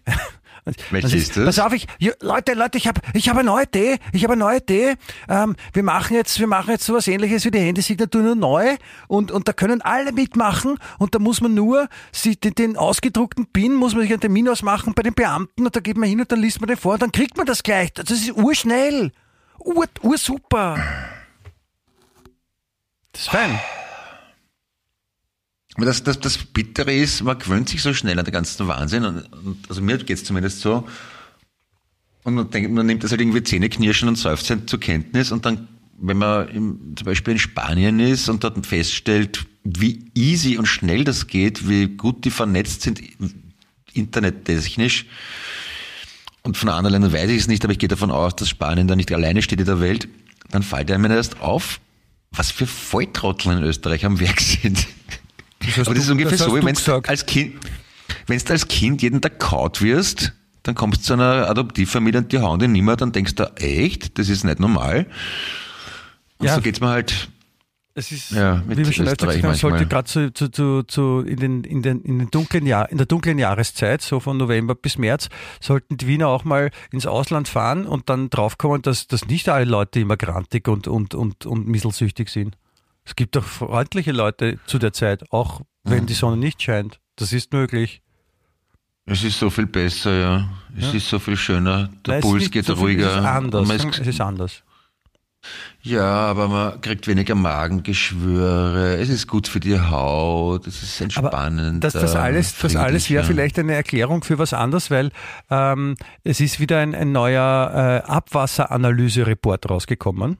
Welche 0.90 1.16
ist 1.16 1.36
das? 1.36 1.44
Pass 1.44 1.58
auf, 1.58 1.72
ich, 1.72 1.88
Leute, 2.20 2.54
Leute, 2.54 2.78
ich 2.78 2.86
habe 2.86 3.00
ich 3.14 3.28
hab 3.28 3.36
eine 3.36 3.46
neue 3.46 3.64
Idee. 3.64 3.98
Ich 4.12 4.22
habe 4.22 4.34
eine 4.34 4.44
neue 4.44 4.58
Idee. 4.58 4.94
Ähm, 5.28 5.56
wir 5.72 5.82
machen 5.82 6.14
jetzt, 6.14 6.38
wir 6.38 6.46
machen 6.46 6.70
jetzt 6.70 6.84
sowas 6.84 7.08
ähnliches 7.08 7.44
wie 7.44 7.50
die 7.50 7.58
Handysignatur 7.58 8.22
nur 8.22 8.36
neu 8.36 8.76
und, 9.08 9.32
und 9.32 9.48
da 9.48 9.52
können 9.52 9.82
alle 9.82 10.12
mitmachen 10.12 10.78
und 10.98 11.16
da 11.16 11.18
muss 11.18 11.40
man 11.40 11.54
nur 11.54 11.88
sie, 12.12 12.36
den, 12.36 12.54
den 12.54 12.76
ausgedruckten 12.76 13.46
PIN 13.46 13.74
muss 13.74 13.94
man 13.94 14.02
sich 14.02 14.12
einen 14.12 14.20
Termin 14.20 14.48
ausmachen 14.48 14.94
bei 14.94 15.02
den 15.02 15.14
Beamten 15.14 15.66
und 15.66 15.74
da 15.74 15.80
geht 15.80 15.96
man 15.96 16.08
hin 16.08 16.20
und 16.20 16.30
dann 16.30 16.40
liest 16.40 16.60
man 16.60 16.68
den 16.68 16.76
vor 16.76 16.94
und 16.94 17.02
dann 17.02 17.12
kriegt 17.12 17.36
man 17.36 17.46
das 17.46 17.64
gleich. 17.64 17.92
Das 17.92 18.10
ist 18.10 18.30
urschnell. 18.32 19.10
Ur, 19.58 19.86
ursuper. 20.02 20.76
Das 23.12 23.22
ist 23.22 23.30
fein. 23.30 23.58
Aber 25.76 25.86
das, 25.86 26.02
das, 26.02 26.20
das 26.20 26.36
Bittere 26.38 26.92
ist, 26.92 27.22
man 27.22 27.38
gewöhnt 27.38 27.68
sich 27.68 27.82
so 27.82 27.94
schnell 27.94 28.18
an 28.18 28.24
den 28.24 28.32
ganzen 28.32 28.68
Wahnsinn. 28.68 29.04
Und, 29.04 29.32
und 29.32 29.68
also 29.68 29.80
mir 29.80 29.98
geht's 29.98 30.24
zumindest 30.24 30.60
so. 30.60 30.86
Und 32.24 32.34
man, 32.34 32.50
denkt, 32.50 32.70
man 32.70 32.86
nimmt 32.86 33.02
das 33.02 33.10
halt 33.10 33.20
irgendwie 33.20 33.42
Zähneknirschen 33.42 34.08
und 34.08 34.16
seufzend 34.16 34.68
zur 34.68 34.78
Kenntnis 34.78 35.32
und 35.32 35.44
dann, 35.44 35.68
wenn 35.98 36.18
man 36.18 36.48
im, 36.48 36.94
zum 36.96 37.04
Beispiel 37.04 37.32
in 37.32 37.38
Spanien 37.38 37.98
ist 38.00 38.28
und 38.28 38.44
dort 38.44 38.64
feststellt, 38.64 39.44
wie 39.64 40.10
easy 40.14 40.56
und 40.56 40.66
schnell 40.66 41.04
das 41.04 41.26
geht, 41.26 41.68
wie 41.68 41.88
gut 41.88 42.24
die 42.24 42.30
vernetzt 42.30 42.82
sind, 42.82 43.00
internettechnisch, 43.92 45.06
und 46.42 46.56
von 46.56 46.68
anderen 46.68 46.92
Ländern 46.92 47.12
weiß 47.12 47.30
ich 47.30 47.38
es 47.38 47.48
nicht, 47.48 47.64
aber 47.64 47.72
ich 47.72 47.78
gehe 47.78 47.88
davon 47.88 48.10
aus, 48.10 48.34
dass 48.34 48.48
Spanien 48.48 48.88
da 48.88 48.96
nicht 48.96 49.12
alleine 49.12 49.42
steht 49.42 49.60
in 49.60 49.66
der 49.66 49.80
Welt, 49.80 50.08
dann 50.50 50.62
fällt 50.62 50.90
einem 50.90 51.10
erst 51.10 51.40
auf, 51.40 51.80
was 52.32 52.50
für 52.50 52.66
Volltrottel 52.66 53.52
in 53.52 53.62
Österreich 53.62 54.04
am 54.04 54.18
Werk 54.18 54.40
sind. 54.40 54.86
Das 55.66 55.76
hast 55.78 55.86
aber 55.88 55.94
das 55.94 56.02
ist 56.04 56.08
du- 56.08 56.12
ungefähr 56.12 56.38
das 56.38 56.46
so, 56.46 56.54
wenn 56.54 56.74
du 56.74 57.08
als 57.08 57.26
Kind, 57.26 57.54
wenn 58.26 58.38
du 58.38 58.50
als 58.52 58.68
Kind 58.68 59.02
jeden 59.02 59.20
Tag 59.20 59.38
kaut 59.38 59.80
wirst, 59.82 60.32
dann 60.64 60.74
kommst 60.74 61.00
du 61.02 61.06
zu 61.06 61.12
einer 61.14 61.48
Adoptivfamilie 61.48 62.20
und 62.20 62.32
die 62.32 62.38
hauen 62.38 62.58
dich 62.58 62.68
nimmer, 62.68 62.96
dann 62.96 63.12
denkst 63.12 63.34
du, 63.34 63.44
echt, 63.56 64.18
das 64.18 64.28
ist 64.28 64.44
nicht 64.44 64.60
normal. 64.60 65.06
Und 66.38 66.46
Ja. 66.46 66.54
so 66.54 66.60
geht's 66.60 66.80
mir 66.80 66.88
halt 66.88 67.28
Es 67.94 68.10
ist, 68.10 68.30
Ja, 68.30 68.62
mit 68.66 68.78
wie 68.78 68.86
wir 68.86 68.92
schon 68.92 69.06
öfter 69.06 69.26
gesagt 69.26 69.44
haben, 69.44 69.54
sollte 69.54 69.86
gerade 69.86 70.08
zu, 70.08 70.32
zu, 70.32 70.48
zu, 70.50 70.82
zu 70.84 71.20
in, 71.26 71.36
den, 71.36 71.64
in, 71.64 71.82
den, 71.82 72.00
in, 72.02 72.18
den 72.20 72.30
dunklen 72.30 72.64
Jahr, 72.64 72.88
in 72.90 72.96
der 72.96 73.06
dunklen 73.06 73.38
Jahreszeit, 73.38 74.00
so 74.00 74.18
von 74.18 74.38
November 74.38 74.74
bis 74.74 74.96
März, 74.96 75.28
sollten 75.60 75.98
die 75.98 76.06
Wiener 76.06 76.28
auch 76.28 76.44
mal 76.44 76.70
ins 76.90 77.04
Ausland 77.06 77.48
fahren 77.48 77.86
und 77.86 78.08
dann 78.08 78.30
draufkommen, 78.30 78.80
dass, 78.80 79.08
dass 79.08 79.26
nicht 79.26 79.48
alle 79.50 79.66
Leute 79.66 80.00
immer 80.00 80.16
grantig 80.16 80.68
und, 80.68 80.88
und, 80.88 81.14
und, 81.14 81.44
und 81.44 81.68
mieselsüchtig 81.68 82.30
sind. 82.30 82.56
Es 83.04 83.16
gibt 83.16 83.34
doch 83.36 83.44
freundliche 83.44 84.12
Leute 84.12 84.58
zu 84.66 84.78
der 84.78 84.92
Zeit, 84.92 85.30
auch 85.32 85.62
wenn 85.84 86.06
die 86.06 86.14
Sonne 86.14 86.36
nicht 86.36 86.62
scheint. 86.62 87.00
Das 87.16 87.32
ist 87.32 87.52
möglich. 87.52 88.00
Es 89.04 89.24
ist 89.24 89.38
so 89.40 89.50
viel 89.50 89.66
besser, 89.66 90.12
ja. 90.18 90.48
Es 90.78 90.94
ist 90.94 91.08
so 91.08 91.18
viel 91.18 91.36
schöner. 91.36 91.90
Der 92.06 92.18
es 92.18 92.24
ist 92.24 92.30
Puls 92.30 92.50
geht 92.52 92.66
so 92.66 92.74
ruhiger. 92.74 93.10
Es 93.10 93.16
ist 93.16 93.24
anders. 93.24 93.70
Ist- 93.70 93.98
Es 93.98 94.06
ist 94.06 94.20
anders. 94.20 94.62
Ja, 95.82 96.04
aber 96.04 96.46
man 96.46 96.80
kriegt 96.80 97.08
weniger 97.08 97.34
Magengeschwüre. 97.34 98.96
Es 98.98 99.08
ist 99.08 99.26
gut 99.26 99.48
für 99.48 99.58
die 99.58 99.76
Haut. 99.80 100.68
Es 100.68 100.84
ist 100.84 101.00
entspannend. 101.00 101.82
das, 101.82 101.94
das 101.94 102.14
alles, 102.14 102.56
das 102.58 102.76
alles 102.76 103.10
wäre 103.10 103.24
vielleicht 103.24 103.58
eine 103.58 103.74
Erklärung 103.74 104.22
für 104.22 104.38
was 104.38 104.52
anderes, 104.52 104.92
weil 104.92 105.10
ähm, 105.50 105.96
es 106.22 106.38
ist 106.38 106.60
wieder 106.60 106.78
ein, 106.78 106.94
ein 106.94 107.10
neuer 107.10 108.02
äh, 108.06 108.08
Abwasseranalyse-Report 108.08 109.68
rausgekommen. 109.68 110.38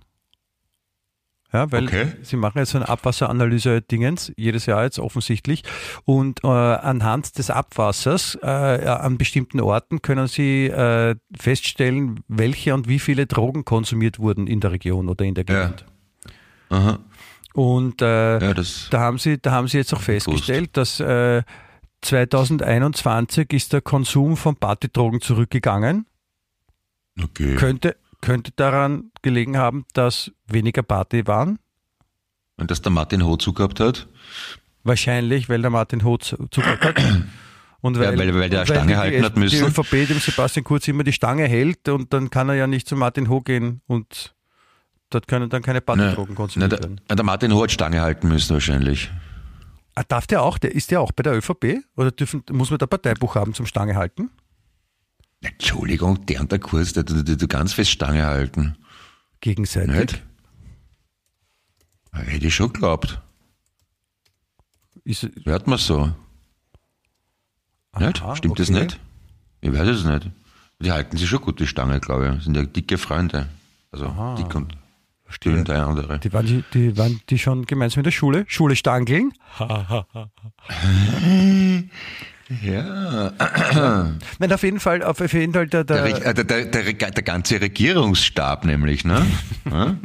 Ja, 1.53 1.70
weil 1.70 1.84
Okay. 1.84 2.07
sie 2.22 2.36
machen 2.36 2.59
jetzt 2.59 2.70
so 2.70 2.78
eine 2.78 2.88
Abwasseranalyse-Dingens, 2.88 4.32
jedes 4.36 4.64
Jahr 4.66 4.84
jetzt 4.84 4.98
offensichtlich. 4.98 5.62
Und 6.05 6.42
äh, 6.44 6.46
anhand 6.46 7.36
des 7.36 7.50
Abwassers 7.50 8.38
äh, 8.42 8.46
an 8.46 9.18
bestimmten 9.18 9.61
Orten 9.61 10.00
können 10.00 10.28
sie 10.28 10.66
äh, 10.66 11.14
feststellen, 11.38 12.20
welche 12.28 12.72
und 12.74 12.88
wie 12.88 12.98
viele 12.98 13.26
Drogen 13.26 13.64
konsumiert 13.66 14.18
wurden 14.18 14.46
in 14.46 14.61
der 14.61 14.72
Region 14.72 15.09
oder 15.11 15.24
in 15.26 15.34
der 15.34 15.44
Ja. 15.48 15.64
Gegend. 15.66 15.84
Aha. 16.70 16.98
Und 17.55 18.00
äh, 18.00 18.38
Ja, 18.38 18.55
da 18.90 19.00
haben 19.00 19.18
sie, 19.18 19.38
da 19.38 19.50
haben 19.50 19.68
sie 19.68 19.76
jetzt 19.76 19.92
auch 19.92 20.00
festgestellt, 20.00 20.70
dass 20.78 21.00
äh, 21.00 21.42
2021 22.00 23.53
ist 23.53 23.72
der 23.72 23.80
Konsum 23.82 24.36
von 24.36 24.57
Partydrogen 24.57 25.20
zurückgegangen. 25.20 26.07
Okay. 27.22 27.57
Könnte, 27.57 27.96
könnte 28.22 28.52
daran 28.56 29.10
gelegen 29.20 29.58
haben, 29.58 29.84
dass 29.92 30.32
weniger 30.46 30.82
Party 30.82 31.26
waren. 31.26 31.58
Und 32.56 32.70
dass 32.70 32.80
der 32.80 32.92
Martin 32.92 33.24
Ho 33.24 33.36
zugehabt 33.36 33.78
hat. 33.80 34.08
Wahrscheinlich, 34.84 35.48
weil 35.48 35.60
der 35.60 35.70
Martin 35.70 36.02
Hoth 36.04 36.24
Zucker 36.50 36.78
hat. 36.80 36.96
Und 37.82 37.96
Ja, 37.96 38.16
weil- 38.16 38.34
weil 38.34 38.48
der 38.48 38.64
Stange 38.64 38.92
die- 38.92 38.96
halten 38.96 39.24
hat 39.24 39.36
müssen. 39.36 39.56
Die 39.58 39.64
ÖVP 39.64 40.06
dem 40.06 40.20
Sebastian 40.20 40.62
Kurz 40.62 40.86
immer 40.86 41.02
die 41.02 41.12
Stange 41.12 41.46
hält 41.48 41.88
und 41.88 42.12
dann 42.12 42.30
kann 42.30 42.48
er 42.48 42.54
ja 42.54 42.68
nicht 42.68 42.86
zu 42.88 42.94
Martin 42.94 43.28
Ho 43.28 43.40
gehen 43.40 43.80
und 43.88 44.36
dort 45.10 45.26
können 45.26 45.50
dann 45.50 45.62
keine 45.62 45.78
Ne, 45.78 45.82
Partydrogen 45.82 46.36
konsumiert 46.36 46.70
der, 46.70 46.78
werden. 46.78 47.00
der 47.10 47.24
Martin 47.24 47.52
Ho 47.52 47.60
hat 47.64 47.72
Stange 47.72 48.00
halten 48.00 48.28
müssen 48.28 48.52
wahrscheinlich. 48.54 49.10
Ah, 49.96 50.04
Darf 50.06 50.28
der 50.28 50.42
auch? 50.42 50.58
Der, 50.58 50.72
ist 50.76 50.92
der 50.92 51.00
auch 51.00 51.10
bei 51.10 51.24
der 51.24 51.36
ÖVP? 51.36 51.80
Oder 51.96 52.12
dürfen, 52.12 52.44
muss 52.52 52.70
man 52.70 52.78
da 52.78 52.86
Parteibuch 52.86 53.34
haben 53.34 53.52
zum 53.52 53.66
Stange 53.66 53.96
halten? 53.96 54.30
Entschuldigung, 55.43 56.24
der 56.26 56.40
und 56.40 56.53
der 56.53 56.59
Kurs, 56.59 56.93
der 56.93 57.03
der 57.03 57.49
ganz 57.49 57.72
fest 57.72 57.90
Stange 57.90 58.24
halten. 58.24 58.76
Gegenseitig. 59.40 59.95
Nicht? 59.95 60.22
Hätte 62.12 62.47
ich 62.47 62.55
schon 62.55 62.72
geglaubt. 62.72 63.20
Ist, 65.05 65.28
Hört 65.45 65.66
man 65.66 65.78
so. 65.78 66.12
nicht? 67.99 68.22
Aha, 68.22 68.36
Stimmt 68.36 68.59
das 68.59 68.70
okay. 68.70 68.84
nicht? 68.84 69.01
Ich 69.61 69.72
weiß 69.72 69.88
es 69.88 70.05
nicht. 70.05 70.30
Die 70.80 70.93
halten 70.93 71.16
sich 71.16 71.28
schon 71.28 71.40
gut, 71.40 71.61
die 71.61 71.66
Stange, 71.66 72.01
glaube 72.01 72.36
ich. 72.36 72.45
Sind 72.45 72.57
ja 72.57 72.64
dicke 72.64 72.99
Freunde. 72.99 73.49
Also 73.90 74.34
dick 74.38 74.55
und 74.55 74.76
stillen 75.28 75.64
der 75.64 75.86
andere. 75.86 76.18
Die 76.20 76.32
waren 76.32 76.47
die, 76.47 76.64
die 76.72 76.97
waren 76.97 77.20
die 77.28 77.38
schon 77.38 77.66
gemeinsam 77.66 78.01
in 78.01 78.05
der 78.05 78.11
Schule? 78.11 78.45
Schule 78.49 78.76
Stangeln? 78.76 79.32
Ja, 82.61 83.32
Nein, 84.38 84.53
auf 84.53 84.62
jeden 84.62 84.80
Fall, 84.80 85.03
auf 85.03 85.20
jeden 85.20 85.53
Fall 85.53 85.66
der, 85.68 85.84
der, 85.84 86.05
der, 86.05 86.26
äh, 86.26 86.34
der, 86.34 86.44
der, 86.44 86.92
der, 86.92 87.11
der 87.11 87.22
ganze 87.22 87.61
Regierungsstab 87.61 88.64
nämlich, 88.64 89.05
ne? 89.05 89.24
Ja? 89.70 89.96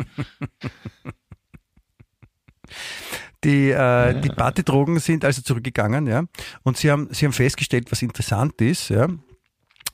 die, 3.44 3.72
äh, 3.72 4.22
die 4.22 4.30
Partydrogen 4.30 5.00
sind 5.00 5.26
also 5.26 5.42
zurückgegangen, 5.42 6.06
ja. 6.08 6.24
Und 6.64 6.78
sie 6.78 6.92
haben, 6.92 7.10
sie 7.12 7.26
haben 7.26 7.34
festgestellt, 7.34 7.92
was 7.92 8.02
interessant 8.02 8.62
ist, 8.62 8.90
ja. 8.90 9.08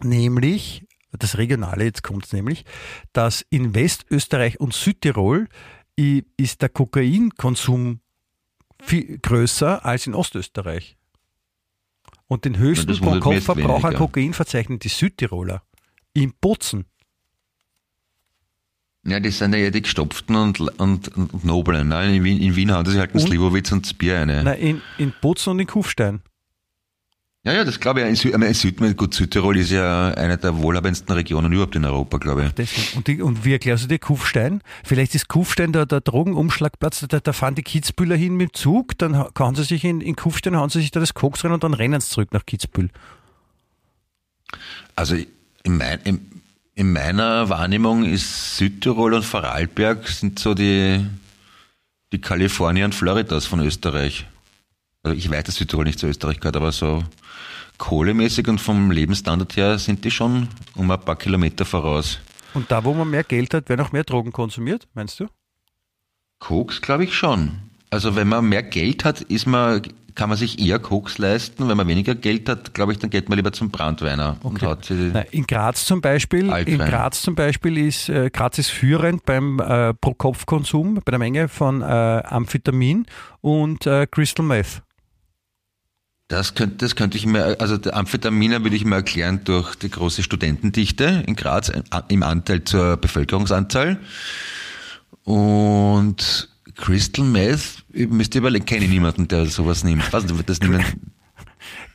Nämlich, 0.01 0.85
das 1.11 1.37
Regionale, 1.37 1.85
jetzt 1.85 2.03
kommt 2.03 2.25
es 2.25 2.33
nämlich, 2.33 2.65
dass 3.13 3.45
in 3.49 3.73
Westösterreich 3.73 4.59
und 4.59 4.73
Südtirol 4.73 5.47
ist 5.95 6.61
der 6.61 6.69
Kokainkonsum 6.69 7.99
viel 8.81 9.19
größer 9.19 9.85
als 9.85 10.07
in 10.07 10.15
Ostösterreich. 10.15 10.97
Und 12.33 12.45
den 12.45 12.57
höchsten 12.57 12.87
das 12.87 12.99
mich 12.99 13.09
jetzt 13.11 13.21
Pro-Kopf-Verbrauch 13.21 13.83
an. 13.83 13.93
Kokain 13.93 14.33
verzeichnen 14.33 14.79
die 14.79 14.87
Südtiroler. 14.87 15.61
In 16.13 16.33
Bozen. 16.41 16.85
ja, 19.05 19.19
die 19.19 19.29
sind 19.29 19.53
ja 19.53 19.59
eher 19.59 19.69
die 19.69 19.83
Gestopften 19.83 20.35
und, 20.35 20.59
und, 20.59 21.15
und 21.15 21.45
Noblen. 21.45 21.89
Ne? 21.89 22.15
In, 22.15 22.23
Wien, 22.23 22.41
in 22.41 22.55
Wien 22.55 22.71
haben 22.71 22.89
sie 22.89 22.97
halt 22.97 23.11
einen 23.11 23.19
Slivovitz 23.19 23.71
und 23.71 23.85
das 23.85 23.93
Bier 23.93 24.19
eine. 24.19 24.43
Nein, 24.43 24.59
in, 24.59 24.81
in 24.97 25.13
Bozen 25.21 25.51
und 25.51 25.59
in 25.59 25.67
Kufstein. 25.67 26.23
Ja, 27.45 27.51
ja, 27.51 27.65
das 27.65 27.77
glaube 27.77 28.01
ich. 28.01 28.07
In, 28.07 28.15
Sü 28.15 28.29
in 28.29 28.53
Süd 28.53 28.97
gut, 28.97 29.13
Südtirol 29.13 29.57
ist 29.57 29.69
ja 29.69 30.13
eine 30.13 30.37
der 30.37 30.57
wohlhabendsten 30.59 31.13
Regionen 31.13 31.51
überhaupt 31.51 31.75
in 31.75 31.83
Europa, 31.83 32.17
glaube 32.17 32.45
ich. 32.45 32.51
Deswegen. 32.53 32.97
Und, 32.97 33.07
die, 33.07 33.21
und 33.21 33.43
wie 33.43 33.51
erklärst 33.51 33.83
du 33.83 33.87
dir 33.89 33.99
Kufstein? 33.99 34.61
Vielleicht 34.85 35.13
ist 35.13 35.27
Kufstein 35.27 35.73
der, 35.73 35.85
der 35.85 35.99
Drogenumschlagplatz, 35.99 37.05
da, 37.09 37.19
da 37.19 37.33
fahren 37.33 37.55
die 37.55 37.63
Kitzbühler 37.63 38.15
hin 38.15 38.35
mit 38.35 38.51
dem 38.51 38.53
Zug, 38.53 38.97
dann 38.97 39.17
hauen 39.37 39.55
sie 39.55 39.65
sich 39.65 39.83
in, 39.83 39.99
in 39.99 40.15
Kufstein, 40.15 40.55
hauen 40.55 40.69
sie 40.69 40.79
sich 40.79 40.91
da 40.91 41.01
das 41.01 41.13
Koks 41.13 41.43
rein 41.43 41.51
und 41.51 41.65
dann 41.65 41.73
rennen 41.73 41.99
sie 41.99 42.07
zurück 42.07 42.31
nach 42.31 42.45
Kitzbühel. 42.45 42.89
Also 44.95 45.17
in, 45.63 45.77
mein, 45.77 45.99
in, 46.05 46.41
in 46.75 46.93
meiner 46.93 47.49
Wahrnehmung 47.49 48.05
ist 48.05 48.55
Südtirol 48.55 49.15
und 49.15 49.25
Vorarlberg 49.25 50.07
sind 50.07 50.39
so 50.39 50.53
die, 50.53 51.05
die 52.13 52.21
Kalifornien 52.21 52.85
und 52.85 52.95
Floridas 52.95 53.45
von 53.45 53.59
Österreich. 53.59 54.27
Also 55.01 55.17
ich 55.17 55.29
weiß, 55.29 55.43
dass 55.43 55.55
Südtirol 55.55 55.83
nicht 55.83 55.99
zu 55.99 56.07
Österreich 56.07 56.39
gehört, 56.39 56.55
aber 56.55 56.71
so 56.71 57.03
kohlemäßig 57.83 58.47
und 58.47 58.61
vom 58.61 58.91
Lebensstandard 58.91 59.57
her 59.57 59.77
sind 59.77 60.05
die 60.05 60.11
schon 60.11 60.47
um 60.75 60.89
ein 60.89 61.01
paar 61.01 61.17
Kilometer 61.17 61.65
voraus. 61.65 62.21
Und 62.53 62.71
da, 62.71 62.85
wo 62.85 62.93
man 62.93 63.09
mehr 63.09 63.25
Geld 63.25 63.53
hat, 63.53 63.67
werden 63.67 63.81
auch 63.81 63.91
mehr 63.91 64.05
Drogen 64.05 64.31
konsumiert, 64.31 64.87
meinst 64.93 65.19
du? 65.19 65.27
Koks 66.39 66.81
glaube 66.81 67.03
ich 67.03 67.13
schon. 67.13 67.59
Also 67.89 68.15
wenn 68.15 68.29
man 68.29 68.47
mehr 68.47 68.63
Geld 68.63 69.03
hat, 69.03 69.19
ist 69.19 69.47
man, 69.47 69.81
kann 70.15 70.29
man 70.29 70.37
sich 70.37 70.59
eher 70.59 70.79
Koks 70.79 71.17
leisten. 71.17 71.67
Wenn 71.67 71.75
man 71.75 71.85
weniger 71.89 72.15
Geld 72.15 72.47
hat, 72.47 72.73
glaube 72.73 72.93
ich, 72.93 72.99
dann 72.99 73.09
geht 73.09 73.27
man 73.27 73.35
lieber 73.35 73.51
zum 73.51 73.69
Brandweiner 73.69 74.37
sie 74.85 75.11
Nein, 75.11 75.25
in 75.31 75.45
Graz 75.45 75.85
zum 75.85 75.99
Beispiel, 75.99 76.51
Altwein. 76.51 76.79
in 76.79 76.79
Graz 76.79 77.21
zum 77.21 77.35
Beispiel 77.35 77.77
ist 77.77 78.07
äh, 78.07 78.29
Graz 78.29 78.59
ist 78.59 78.69
führend 78.69 79.25
beim 79.25 79.59
äh, 79.59 79.93
Pro-Kopf-Konsum, 79.93 81.01
bei 81.03 81.11
der 81.11 81.19
Menge 81.19 81.49
von 81.49 81.81
äh, 81.81 81.85
Amphetamin 81.85 83.07
und 83.41 83.85
äh, 83.87 84.07
Crystal 84.07 84.45
Meth. 84.45 84.83
Das 86.29 86.55
könnte, 86.55 86.77
das 86.77 86.95
könnte 86.95 87.17
ich 87.17 87.25
mir, 87.25 87.59
also 87.59 87.77
der 87.77 87.95
Amphetaminer 87.95 88.63
würde 88.63 88.75
ich 88.75 88.85
mir 88.85 88.95
erklären 88.95 89.41
durch 89.43 89.75
die 89.75 89.89
große 89.89 90.23
Studentendichte 90.23 91.23
in 91.27 91.35
Graz 91.35 91.71
im 92.07 92.23
Anteil 92.23 92.63
zur 92.63 92.97
Bevölkerungsanzahl. 92.97 93.99
Und 95.23 96.49
Crystal 96.75 97.25
Meth, 97.25 97.83
ich 97.91 98.07
müsste 98.07 98.39
überlegen, 98.39 98.65
kenne 98.65 98.85
ich 98.85 98.89
niemanden, 98.91 99.27
der 99.27 99.45
sowas 99.45 99.83
nimmt. 99.83 100.11
Was, 100.11 100.25
das 100.45 100.59
nehmen, 100.59 100.83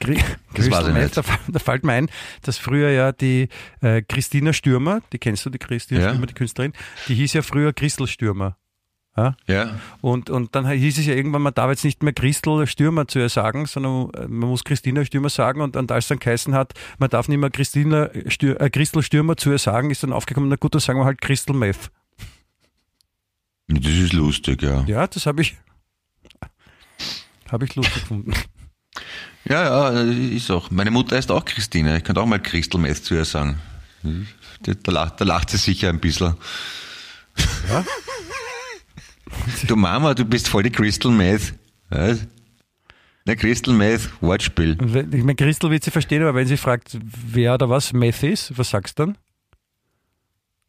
Kri- 0.01 0.23
Das 0.55 0.67
ich 0.67 0.73
Meth. 0.93 1.17
Da, 1.17 1.23
da 1.49 1.59
fällt 1.59 1.85
mir 1.85 1.93
ein, 1.95 2.09
dass 2.43 2.59
früher 2.59 2.91
ja 2.91 3.13
die 3.13 3.49
äh, 3.81 4.03
Christina 4.03 4.53
Stürmer, 4.53 5.01
die 5.13 5.19
kennst 5.19 5.45
du, 5.45 5.51
die 5.51 5.59
Christina 5.59 6.01
Ja. 6.01 6.09
Stürmer, 6.11 6.27
die 6.27 6.35
Künstlerin, 6.35 6.73
die 7.09 7.15
hieß 7.15 7.33
ja 7.33 7.43
früher 7.43 7.73
Christel 7.73 8.07
Stürmer. 8.07 8.57
Ja? 9.19 9.35
Ja. 9.49 9.81
Und, 10.01 10.31
und 10.31 10.55
dann 10.55 10.71
hieß 10.71 10.99
es 10.99 11.07
ja 11.07 11.15
irgendwann, 11.15 11.43
man 11.43 11.53
darf 11.53 11.71
jetzt 11.71 11.85
nicht 11.85 12.05
mehr 12.05 12.13
Christel 12.13 12.67
Stürmer 12.69 13.09
zu 13.09 13.19
ihr 13.19 13.29
sagen, 13.29 13.67
sondern 13.67 14.11
äh, 14.15 14.29
man 14.29 14.49
muss 14.49 14.63
Christina 14.63 15.05
Stürmer 15.05 15.29
sagen. 15.29 15.61
Und, 15.61 15.77
und 15.77 15.91
als 15.91 16.07
dann 16.07 16.21
geheißen 16.21 16.55
hat, 16.55 16.75
man 16.99 17.11
darf 17.11 17.27
nicht 17.27 17.39
mehr 17.39 17.51
Christina 17.51 18.11
Stür, 18.29 18.61
äh, 18.61 18.71
Christel 18.71 19.03
Stürmer 19.03 19.37
zu 19.37 19.51
ihr 19.51 19.59
sagen, 19.59 19.91
ist 19.91 20.05
dann 20.05 20.13
aufgekommen, 20.13 20.49
na 20.49 20.55
gut, 20.57 20.75
dann 20.75 20.81
sagen 20.81 21.01
wir 21.01 21.05
halt 21.05 21.21
Christel 21.21 21.57
Meth. 21.57 21.91
Das 23.67 23.93
ist 23.93 24.13
lustig, 24.13 24.63
ja. 24.63 24.85
Ja, 24.87 25.07
das 25.09 25.27
habe 25.27 25.43
ich, 25.43 25.57
habe 27.51 27.65
ich 27.65 27.75
lustig 27.75 28.03
gefunden. 28.03 28.33
Ja, 29.45 29.91
ja, 29.91 30.01
ist 30.13 30.51
auch. 30.51 30.71
Meine 30.71 30.91
Mutter 30.93 31.17
heißt 31.17 31.31
auch 31.33 31.45
Christine. 31.45 31.97
Ich 31.97 32.05
könnte 32.05 32.21
auch 32.21 32.27
mal 32.27 32.41
Christel 32.41 32.81
Mess 32.81 33.03
zu 33.03 33.15
ihr 33.15 33.25
sagen. 33.25 33.61
Da, 34.63 34.73
da, 34.81 34.93
lacht, 34.93 35.21
da 35.21 35.25
lacht 35.25 35.51
sie 35.51 35.57
sicher 35.57 35.89
ein 35.89 35.99
bisschen. 35.99 36.35
Ja? 37.69 37.85
Du 39.67 39.77
Mama, 39.77 40.15
du 40.15 40.25
bist 40.25 40.49
voll 40.49 40.63
die 40.63 40.71
Crystal 40.71 41.11
Meth. 41.13 41.55
Was? 41.91 42.27
Ne, 43.27 43.37
Crystal 43.37 43.75
Meth, 43.75 44.09
Wortspiel. 44.21 44.79
Ich 45.13 45.23
meine, 45.23 45.35
Christel 45.35 45.71
wird 45.71 45.85
sie 45.85 45.91
verstehen, 45.91 46.23
aber 46.23 46.35
wenn 46.35 46.47
sie 46.47 46.57
fragt, 46.57 46.99
wer 47.03 47.55
oder 47.55 47.69
was 47.69 47.93
Meth 47.93 48.23
ist, 48.23 48.57
was 48.57 48.71
sagst 48.71 48.99
du 48.99 49.05
dann? 49.07 49.19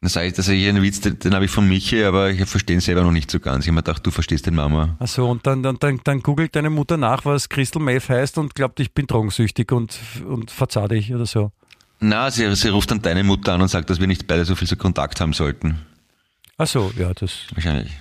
Dann 0.02 0.08
sage 0.08 0.28
ich, 0.28 0.32
dass 0.32 0.48
ich 0.48 0.66
einen 0.66 0.82
Witz, 0.82 1.00
den, 1.00 1.18
den 1.18 1.34
habe 1.34 1.44
ich 1.44 1.50
von 1.50 1.68
Michi, 1.68 2.04
aber 2.04 2.30
ich 2.30 2.42
verstehe 2.46 2.76
ihn 2.76 2.80
selber 2.80 3.02
noch 3.02 3.12
nicht 3.12 3.30
so 3.30 3.38
ganz. 3.38 3.64
Ich 3.64 3.68
habe 3.68 3.76
mir 3.76 3.82
gedacht, 3.82 4.06
du 4.06 4.10
verstehst 4.10 4.46
den 4.46 4.54
Mama. 4.54 4.96
Achso, 4.98 5.30
und 5.30 5.46
dann, 5.46 5.62
dann, 5.62 5.78
dann, 5.78 6.00
dann 6.04 6.20
googelt 6.20 6.56
deine 6.56 6.70
Mutter 6.70 6.96
nach, 6.96 7.26
was 7.26 7.50
Crystal 7.50 7.82
Meth 7.82 8.08
heißt 8.08 8.38
und 8.38 8.54
glaubt, 8.54 8.80
ich 8.80 8.92
bin 8.92 9.06
drogensüchtig 9.06 9.72
und, 9.72 9.98
und 10.26 10.50
verzahl 10.50 10.88
dich 10.88 11.14
oder 11.14 11.26
so. 11.26 11.52
Na, 12.00 12.30
sie, 12.30 12.54
sie 12.56 12.68
ruft 12.68 12.90
dann 12.90 13.02
deine 13.02 13.24
Mutter 13.24 13.52
an 13.52 13.60
und 13.60 13.68
sagt, 13.68 13.90
dass 13.90 14.00
wir 14.00 14.06
nicht 14.06 14.26
beide 14.26 14.46
so 14.46 14.54
viel 14.54 14.66
so 14.66 14.76
Kontakt 14.76 15.20
haben 15.20 15.34
sollten. 15.34 15.78
Achso, 16.56 16.92
ja, 16.98 17.12
das, 17.12 17.46
Wahrscheinlich. 17.54 17.92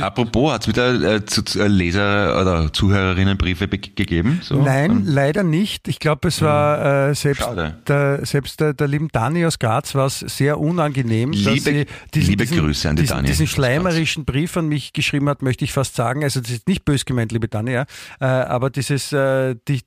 Apropos, 0.00 0.52
hat 0.52 0.62
es 0.62 0.68
wieder 0.68 1.14
äh, 1.16 1.24
zu, 1.24 1.42
äh, 1.58 1.66
Leser- 1.66 2.40
oder 2.40 2.72
Zuhörerinnenbriefe 2.72 3.66
be- 3.66 3.78
gegeben? 3.78 4.40
So? 4.42 4.62
Nein, 4.62 5.02
leider 5.04 5.42
nicht. 5.42 5.88
Ich 5.88 5.98
glaube, 5.98 6.28
es 6.28 6.40
war 6.40 7.08
äh, 7.10 7.14
selbst, 7.16 7.42
Schade. 7.42 7.78
der, 7.88 8.24
selbst 8.24 8.60
der, 8.60 8.74
der 8.74 8.86
lieben 8.86 9.08
Dani 9.08 9.44
aus 9.44 9.58
Graz 9.58 9.94
war 9.96 10.06
es 10.06 10.20
sehr 10.20 10.60
unangenehm, 10.60 11.32
dass 11.32 11.40
Liebe- 11.40 11.60
sie 11.60 11.86
diesen, 12.14 12.30
liebe 12.30 12.46
Grüße 12.46 12.88
an 12.90 12.94
die 12.96 13.02
diesen, 13.02 13.16
Dani 13.16 13.26
diesen 13.26 13.46
schleimerischen 13.48 14.24
Brief 14.24 14.56
an 14.56 14.68
mich 14.68 14.92
geschrieben 14.92 15.28
hat, 15.28 15.42
möchte 15.42 15.64
ich 15.64 15.72
fast 15.72 15.96
sagen. 15.96 16.22
Also 16.22 16.40
das 16.40 16.50
ist 16.50 16.68
nicht 16.68 16.84
bös 16.84 17.04
gemeint, 17.04 17.32
liebe 17.32 17.48
Dani, 17.48 17.72
ja. 17.72 17.86
Äh, 18.20 18.24
aber 18.26 18.70
dieses, 18.70 19.12
äh, 19.12 19.56
die, 19.66 19.80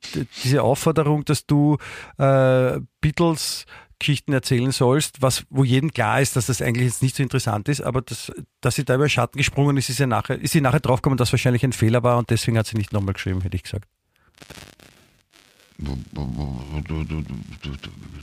diese 0.43 0.61
Aufforderung, 0.61 1.23
dass 1.23 1.45
du 1.45 1.77
äh, 2.17 2.79
Beatles 2.99 3.65
Geschichten 3.99 4.33
erzählen 4.33 4.71
sollst, 4.71 5.21
was, 5.21 5.45
wo 5.49 5.63
jedem 5.63 5.91
klar 5.91 6.21
ist, 6.21 6.35
dass 6.35 6.47
das 6.47 6.61
eigentlich 6.61 6.87
jetzt 6.87 7.01
nicht 7.01 7.15
so 7.15 7.23
interessant 7.23 7.69
ist, 7.69 7.81
aber 7.81 8.01
das, 8.01 8.31
dass 8.61 8.75
sie 8.75 8.85
da 8.85 8.95
über 8.95 9.05
den 9.05 9.09
Schatten 9.09 9.37
gesprungen 9.37 9.77
ist, 9.77 9.89
ist, 9.89 9.99
ja 9.99 10.07
nachher, 10.07 10.39
ist 10.39 10.51
sie 10.51 10.61
nachher 10.61 10.79
draufgekommen, 10.79 11.17
dass 11.17 11.31
wahrscheinlich 11.31 11.63
ein 11.63 11.73
Fehler 11.73 12.03
war 12.03 12.17
und 12.17 12.29
deswegen 12.29 12.57
hat 12.57 12.67
sie 12.67 12.77
nicht 12.77 12.93
nochmal 12.93 13.13
geschrieben, 13.13 13.41
hätte 13.41 13.55
ich 13.55 13.63
gesagt. 13.63 13.85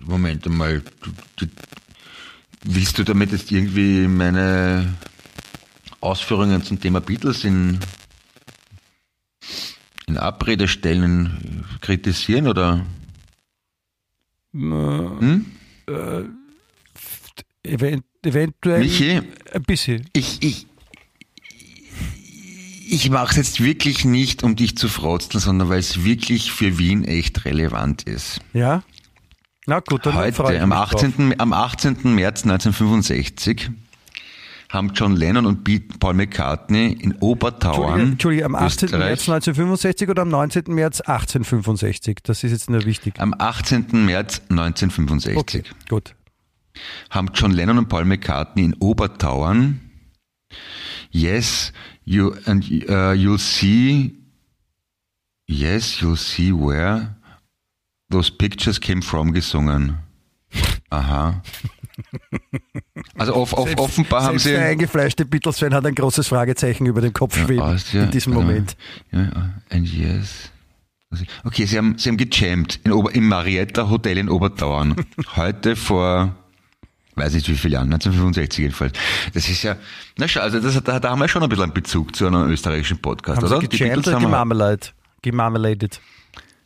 Moment 0.05 0.47
einmal. 0.47 0.83
Willst 2.64 2.99
du 2.99 3.03
damit 3.05 3.33
jetzt 3.33 3.51
irgendwie 3.51 4.07
meine 4.07 4.95
Ausführungen 6.01 6.62
zum 6.62 6.81
Thema 6.81 7.01
Beatles 7.01 7.45
in, 7.45 7.79
in 10.07 10.16
Abrede 10.16 10.68
stellen, 10.68 11.64
äh, 11.64 11.79
kritisieren 11.81 12.49
oder? 12.49 12.85
Hm? 14.53 15.47
Event, 17.64 18.05
eventuell 18.24 18.80
Michi? 18.80 19.20
ein 19.53 19.62
bisschen. 19.62 20.07
Ich, 20.12 20.43
ich, 20.43 20.66
ich 22.89 23.11
mache 23.11 23.30
es 23.30 23.37
jetzt 23.37 23.61
wirklich 23.62 24.05
nicht, 24.05 24.43
um 24.43 24.57
dich 24.57 24.76
zu 24.76 24.89
frotzeln, 24.89 25.41
sondern 25.41 25.68
weil 25.68 25.78
es 25.78 26.05
wirklich 26.05 26.53
für 26.53 26.78
Wien 26.78 27.05
echt 27.05 27.45
relevant 27.45 28.03
ist. 28.03 28.41
Ja? 28.53 28.83
Na 29.66 29.80
gut, 29.80 30.05
dann 30.07 30.14
Heute, 30.14 30.61
am 30.61 30.68
mich 30.68 30.78
drauf. 30.78 30.95
18. 30.95 31.41
am 31.41 31.53
18. 31.53 32.14
März 32.14 32.43
1965, 32.43 33.70
haben 34.73 34.93
John 34.95 35.14
Lennon 35.14 35.45
und 35.45 35.64
Paul 36.01 36.14
McCartney 36.14 36.93
in 36.93 37.14
Obertauern, 37.16 38.01
Entschuldige, 38.01 38.45
Entschuldige, 38.45 38.45
am 38.47 38.55
18. 38.55 38.87
Österreich, 38.87 39.05
März 39.07 39.20
1965 39.29 40.09
oder 40.09 40.23
am 40.23 40.29
19. 40.31 40.64
März 40.68 41.01
1865? 41.03 42.18
Das 42.23 42.43
ist 42.43 42.53
jetzt 42.53 42.70
nur 42.70 42.85
wichtig. 42.87 43.20
am 43.20 43.35
18. 43.37 44.05
März 44.07 44.41
1965 44.49 45.37
Okay, 45.37 45.62
gut. 45.91 46.14
haben 47.11 47.29
John 47.35 47.51
Lennon 47.53 47.77
und 47.79 47.89
Paul 47.89 48.07
McCartney 48.07 48.64
in 48.64 48.75
Obertauern 48.81 49.81
Yes, 51.11 51.73
you 52.05 52.33
and 52.47 52.64
uh, 52.89 53.12
you'll 53.12 53.39
see 53.39 54.16
Yes, 55.47 56.01
you'll 56.01 56.16
see 56.16 56.51
where 56.51 57.14
those 58.09 58.31
pictures 58.31 58.81
came 58.81 59.03
from 59.03 59.33
gesungen. 59.35 59.99
Aha. 60.89 61.43
Also 63.18 63.34
off, 63.34 63.53
off, 63.53 63.70
offenbar 63.78 64.22
haben 64.22 64.30
Selbst 64.38 64.44
sie 64.44 64.50
der 64.53 64.64
eingefleischte 64.66 65.24
Beatles-Fan 65.24 65.74
hat 65.74 65.84
ein 65.86 65.94
großes 65.94 66.28
Fragezeichen 66.28 66.86
über 66.86 67.00
dem 67.00 67.12
Kopf 67.12 67.36
schweben 67.38 67.61
Austria, 67.61 68.05
in 68.05 68.11
diesem 68.11 68.34
warte 68.34 68.46
mal. 68.46 68.53
Moment. 68.53 68.76
Ja, 69.12 69.53
and 69.70 69.86
yes. 69.88 70.50
Okay, 71.44 71.66
sie 71.66 71.76
haben, 71.76 71.98
sie 71.98 72.09
haben 72.09 72.16
gejammt 72.16 72.80
in 72.84 72.92
Ober, 72.92 73.14
im 73.14 73.28
Marietta 73.28 73.90
Hotel 73.90 74.16
in 74.18 74.28
Obertauern. 74.30 74.96
Heute 75.36 75.76
vor, 75.76 76.34
weiß 77.16 77.34
nicht 77.34 77.48
wie 77.50 77.55
viele 77.55 77.74
Jahren, 77.74 77.92
1965 77.92 78.59
jedenfalls. 78.62 78.92
Das 79.34 79.46
ist 79.48 79.62
ja, 79.62 79.76
na 80.16 80.26
schau, 80.26 80.40
also 80.40 80.59
das, 80.59 80.82
da, 80.82 80.98
da 80.98 81.11
haben 81.11 81.20
wir 81.20 81.28
schon 81.28 81.42
ein 81.42 81.48
bisschen 81.50 81.64
einen 81.64 81.74
Bezug 81.74 82.16
zu 82.16 82.26
einem 82.26 82.48
österreichischen 82.50 82.98
Podcast, 82.98 83.38
Haben 83.42 83.46
oder? 83.46 83.61
sie 83.61 83.68
Die 83.68 83.76
gejammt 83.78 83.94
Beatles 83.96 84.07
oder 84.07 84.16
haben 84.16 84.22
wir- 84.22 84.28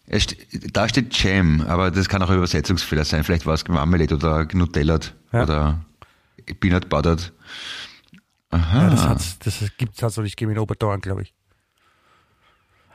gemarmalade? 0.07 0.09
Gemarmalated. 0.09 0.09
es 0.09 0.23
ste- 0.23 0.71
da 0.73 0.89
steht 0.89 1.15
Jam, 1.23 1.61
aber 1.69 1.91
das 1.91 2.09
kann 2.09 2.23
auch 2.23 2.31
ein 2.31 2.37
Übersetzungsfehler 2.37 3.05
sein. 3.05 3.25
Vielleicht 3.25 3.47
war 3.47 3.55
es 3.55 3.67
Marmelade 3.69 4.15
oder 4.15 4.47
Nutellert 4.53 5.15
Ja. 5.33 5.43
oder 5.45 5.81
Peanut 6.61 6.89
Buttered. 6.89 7.33
Aha. 8.51 8.83
Ja, 8.85 8.91
das, 8.91 9.09
hat's, 9.09 9.39
das 9.41 9.63
gibt 9.77 10.01
es 10.01 10.17
nicht 10.19 10.37
gegeben 10.37 10.53
in 10.53 10.59
Obertauern, 10.59 11.01
glaube 11.01 11.23
ich. 11.23 11.33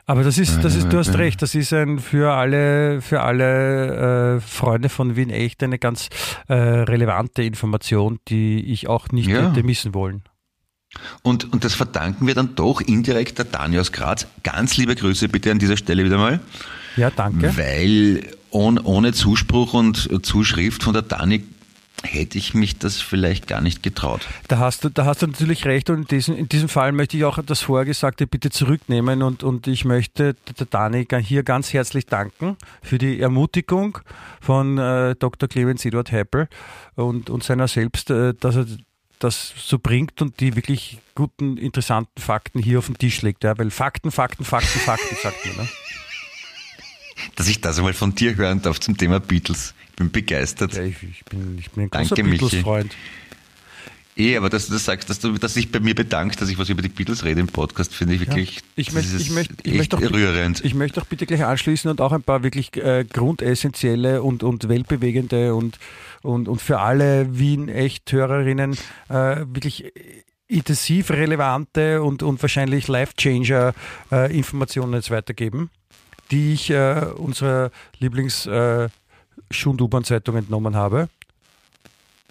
Aber 0.04 0.24
das 0.24 0.36
ist, 0.36 0.64
das 0.64 0.74
ist, 0.74 0.92
du 0.92 0.98
hast 0.98 1.14
recht, 1.16 1.40
das 1.42 1.54
ist 1.54 1.72
ein 1.72 2.00
für 2.00 2.32
alle, 2.32 3.00
für 3.00 3.20
alle 3.22 4.36
äh, 4.36 4.40
Freunde 4.40 4.88
von 4.88 5.14
Wien 5.14 5.30
echt 5.30 5.62
eine 5.62 5.78
ganz 5.78 6.08
äh, 6.48 6.54
relevante 6.54 7.44
Information, 7.44 8.18
die 8.26 8.64
ich 8.72 8.88
auch 8.88 9.08
nicht 9.10 9.28
Ja. 9.28 9.48
hätte 9.50 9.62
missen 9.62 9.94
wollen. 9.94 10.24
Und, 11.22 11.52
und 11.52 11.62
das 11.64 11.74
verdanken 11.74 12.26
wir 12.26 12.34
dann 12.34 12.56
doch 12.56 12.80
indirekt 12.80 13.38
der 13.38 13.44
Dani 13.44 13.78
aus 13.78 13.92
Graz. 13.92 14.26
Ganz 14.42 14.76
liebe 14.76 14.96
Grüße 14.96 15.28
bitte 15.28 15.52
an 15.52 15.58
dieser 15.60 15.76
Stelle 15.76 16.04
wieder 16.04 16.18
mal. 16.18 16.40
Ja, 16.96 17.10
danke. 17.10 17.56
Weil 17.56 18.26
ohne, 18.50 18.82
ohne 18.82 19.12
Zuspruch 19.12 19.74
und 19.74 20.24
Zuschrift 20.24 20.82
von 20.82 20.92
der 20.92 21.02
Dani 21.02 21.42
hätte 22.04 22.38
ich 22.38 22.54
mich 22.54 22.78
das 22.78 23.00
vielleicht 23.00 23.46
gar 23.46 23.60
nicht 23.60 23.82
getraut. 23.82 24.26
Da 24.48 24.58
hast 24.58 24.84
du, 24.84 24.88
da 24.88 25.04
hast 25.04 25.22
du 25.22 25.26
natürlich 25.26 25.64
recht 25.64 25.90
und 25.90 26.00
in 26.00 26.06
diesem, 26.06 26.36
in 26.36 26.48
diesem 26.48 26.68
Fall 26.68 26.92
möchte 26.92 27.16
ich 27.16 27.24
auch 27.24 27.38
das 27.44 27.60
Vorgesagte 27.60 28.26
bitte 28.26 28.50
zurücknehmen 28.50 29.22
und, 29.22 29.42
und 29.42 29.66
ich 29.66 29.84
möchte 29.84 30.34
der 30.58 30.66
Dani 30.66 31.06
hier 31.22 31.42
ganz 31.42 31.72
herzlich 31.72 32.06
danken 32.06 32.56
für 32.82 32.98
die 32.98 33.20
Ermutigung 33.20 33.98
von 34.40 34.78
äh, 34.78 35.14
Dr. 35.16 35.48
Clemens 35.48 35.84
Eduard 35.84 36.12
Heppel 36.12 36.48
und, 36.96 37.30
und 37.30 37.44
seiner 37.44 37.68
selbst, 37.68 38.10
äh, 38.10 38.34
dass 38.38 38.56
er 38.56 38.66
das 39.18 39.54
so 39.56 39.78
bringt 39.78 40.20
und 40.20 40.40
die 40.40 40.56
wirklich 40.56 40.98
guten, 41.14 41.56
interessanten 41.56 42.20
Fakten 42.20 42.60
hier 42.60 42.80
auf 42.80 42.86
den 42.86 42.98
Tisch 42.98 43.22
legt. 43.22 43.44
Ja, 43.44 43.56
weil 43.56 43.70
Fakten, 43.70 44.10
Fakten, 44.10 44.44
Fakten, 44.44 44.80
Fakten, 44.80 45.16
sagt 45.22 45.46
man. 45.46 45.56
Ne? 45.64 45.68
Dass 47.36 47.48
ich 47.48 47.60
das 47.60 47.78
einmal 47.78 47.94
von 47.94 48.14
dir 48.14 48.36
hören 48.36 48.62
darf 48.62 48.80
zum 48.80 48.96
Thema 48.96 49.20
Beatles. 49.20 49.74
Ich 49.90 49.96
bin 49.96 50.10
begeistert. 50.10 50.74
Ja, 50.74 50.82
ich, 50.82 51.02
ich, 51.02 51.24
bin, 51.24 51.58
ich 51.58 51.70
bin 51.70 51.84
ein 51.84 51.90
großer. 51.90 52.14
Beatles-Freund. 52.14 52.94
Eh, 54.14 54.36
aber 54.36 54.50
dass 54.50 54.66
du 54.66 54.74
das 54.74 54.84
sagst, 54.84 55.08
dass 55.08 55.20
du 55.20 55.38
dass 55.38 55.54
sich 55.54 55.72
bei 55.72 55.80
mir 55.80 55.94
bedankst, 55.94 56.38
dass 56.40 56.50
ich 56.50 56.58
was 56.58 56.68
über 56.68 56.82
die 56.82 56.90
Beatles 56.90 57.24
rede 57.24 57.40
im 57.40 57.46
Podcast, 57.46 57.94
finde 57.94 58.12
ich 58.14 58.20
wirklich 58.20 58.60
Ich 58.76 58.94
ist 58.94 59.18
ich 59.18 59.30
möchte, 59.30 59.54
ich 59.62 59.72
echt 59.72 59.92
möchte 59.92 59.96
auch, 59.96 60.02
rührend. 60.12 60.62
Ich 60.62 60.74
möchte 60.74 61.00
auch 61.00 61.06
bitte 61.06 61.24
gleich 61.24 61.42
anschließen 61.42 61.90
und 61.90 62.02
auch 62.02 62.12
ein 62.12 62.22
paar 62.22 62.42
wirklich 62.42 62.76
äh, 62.76 63.06
grundessentielle 63.10 64.22
und, 64.22 64.42
und 64.42 64.68
weltbewegende 64.68 65.54
und, 65.54 65.78
und, 66.20 66.46
und 66.46 66.60
für 66.60 66.80
alle 66.80 67.38
Wien-Echt-Hörerinnen 67.38 68.76
äh, 69.08 69.46
wirklich 69.46 69.90
intensiv 70.46 71.10
relevante 71.10 72.02
und, 72.02 72.22
und 72.22 72.42
wahrscheinlich 72.42 72.88
Life-Changer-Informationen 72.88 74.92
jetzt 74.92 75.10
weitergeben, 75.10 75.70
die 76.32 76.54
ich 76.54 76.70
äh, 76.70 77.06
unserer 77.16 77.70
lieblings 78.00 78.46
äh, 78.46 78.88
Schund-U-Bahn-Zeitung 79.50 80.36
entnommen 80.36 80.74
habe. 80.74 81.08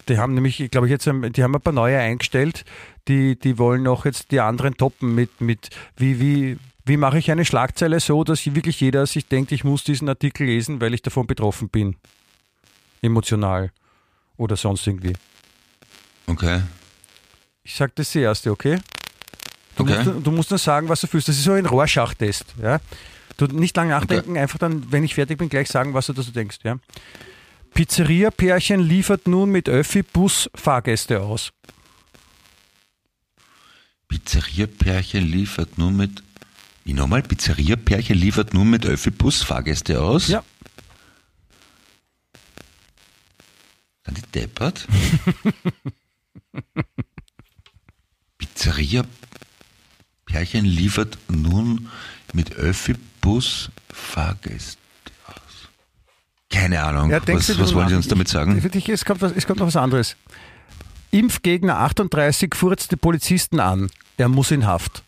Die 0.08 0.18
haben 0.18 0.34
nämlich, 0.34 0.70
glaube 0.70 0.88
ich, 0.88 0.90
jetzt 0.90 1.06
die 1.06 1.42
haben 1.42 1.54
ein 1.54 1.60
paar 1.60 1.72
neue 1.72 1.98
eingestellt, 1.98 2.64
die, 3.08 3.38
die 3.38 3.56
wollen 3.58 3.86
auch 3.86 4.04
jetzt 4.04 4.32
die 4.32 4.40
anderen 4.40 4.76
toppen 4.76 5.14
mit, 5.14 5.40
mit 5.40 5.70
wie, 5.96 6.20
wie, 6.20 6.58
wie 6.84 6.96
mache 6.96 7.18
ich 7.18 7.30
eine 7.30 7.44
Schlagzeile 7.44 8.00
so, 8.00 8.24
dass 8.24 8.44
wirklich 8.44 8.80
jeder 8.80 9.06
sich 9.06 9.26
denkt, 9.26 9.52
ich 9.52 9.62
muss 9.62 9.84
diesen 9.84 10.08
Artikel 10.08 10.46
lesen, 10.46 10.80
weil 10.80 10.92
ich 10.92 11.02
davon 11.02 11.26
betroffen 11.28 11.68
bin. 11.68 11.96
Emotional. 13.00 13.70
Oder 14.36 14.56
sonst 14.56 14.86
irgendwie. 14.86 15.12
Okay. 16.26 16.62
Ich 17.62 17.74
sage 17.76 17.92
das 17.94 18.10
die 18.10 18.20
erste, 18.20 18.50
okay? 18.50 18.78
Du, 19.76 19.84
Okay. 19.84 20.04
musst, 20.04 20.26
du 20.26 20.30
musst 20.32 20.50
nur 20.50 20.58
sagen, 20.58 20.88
was 20.88 21.00
du 21.00 21.06
fühlst. 21.06 21.28
Das 21.28 21.36
ist 21.36 21.44
so 21.44 21.52
ein 21.52 21.66
Rorschach-Test. 21.66 22.46
Ja? 22.60 22.80
Du 23.36 23.46
nicht 23.46 23.76
lange 23.76 23.90
nachdenken, 23.90 24.36
einfach 24.36 24.58
dann, 24.58 24.90
wenn 24.92 25.04
ich 25.04 25.14
fertig 25.14 25.38
bin, 25.38 25.48
gleich 25.48 25.68
sagen, 25.68 25.94
was 25.94 26.06
du 26.06 26.12
dazu 26.12 26.32
denkst. 26.32 26.58
Ja? 26.64 26.78
Pizzeria-Pärchen 27.74 28.80
liefert 28.80 29.26
nun 29.26 29.50
mit 29.50 29.68
Öffi-Bus 29.68 30.50
Fahrgäste 30.54 31.22
aus. 31.22 31.52
Pizzeria-Pärchen 34.08 35.24
liefert 35.24 35.78
nun 35.78 35.96
mit. 35.96 36.22
Wie 36.84 36.92
nochmal? 36.92 37.22
Pizzeria-Pärchen 37.22 38.18
liefert 38.18 38.52
nun 38.52 38.68
mit 38.68 38.84
Öffi-Bus 38.84 39.42
Fahrgäste 39.42 40.02
aus? 40.02 40.28
Ja. 40.28 40.44
Sind 44.04 44.18
die 44.18 44.32
deppert? 44.32 44.86
Pizzeria-Pärchen 48.38 50.66
liefert 50.66 51.16
nun 51.28 51.88
mit 52.34 52.52
Öffi-Bus 52.52 53.11
Fahrgäste 53.92 54.78
aus. 55.26 55.68
Keine 56.50 56.82
Ahnung. 56.82 57.10
Ja, 57.10 57.20
was 57.26 57.46
du 57.46 57.58
was 57.58 57.74
wollen 57.74 57.88
Sie 57.88 57.94
uns 57.94 58.08
damit 58.08 58.28
sagen? 58.28 58.58
Ich, 58.58 58.74
ich, 58.74 58.88
es, 58.88 59.04
kommt 59.04 59.22
was, 59.22 59.32
es 59.32 59.46
kommt 59.46 59.60
noch 59.60 59.66
was 59.66 59.76
anderes. 59.76 60.16
Impfgegner 61.10 61.78
38 61.78 62.54
furzte 62.54 62.96
Polizisten 62.96 63.60
an. 63.60 63.90
Er 64.16 64.28
muss 64.28 64.50
in 64.50 64.66
Haft. 64.66 65.02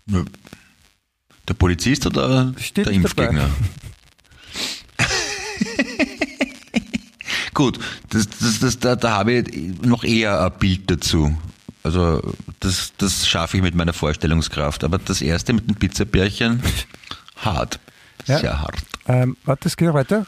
Der 1.49 1.55
Polizist 1.55 2.07
oder 2.07 2.55
Steht 2.59 2.87
der. 2.87 2.93
Impfgegner? 2.93 3.49
Gut, 7.55 7.79
das, 8.11 8.29
das, 8.29 8.59
das, 8.59 8.79
da, 8.81 8.97
da 8.97 9.13
habe 9.13 9.33
ich 9.33 9.83
noch 9.83 10.03
eher 10.05 10.45
ein 10.45 10.53
Bild 10.59 10.91
dazu. 10.91 11.37
Also 11.85 12.21
das, 12.61 12.93
das 12.99 13.29
schaffe 13.29 13.59
ich 13.59 13.63
mit 13.63 13.75
meiner 13.75 13.93
Vorstellungskraft. 13.93 14.83
Aber 14.85 14.99
das 14.99 15.23
erste 15.23 15.53
mit 15.53 15.69
dem 15.69 15.77
Pizzabärchen, 15.77 16.63
hart. 17.37 17.79
Ja. 18.27 18.39
Sehr 18.39 18.61
hart. 18.61 18.77
Ähm, 19.07 19.37
warte, 19.45 19.69
es 19.69 19.77
geht 19.77 19.89
noch 19.89 19.95
weiter. 19.95 20.27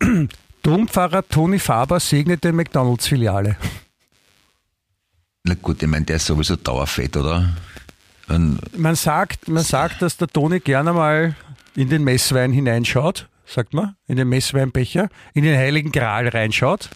Dompfarrer 0.62 1.26
Toni 1.26 1.58
Faber 1.58 1.98
segnete 2.00 2.52
McDonalds-Filiale. 2.52 3.56
Na 5.44 5.54
gut, 5.54 5.82
ich 5.82 5.88
meine, 5.88 6.04
der 6.04 6.16
ist 6.16 6.26
sowieso 6.26 6.56
dauerfett, 6.56 7.16
oder? 7.16 7.48
Und 8.28 8.58
Man 8.78 8.94
sagt, 8.94 9.48
man 9.48 9.62
sagt, 9.64 10.02
dass 10.02 10.16
der 10.18 10.28
Toni 10.28 10.60
gerne 10.60 10.92
mal 10.92 11.34
in 11.74 11.88
den 11.88 12.04
Messwein 12.04 12.52
hineinschaut, 12.52 13.28
sagt 13.46 13.72
man, 13.72 13.96
in 14.06 14.16
den 14.16 14.28
Messweinbecher, 14.28 15.08
in 15.32 15.44
den 15.44 15.56
Heiligen 15.56 15.92
Gral 15.92 16.28
reinschaut. 16.28 16.90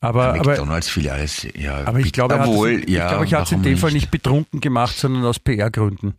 Aber, 0.00 0.34
McDonalds-Filiale, 0.34 1.26
ja. 1.56 1.86
aber 1.86 1.98
ich 1.98 2.12
glaube, 2.12 2.34
er 2.34 2.40
hat 2.40 2.48
Jawohl, 2.48 2.72
es- 2.74 2.82
ich, 2.82 2.88
ja, 2.90 3.08
glaube, 3.08 3.24
ich 3.24 3.34
hat 3.34 3.46
es 3.46 3.52
in 3.52 3.62
dem 3.62 3.78
Fall 3.78 3.92
nicht 3.92 4.10
betrunken 4.10 4.60
gemacht, 4.60 4.96
sondern 4.96 5.24
aus 5.24 5.38
PR-Gründen. 5.38 6.14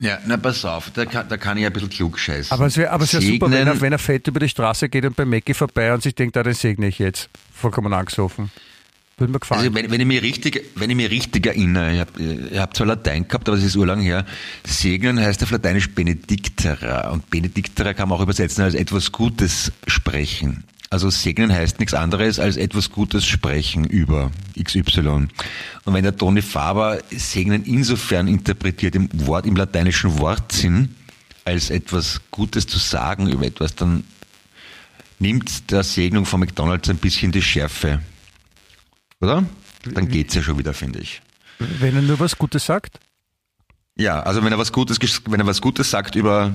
Ja, 0.00 0.18
na 0.26 0.38
pass 0.38 0.64
auf, 0.64 0.90
da 0.94 1.04
kann, 1.04 1.28
da 1.28 1.36
kann 1.36 1.58
ich 1.58 1.66
ein 1.66 1.72
bisschen 1.74 1.90
klug 1.90 2.18
scheißen. 2.18 2.52
Aber 2.52 2.66
es 2.66 2.76
wäre 2.78 2.98
wär 2.98 3.06
super, 3.06 3.50
wenn 3.50 3.66
er, 3.66 3.80
wenn 3.82 3.92
er 3.92 3.98
fett 3.98 4.26
über 4.26 4.40
die 4.40 4.48
Straße 4.48 4.88
geht 4.88 5.04
und 5.04 5.14
bei 5.14 5.26
Mackie 5.26 5.52
vorbei 5.52 5.92
und 5.92 6.02
sich 6.02 6.14
denkt, 6.14 6.38
ah, 6.38 6.42
den 6.42 6.54
segne 6.54 6.88
ich 6.88 6.98
jetzt. 6.98 7.28
Vollkommen 7.52 7.92
angesoffen. 7.92 8.50
Würde 9.18 9.34
mir 9.34 9.40
gefallen. 9.40 9.60
Also 9.60 9.74
wenn, 9.74 9.90
wenn, 9.90 10.00
ich 10.00 10.06
mich 10.06 10.22
richtig, 10.22 10.64
wenn 10.76 10.88
ich 10.88 10.96
mich 10.96 11.10
richtig 11.10 11.46
erinnere, 11.46 11.92
ich 11.92 12.00
habe 12.00 12.58
hab 12.58 12.74
zwar 12.74 12.86
Latein 12.86 13.28
gehabt, 13.28 13.46
aber 13.46 13.58
es 13.58 13.64
ist 13.64 13.76
urlang 13.76 14.00
her, 14.00 14.24
segnen 14.64 15.20
heißt 15.20 15.42
auf 15.42 15.50
Lateinisch 15.50 15.90
benedictera 15.90 17.10
und 17.10 17.28
benedictera 17.28 17.92
kann 17.92 18.08
man 18.08 18.16
auch 18.16 18.22
übersetzen 18.22 18.64
als 18.64 18.72
etwas 18.72 19.12
Gutes 19.12 19.70
sprechen. 19.86 20.64
Also 20.92 21.08
segnen 21.08 21.52
heißt 21.52 21.78
nichts 21.78 21.94
anderes 21.94 22.40
als 22.40 22.56
etwas 22.56 22.90
Gutes 22.90 23.24
sprechen 23.24 23.84
über 23.84 24.32
XY. 24.60 24.82
Und 25.06 25.30
wenn 25.86 26.02
der 26.02 26.16
Toni 26.16 26.42
Faber 26.42 26.98
segnen 27.10 27.64
insofern 27.64 28.26
interpretiert 28.26 28.96
im 28.96 29.08
Wort, 29.26 29.46
im 29.46 29.54
lateinischen 29.54 30.18
Wortsinn, 30.18 30.96
als 31.44 31.70
etwas 31.70 32.20
Gutes 32.32 32.66
zu 32.66 32.78
sagen 32.78 33.28
über 33.28 33.46
etwas, 33.46 33.76
dann 33.76 34.02
nimmt 35.20 35.70
der 35.70 35.84
Segnung 35.84 36.26
von 36.26 36.40
McDonalds 36.40 36.90
ein 36.90 36.96
bisschen 36.96 37.30
die 37.30 37.42
Schärfe. 37.42 38.00
Oder? 39.20 39.44
Dann 39.84 40.08
geht's 40.08 40.34
ja 40.34 40.42
schon 40.42 40.58
wieder, 40.58 40.74
finde 40.74 40.98
ich. 40.98 41.22
wenn 41.58 41.94
er 41.94 42.02
nur 42.02 42.18
was 42.18 42.36
Gutes 42.36 42.66
sagt. 42.66 42.98
Ja, 43.96 44.20
also 44.20 44.42
wenn 44.42 44.52
er 44.52 44.58
was 44.58 44.72
Gutes, 44.72 44.98
wenn 45.26 45.40
er 45.40 45.46
was 45.46 45.60
Gutes 45.60 45.90
sagt 45.90 46.16
über, 46.16 46.54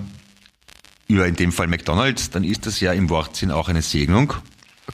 über 1.07 1.25
in 1.27 1.35
dem 1.35 1.51
Fall 1.51 1.67
McDonalds, 1.67 2.29
dann 2.31 2.43
ist 2.43 2.65
das 2.65 2.79
ja 2.79 2.93
im 2.93 3.09
Wortsinn 3.09 3.51
auch 3.51 3.69
eine 3.69 3.81
Segnung. 3.81 4.33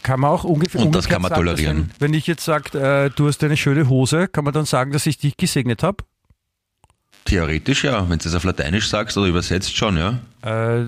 Kann 0.04 0.22
man 0.22 0.32
auch 0.32 0.44
ungefähr 0.46 0.82
Und 0.82 0.96
das 0.96 1.10
kann 1.10 1.22
man 1.22 1.30
sagen, 1.30 1.42
tolerieren. 1.42 1.78
Wenn, 2.00 2.12
wenn 2.12 2.14
ich 2.14 2.26
jetzt 2.28 2.46
sage, 2.46 2.78
äh, 2.80 3.10
du 3.16 3.28
hast 3.28 3.44
eine 3.44 3.58
schöne 3.58 3.90
Hose, 3.90 4.28
kann 4.28 4.44
man 4.46 4.54
dann 4.54 4.66
sagen, 4.66 4.92
dass 4.92 5.06
ich 5.06 5.18
dich 5.18 5.36
gesegnet 5.38 5.84
habe? 5.84 6.04
Theoretisch 7.26 7.84
ja, 7.84 8.10
wenn 8.10 8.18
du 8.18 8.28
es 8.28 8.34
auf 8.36 8.44
Lateinisch 8.44 8.90
sagst 8.90 9.18
oder 9.18 9.28
übersetzt 9.28 9.76
schon, 9.76 9.98
ja. 9.98 10.20
Äh, 10.44 10.86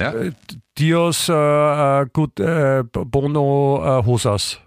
Ja, 0.00 0.12
äh, 0.12 0.32
Dios 0.78 1.28
äh, 1.28 1.32
äh, 2.02 2.06
gut, 2.12 2.40
äh, 2.40 2.82
Bono 2.92 4.02
Hosas. 4.06 4.58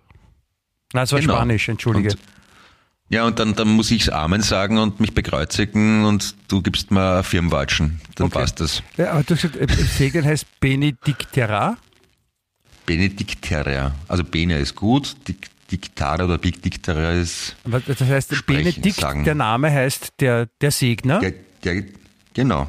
Nein, 0.93 1.03
das 1.03 1.11
war 1.11 1.19
Genau. 1.19 1.33
Spanisch, 1.35 1.67
entschuldige. 1.69 2.09
Und- 2.11 2.19
ja 3.09 3.25
und 3.25 3.39
dann, 3.39 3.55
dann 3.55 3.69
muss 3.69 3.91
ich's 3.91 4.09
Amen 4.09 4.41
sagen 4.41 4.77
und 4.77 4.99
mich 4.99 5.13
bekreuzigen 5.13 6.05
und 6.05 6.35
du 6.47 6.61
gibst 6.61 6.91
mir 6.91 7.23
Firmenwatschen. 7.23 8.01
Dann 8.15 8.27
Okay. 8.27 8.39
passt 8.39 8.59
das. 8.59 8.83
ja, 8.97 9.11
aber 9.11 9.23
du 9.23 9.35
hast 9.35 9.41
gesagt, 9.51 9.71
Segnen 9.97 10.25
heißt 10.25 10.59
Benedictera. 10.59 11.77
Benedicteria. 12.85 13.93
Also 14.07 14.23
Bene 14.23 14.57
ist 14.59 14.75
gut, 14.75 15.15
Dik- 15.27 15.49
Diktare 15.71 16.23
oder 16.23 16.37
Benedicteria 16.37 17.11
ist 17.11 17.55
Aber 17.65 17.81
Das 17.81 17.99
heißt, 17.99 18.33
Sprechen, 18.35 18.63
Benedikt, 18.75 18.95
sagen. 19.01 19.23
der 19.25 19.35
Name 19.35 19.69
heißt 19.71 20.13
der, 20.21 20.45
der 20.61 20.71
Segner. 20.71 21.19
der, 21.19 21.33
der, 21.63 21.83
genau. 22.33 22.67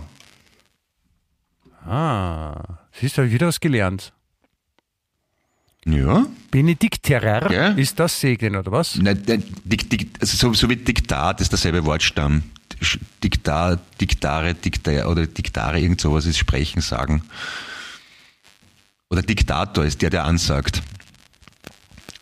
ah, 1.86 2.78
siehst 2.92 3.16
du, 3.16 3.18
habe 3.22 3.28
ich 3.28 3.34
wieder 3.34 3.46
was 3.46 3.60
gelernt. 3.60 4.12
Ja. 5.92 6.26
Benedikterer 6.50 7.50
Ja. 7.52 7.68
ist 7.70 7.98
das 7.98 8.20
Segnen, 8.20 8.56
oder 8.56 8.72
was? 8.72 8.96
Nein, 8.96 9.22
nein, 9.26 9.42
Dik, 9.64 9.88
Dik, 9.90 10.10
also 10.20 10.36
so, 10.36 10.52
so 10.54 10.68
wie 10.68 10.76
Diktat 10.76 11.40
ist 11.40 11.50
derselbe 11.52 11.84
Wortstamm. 11.84 12.42
Diktat, 13.22 13.80
Diktare, 14.00 14.54
Diktar 14.54 15.08
oder 15.08 15.26
Diktare, 15.26 15.80
irgend 15.80 16.00
sowas 16.00 16.26
ist 16.26 16.38
Sprechen, 16.38 16.80
Sagen. 16.80 17.22
Oder 19.10 19.22
Diktator 19.22 19.84
ist 19.84 20.02
der, 20.02 20.10
der 20.10 20.24
ansagt. 20.24 20.82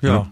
Ja. 0.01 0.31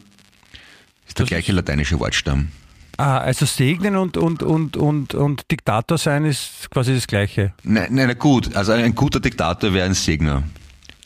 Ist 1.07 1.19
der 1.19 1.25
Das 1.25 1.29
gleiche 1.29 1.53
lateinische 1.53 1.99
Wortstamm. 1.99 2.49
Ah, 2.97 3.19
also 3.19 3.45
Segnen 3.45 3.97
und, 3.97 4.17
und, 4.17 4.43
und, 4.43 4.77
und, 4.77 5.15
und 5.15 5.51
Diktator 5.51 5.99
sein 5.99 6.25
ist 6.25 6.71
quasi 6.71 6.95
das 6.95 7.07
Gleiche. 7.09 7.53
Nein, 7.65 7.89
nein, 7.91 8.17
gut. 8.19 8.55
Also 8.55 8.73
ein 8.73 8.95
guter 8.95 9.19
Diktator 9.19 9.75
wäre 9.75 9.85
ein 9.85 9.95
Segner. 9.95 10.45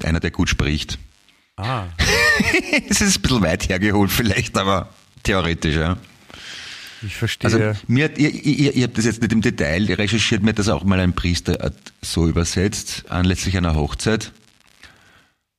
Einer, 0.03 0.21
der 0.21 0.31
gut 0.31 0.51
spricht. 0.51 0.99
Ah. 1.59 1.87
Es 2.89 3.01
ist 3.01 3.19
ein 3.19 3.23
bisschen 3.23 3.43
weit 3.43 3.69
hergeholt 3.69 4.11
vielleicht, 4.13 4.57
aber 4.57 4.89
theoretisch, 5.25 5.75
ja. 5.75 5.97
Ich 7.03 7.17
verstehe. 7.17 7.51
Also 7.51 7.81
mir 7.89 8.07
hat, 8.07 8.19
ihr, 8.19 8.31
ihr, 8.31 8.75
ihr 8.75 8.85
habt 8.85 8.97
das 8.97 9.05
jetzt 9.05 9.21
nicht 9.21 9.33
im 9.33 9.43
Detail 9.43 9.85
recherchiert, 9.93 10.43
mir 10.43 10.51
hat 10.51 10.59
das 10.59 10.69
auch 10.69 10.85
mal 10.85 11.01
ein 11.01 11.15
Priester 11.15 11.73
so 12.01 12.29
übersetzt, 12.29 13.05
anlässlich 13.09 13.57
einer 13.57 13.75
Hochzeit. 13.75 14.33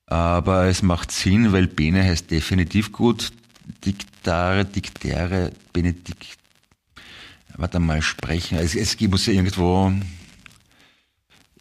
Aber 0.06 0.66
es 0.66 0.82
macht 0.82 1.12
Sinn, 1.12 1.52
weil 1.52 1.68
Bene 1.68 2.04
heißt 2.04 2.32
definitiv 2.32 2.92
gut. 2.92 3.32
Diktare, 3.86 4.66
Diktäre, 4.66 5.52
Benedikt. 5.72 6.38
Warte 7.56 7.80
mal, 7.80 8.02
sprechen. 8.02 8.58
Es, 8.58 8.74
es 8.74 9.00
muss 9.02 9.26
ja 9.26 9.34
irgendwo. 9.34 9.92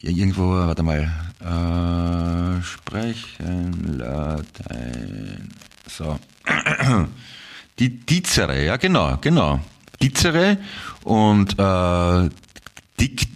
Ja, 0.00 0.10
Irgendwo, 0.10 0.50
warte 0.50 0.82
mal. 0.82 1.10
Äh, 1.40 2.62
sprechen, 2.62 3.98
Latein. 3.98 5.48
So. 5.88 6.18
Die 7.78 7.90
Dizere, 8.00 8.64
ja 8.64 8.76
genau, 8.76 9.18
genau. 9.20 9.60
Dizere 10.02 10.58
und 11.04 11.58
äh, 11.58 12.30
Dik 13.00 13.28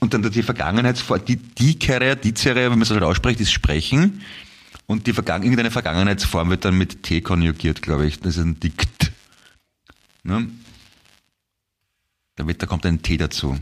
und 0.00 0.14
dann 0.14 0.22
die 0.30 0.42
Vergangenheitsform, 0.42 1.24
die 1.24 1.36
Dikere, 1.36 2.16
Dizere, 2.16 2.64
wenn 2.64 2.70
man 2.70 2.82
es 2.82 2.90
halt 2.90 3.04
ausspricht, 3.04 3.38
ist 3.38 3.52
Sprechen. 3.52 4.22
Und 4.86 5.06
die 5.06 5.12
Vergangen 5.12 5.44
irgendeine 5.44 5.70
Vergangenheitsform 5.70 6.50
wird 6.50 6.64
dann 6.64 6.76
mit 6.76 7.04
T 7.04 7.20
konjugiert, 7.20 7.82
glaube 7.82 8.06
ich. 8.06 8.18
Das 8.18 8.36
ist 8.36 8.42
ein 8.42 8.58
Dikt. 8.58 9.12
Ne? 10.24 10.48
Da, 12.34 12.44
da 12.44 12.66
kommt 12.66 12.84
ein 12.84 13.00
T 13.02 13.16
dazu. 13.16 13.56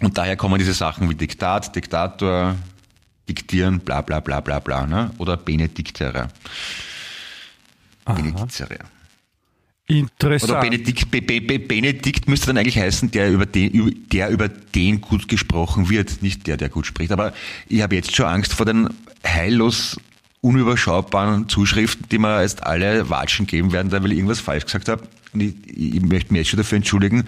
Und 0.00 0.18
daher 0.18 0.36
kommen 0.36 0.58
diese 0.58 0.74
Sachen 0.74 1.08
wie 1.08 1.14
Diktat, 1.14 1.74
Diktator, 1.74 2.56
Diktieren, 3.28 3.80
bla 3.80 4.00
bla 4.02 4.20
bla 4.20 4.40
bla 4.40 4.58
bla. 4.58 4.86
Ne? 4.86 5.10
Oder 5.18 5.36
Benediktere. 5.36 6.28
Benediktere. 8.04 8.74
Oder 8.74 8.84
Interessant. 9.86 10.60
Benedikt, 10.62 11.10
Be, 11.10 11.20
Be, 11.20 11.40
Be, 11.40 11.58
Benedikt 11.58 12.26
müsste 12.28 12.46
dann 12.48 12.58
eigentlich 12.58 12.78
heißen, 12.78 13.10
der 13.10 13.30
über, 13.30 13.44
den, 13.46 13.70
über- 13.70 13.90
der 14.12 14.30
über 14.30 14.48
den 14.48 15.00
gut 15.00 15.28
gesprochen 15.28 15.90
wird, 15.90 16.22
nicht 16.22 16.46
der, 16.46 16.56
der 16.56 16.70
gut 16.70 16.86
spricht. 16.86 17.12
Aber 17.12 17.32
ich 17.68 17.82
habe 17.82 17.94
jetzt 17.94 18.14
schon 18.16 18.26
Angst 18.26 18.54
vor 18.54 18.64
den 18.66 18.88
heillos 19.26 19.98
unüberschaubaren 20.40 21.48
Zuschriften, 21.48 22.06
die 22.10 22.18
mir 22.18 22.40
jetzt 22.42 22.62
alle 22.62 23.08
Watschen 23.10 23.46
geben 23.46 23.72
werden, 23.72 23.92
weil 23.92 24.10
ich 24.12 24.18
irgendwas 24.18 24.40
falsch 24.40 24.64
gesagt 24.64 24.88
habe. 24.88 25.06
und 25.32 25.40
ich, 25.40 25.54
ich 25.66 26.00
möchte 26.02 26.32
mich 26.32 26.40
jetzt 26.40 26.48
schon 26.50 26.58
dafür 26.58 26.76
entschuldigen, 26.76 27.24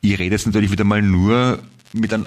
ich 0.00 0.18
rede 0.18 0.34
jetzt 0.34 0.46
natürlich 0.46 0.70
wieder 0.70 0.84
mal 0.84 1.00
nur 1.02 1.62
mit 1.94 2.12
einem 2.12 2.26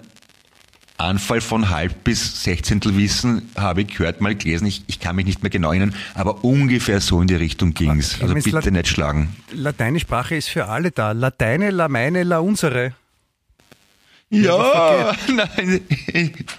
Anfall 1.00 1.42
von 1.42 1.70
halb 1.70 2.04
bis 2.04 2.44
Sechzehntel 2.44 2.98
Wissen 2.98 3.52
habe 3.56 3.82
ich 3.82 3.90
gehört, 3.96 4.20
mal 4.20 4.34
gelesen. 4.36 4.66
Ich, 4.66 4.84
ich 4.88 5.00
kann 5.00 5.16
mich 5.16 5.28
nicht 5.28 5.44
mehr 5.44 5.52
genau 5.52 5.70
erinnern, 5.70 5.94
aber 6.16 6.44
ungefähr 6.44 7.02
so 7.02 7.22
in 7.22 7.28
die 7.28 7.36
Richtung 7.36 7.76
ging's. 7.76 8.14
Also 8.14 8.26
Clemens, 8.34 8.46
bitte 8.46 8.56
Lat- 8.58 8.72
nicht 8.72 8.88
schlagen. 8.88 9.36
Lateinsprache 9.54 10.36
ist 10.36 10.50
für 10.50 10.66
alle 10.66 10.90
da. 10.90 11.12
Lateine, 11.12 11.70
la 11.70 11.88
meine, 11.88 12.24
la 12.24 12.40
unsere. 12.40 12.94
Ja, 14.30 15.16
nein, 15.34 15.80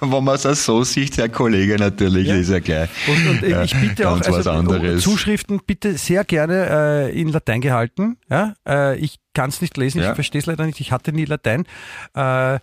wenn 0.00 0.24
man 0.24 0.36
es 0.42 0.64
so 0.64 0.84
sieht, 0.84 1.18
Herr 1.18 1.28
Kollege, 1.28 1.76
natürlich 1.76 2.26
Ja. 2.28 2.36
ist 2.36 2.48
ja 2.48 2.60
gleich. 2.60 2.88
Und, 3.06 3.28
und 3.28 3.42
äh, 3.42 3.64
ich 3.64 3.72
Ja, 3.72 3.78
bitte 3.78 4.08
auch, 4.08 4.14
ganz 4.14 4.28
was 4.28 4.34
also 4.36 4.50
anderes. 4.52 5.02
Zuschriften 5.02 5.60
bitte 5.66 5.98
sehr 5.98 6.24
gerne 6.24 7.10
äh, 7.12 7.20
in 7.20 7.28
Latein 7.28 7.60
gehalten. 7.60 8.16
Ja? 8.30 8.54
Äh, 8.66 8.96
ich 8.98 9.16
kann 9.34 9.50
es 9.50 9.60
nicht 9.60 9.76
lesen, 9.76 10.00
Ja. 10.00 10.08
ich 10.10 10.14
verstehe 10.14 10.38
es 10.38 10.46
leider 10.46 10.64
nicht, 10.64 10.80
ich 10.80 10.92
hatte 10.92 11.12
nie 11.12 11.26
Latein. 11.26 11.66
Äh, 12.14 12.58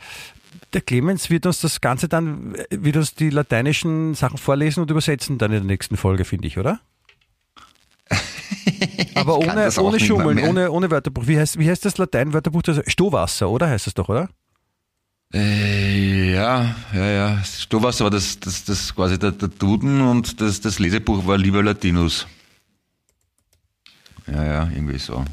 der 0.74 0.82
Clemens 0.82 1.30
wird 1.30 1.46
uns 1.46 1.60
das 1.62 1.82
Ganze 1.82 2.08
dann, 2.08 2.56
wird 2.70 2.98
uns 2.98 3.16
die 3.16 3.30
lateinischen 3.30 4.14
Sachen 4.14 4.38
vorlesen 4.38 4.82
und 4.82 4.92
übersetzen 4.92 5.38
dann 5.38 5.52
in 5.52 5.60
der 5.60 5.68
nächsten 5.68 5.98
Folge, 5.98 6.26
finde 6.26 6.48
ich, 6.48 6.58
oder? 6.58 6.80
Aber 9.16 9.38
ohne, 9.40 9.70
ohne 9.80 10.00
Schummeln, 10.00 10.40
ohne, 10.40 10.72
ohne 10.72 10.92
Wörterbuch. 10.92 11.28
Wie 11.28 11.40
heißt, 11.40 11.58
wie 11.58 11.70
heißt 11.70 11.86
das 11.86 11.98
Latein-Wörterbuch? 11.98 12.62
Stohwasser, 12.88 13.50
oder? 13.50 13.70
Heißt 13.70 13.88
das 13.88 13.94
doch, 13.94 14.10
oder? 14.10 14.30
Äh, 15.34 16.34
ja, 16.34 16.76
ja, 16.94 17.06
ja. 17.06 17.44
Stohwasser 17.44 18.04
war 18.06 18.12
das, 18.12 18.40
das, 18.40 18.64
das 18.64 18.94
quasi 18.94 19.18
der, 19.18 19.32
der 19.32 19.48
Duden 19.48 20.02
und 20.02 20.40
das, 20.40 20.62
das 20.62 20.80
Lesebuch 20.80 21.26
war 21.26 21.38
Lieber 21.38 21.64
Latinus. 21.64 22.28
Ja, 24.28 24.44
ja, 24.44 24.70
irgendwie 24.74 25.00
so. 25.00 25.26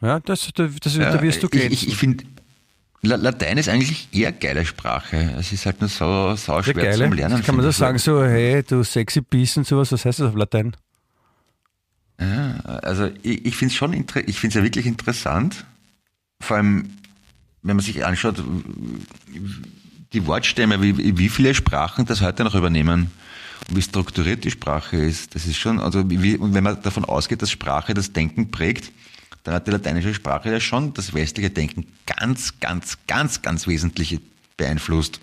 Ja, 0.00 0.20
das, 0.20 0.50
das, 0.54 0.74
das, 0.80 0.96
Ja, 0.96 1.12
da 1.12 1.22
wirst 1.22 1.42
du 1.42 1.46
ich 1.46 1.52
glänzen. 1.52 1.72
ich, 1.72 1.88
ich 1.88 1.96
finde, 1.96 2.24
Latein 3.04 3.58
ist 3.58 3.68
eigentlich 3.68 4.08
eher 4.12 4.30
geile 4.30 4.64
Sprache. 4.64 5.34
Es 5.36 5.52
ist 5.52 5.66
halt 5.66 5.80
nur 5.80 5.88
so, 5.88 6.36
so 6.36 6.36
Sehr 6.36 6.62
schwer 6.62 6.74
geile. 6.84 7.04
zum 7.04 7.12
Lernen. 7.12 7.42
Kann 7.42 7.56
man 7.56 7.64
das 7.64 7.74
ich. 7.74 7.80
sagen, 7.80 7.98
so, 7.98 8.22
hey, 8.22 8.62
du 8.62 8.84
sexy 8.84 9.20
Biest 9.20 9.56
und 9.56 9.66
sowas, 9.66 9.90
was 9.90 10.04
heißt 10.04 10.20
das 10.20 10.28
auf 10.28 10.36
Latein? 10.36 10.76
Ja, 12.20 12.54
also 12.82 13.10
ich, 13.22 13.44
ich 13.44 13.56
finde 13.56 13.72
es 13.72 13.76
schon, 13.76 13.92
ich 13.92 14.04
finde 14.38 14.48
es 14.48 14.54
ja 14.54 14.62
wirklich 14.62 14.86
interessant. 14.86 15.64
Vor 16.40 16.58
allem, 16.58 16.90
wenn 17.62 17.76
man 17.76 17.84
sich 17.84 18.04
anschaut, 18.04 18.42
die 20.12 20.26
Wortstämme, 20.26 20.80
wie, 20.80 21.18
wie 21.18 21.28
viele 21.28 21.54
Sprachen 21.54 22.06
das 22.06 22.20
heute 22.20 22.44
noch 22.44 22.54
übernehmen 22.54 23.10
und 23.68 23.76
wie 23.76 23.82
strukturiert 23.82 24.44
die 24.44 24.50
Sprache 24.52 24.96
ist. 24.96 25.34
Das 25.34 25.46
ist 25.46 25.56
schon, 25.56 25.80
also 25.80 26.08
wie, 26.08 26.36
und 26.36 26.54
wenn 26.54 26.62
man 26.62 26.80
davon 26.82 27.04
ausgeht, 27.04 27.42
dass 27.42 27.50
Sprache 27.50 27.94
das 27.94 28.12
Denken 28.12 28.52
prägt, 28.52 28.92
dann 29.44 29.54
hat 29.54 29.66
die 29.66 29.72
lateinische 29.72 30.14
Sprache 30.14 30.50
ja 30.50 30.60
schon 30.60 30.94
das 30.94 31.14
westliche 31.14 31.50
Denken 31.50 31.86
ganz, 32.06 32.60
ganz, 32.60 32.98
ganz, 33.06 33.42
ganz 33.42 33.66
wesentlich 33.66 34.20
beeinflusst. 34.56 35.20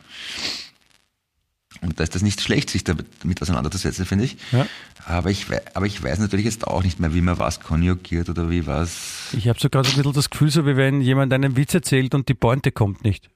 Und 1.82 2.00
da 2.00 2.04
ist 2.04 2.14
das 2.16 2.22
nicht 2.22 2.42
schlecht, 2.42 2.70
sich 2.70 2.84
damit 2.84 3.42
auseinanderzusetzen, 3.42 4.06
finde 4.06 4.26
ich. 4.26 4.36
Ja. 4.52 4.68
Aber, 5.06 5.30
ich, 5.32 5.46
aber 5.74 5.86
ich 5.86 6.04
weiß 6.04 6.20
natürlich 6.20 6.46
jetzt 6.46 6.68
auch 6.68 6.84
nicht 6.84 7.00
mehr, 7.00 7.14
wie 7.14 7.22
man 7.22 7.40
was 7.40 7.62
konjugiert 7.62 8.28
oder 8.30 8.50
wie 8.50 8.68
was. 8.68 9.30
Ich 9.32 9.48
habe 9.48 9.58
so 9.60 9.70
gerade 9.70 9.88
ein 9.88 9.96
bisschen 9.96 10.12
das 10.14 10.30
Gefühl, 10.30 10.52
so 10.52 10.66
wie 10.66 10.76
wenn 10.76 11.00
jemand 11.00 11.32
einen 11.32 11.56
Witz 11.56 11.74
erzählt 11.74 12.14
und 12.14 12.28
die 12.28 12.34
Pointe 12.34 12.74
kommt 12.74 13.04
nicht. 13.04 13.30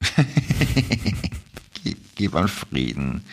Gib 2.20 2.34
an 2.34 2.48
Frieden. 2.48 3.24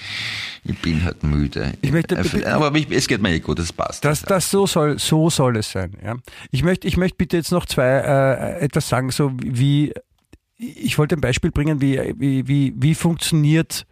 Ich 0.64 0.78
bin 0.80 1.04
halt 1.04 1.22
müde. 1.24 1.74
Ich 1.82 1.92
möchte- 1.92 2.16
Äh, 2.16 2.46
aber 2.46 2.74
ich, 2.78 2.90
es 2.90 3.06
geht 3.08 3.22
mir 3.22 3.32
eh 3.34 3.40
gut, 3.40 3.60
das 3.60 3.74
passt. 3.74 4.06
Das, 4.06 4.22
das 4.22 4.50
so 4.50 4.66
soll, 4.66 4.98
so 4.98 5.30
soll 5.30 5.58
es 5.58 5.70
sein. 5.72 5.92
Ja. 6.04 6.16
Ich 6.52 6.64
möchte, 6.64 6.88
ich 6.88 6.96
möchte 6.96 7.18
bitte 7.18 7.36
jetzt 7.36 7.52
noch 7.52 7.66
zwei 7.66 7.86
äh, 7.86 8.60
etwas 8.62 8.88
sagen, 8.88 9.12
so 9.12 9.32
wie 9.44 9.94
ich 10.58 10.98
wollte 10.98 11.16
ein 11.16 11.22
Beispiel 11.22 11.52
bringen, 11.52 11.82
wie 11.82 12.00
wie 12.18 12.48
wie, 12.48 12.74
wie 12.78 12.96
funktioniert 12.96 13.86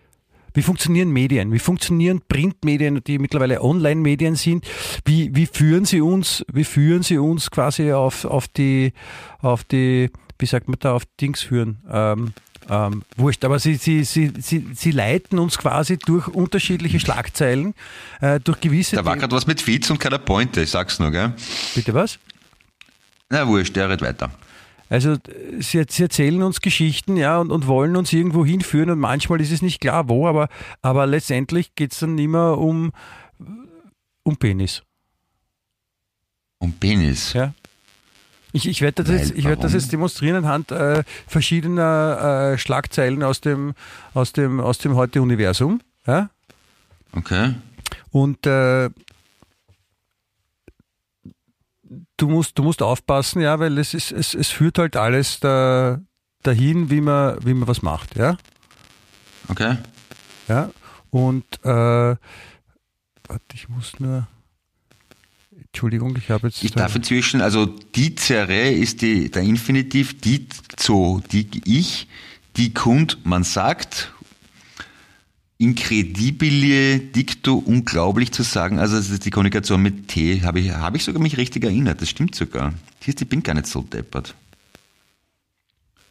wie 0.53 0.61
funktionieren 0.61 1.09
Medien? 1.11 1.51
Wie 1.51 1.59
funktionieren 1.59 2.21
Printmedien, 2.29 3.03
die 3.03 3.19
mittlerweile 3.19 3.61
Online-Medien 3.61 4.35
sind? 4.35 4.65
Wie, 5.03 5.29
wie 5.35 5.47
führen 5.47 5.83
sie 5.83 5.99
uns, 5.99 6.45
wie 6.49 6.63
führen 6.63 7.03
sie 7.03 7.17
uns 7.17 7.51
quasi 7.51 7.91
auf, 7.91 8.23
auf 8.23 8.47
die, 8.47 8.93
auf 9.41 9.65
die, 9.65 10.09
wie 10.39 10.45
sagt 10.45 10.69
man 10.69 10.77
da, 10.79 10.93
auf 10.93 11.03
Dings 11.19 11.41
führen? 11.41 11.79
Ähm, 11.91 12.31
ähm, 12.69 13.03
wurscht, 13.17 13.43
aber 13.45 13.59
sie, 13.59 13.75
sie, 13.75 14.03
sie, 14.03 14.31
sie, 14.39 14.67
sie 14.73 14.91
leiten 14.91 15.39
uns 15.39 15.57
quasi 15.57 15.97
durch 15.97 16.27
unterschiedliche 16.27 16.99
Schlagzeilen, 16.99 17.73
äh, 18.21 18.39
durch 18.39 18.59
gewisse. 18.59 18.95
da 18.95 19.05
war 19.05 19.17
gerade 19.17 19.35
was 19.35 19.47
mit 19.47 19.65
Witz 19.67 19.89
und 19.89 19.99
keiner 19.99 20.17
Pointe, 20.19 20.61
ich 20.61 20.71
sag's 20.71 20.99
nur, 20.99 21.11
gell? 21.11 21.33
Bitte 21.73 21.93
was? 21.93 22.19
Na 23.29 23.47
wurscht, 23.47 23.75
der 23.75 23.89
redet 23.89 24.01
weiter. 24.01 24.31
Also 24.89 25.17
sie, 25.59 25.83
sie 25.89 26.03
erzählen 26.03 26.43
uns 26.43 26.61
Geschichten, 26.61 27.17
ja, 27.17 27.39
und, 27.39 27.51
und 27.51 27.67
wollen 27.67 27.95
uns 27.95 28.13
irgendwo 28.13 28.45
hinführen 28.45 28.91
und 28.91 28.99
manchmal 28.99 29.41
ist 29.41 29.51
es 29.51 29.61
nicht 29.61 29.81
klar 29.81 30.09
wo, 30.09 30.27
aber, 30.27 30.47
aber 30.81 31.07
letztendlich 31.07 31.73
geht 31.75 31.93
es 31.93 31.99
dann 31.99 32.17
immer 32.17 32.57
um, 32.57 32.91
um 34.23 34.37
Penis. 34.37 34.83
Und 36.59 36.79
Penis. 36.79 37.33
Ja. 37.33 37.53
Ich, 38.55 38.69
ich 38.69 38.79
werde 38.79 39.03
das, 39.03 39.11
jetzt, 39.11 39.31
ich 39.31 39.43
werd 39.43 39.65
das 39.65 39.73
jetzt 39.73 39.91
demonstrieren 39.91 40.37
anhand 40.37 40.71
äh, 40.71 41.03
verschiedener 41.27 42.53
äh, 42.53 42.57
Schlagzeilen 42.57 43.21
aus 43.21 43.41
dem, 43.41 43.73
aus 44.13 44.31
dem, 44.31 44.61
aus 44.61 44.77
dem 44.77 44.95
Heute-Universum. 44.95 45.81
Ja? 46.07 46.29
Okay. 47.11 47.53
Und 48.11 48.47
äh, 48.47 48.89
du 52.15 52.29
musst, 52.29 52.57
du 52.57 52.63
musst 52.63 52.81
aufpassen, 52.81 53.41
ja, 53.41 53.59
weil 53.59 53.77
es 53.77 53.93
ist, 53.93 54.13
es, 54.13 54.33
es 54.33 54.51
führt 54.51 54.77
halt 54.77 54.95
alles 54.95 55.41
da, 55.41 55.99
dahin, 56.43 56.89
wie 56.89 57.01
man, 57.01 57.37
wie 57.45 57.53
man 57.53 57.67
was 57.67 57.81
macht, 57.81 58.15
ja. 58.15 58.37
Okay. 59.49 59.75
Ja. 60.47 60.69
Und 61.09 61.43
äh, 61.63 61.67
warte, 61.67 62.19
ich 63.53 63.67
muss 63.67 63.99
nur. 63.99 64.27
Entschuldigung, 65.75 66.15
ich 66.17 66.29
habe 66.29 66.47
jetzt. 66.47 66.63
Ich 66.63 66.71
darf 66.71 66.95
inzwischen, 66.95 67.41
also 67.41 67.65
dicere 67.65 68.69
ist 68.71 69.01
die, 69.01 69.29
der 69.29 69.41
Infinitiv, 69.41 70.21
dizo, 70.21 71.21
die 71.33 71.49
ich, 71.65 72.07
die 72.55 72.73
kund, 72.73 73.17
man 73.25 73.43
sagt, 73.43 74.13
incredibile, 75.57 76.99
dicto, 76.99 77.55
unglaublich 77.55 78.31
zu 78.31 78.43
sagen, 78.43 78.79
also 78.79 78.95
das 78.95 79.09
ist 79.09 79.25
die 79.25 79.31
Kommunikation 79.31 79.81
mit 79.81 80.07
T, 80.07 80.43
habe 80.43 80.61
ich, 80.61 80.71
habe 80.71 80.95
ich 80.95 81.03
sogar 81.03 81.21
mich 81.21 81.35
richtig 81.35 81.65
erinnert, 81.65 82.01
das 82.01 82.07
stimmt 82.07 82.35
sogar. 82.35 82.73
Siehst, 83.01 83.21
ich 83.21 83.27
bin 83.27 83.43
gar 83.43 83.53
nicht 83.53 83.67
so 83.67 83.81
deppert. 83.81 84.33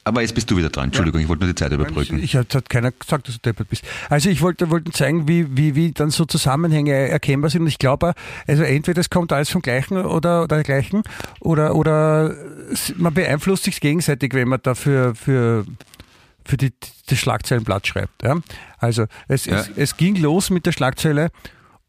Aber 0.07 0.21
jetzt 0.21 0.35
bist 0.35 0.51
du 0.51 0.57
wieder 0.59 0.69
dran, 0.69 0.87
Entschuldigung, 0.87 1.21
ich 1.21 1.29
wollte 1.29 1.45
nur 1.45 1.53
die 1.55 1.59
Zeit 1.59 1.73
überbrücken. 1.73 2.19
Ich, 2.19 2.35
ich 2.35 2.37
hat, 2.37 2.69
keiner 2.69 2.93
gesagt, 2.93 3.27
dass 3.27 3.37
du 3.37 3.41
deppert 3.41 3.69
bist. 3.71 3.85
Also 4.11 4.29
ich 4.29 4.43
wollte, 4.43 4.69
wollte 4.71 4.93
zeigen, 4.93 5.27
wie, 5.29 5.57
wie, 5.57 5.75
wie 5.75 5.93
dann 5.93 6.11
so 6.11 6.27
Zusammenhänge 6.27 6.93
erkennbar 6.93 7.49
sind. 7.51 7.63
Und 7.63 7.69
ich 7.69 7.79
glaube, 7.79 8.13
also 8.47 8.63
entweder 8.65 9.01
es 9.01 9.09
kommt 9.09 9.33
alles 9.33 9.49
vom 9.51 9.63
Gleichen 9.63 9.97
oder, 9.97 10.43
oder 10.45 10.63
Gleichen 10.63 11.03
oder, 11.41 11.75
oder 11.75 12.35
man 12.97 13.15
beeinflusst 13.15 13.65
sich 13.65 13.81
gegenseitig, 13.81 14.35
wenn 14.35 14.49
man 14.49 14.61
dafür 14.63 15.15
für, 15.15 15.65
für 16.45 16.57
die, 16.59 16.73
das 17.09 17.19
Schlagzeilenblatt 17.19 17.87
schreibt. 17.87 18.23
Ja? 18.23 18.37
Also 18.79 19.07
es, 19.29 19.47
Ja. 19.47 19.57
es, 19.57 19.71
es 19.75 19.97
ging 19.97 20.17
los 20.17 20.51
mit 20.51 20.67
der 20.67 20.73
Schlagzeile 20.73 21.31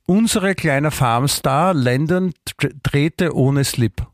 Unsere 0.07 0.53
kleine 0.53 0.91
Farmstar 0.91 1.73
Landon 1.73 2.31
dr- 2.59 2.71
drehte 2.83 3.35
ohne 3.35 3.63
Slip. 3.63 4.05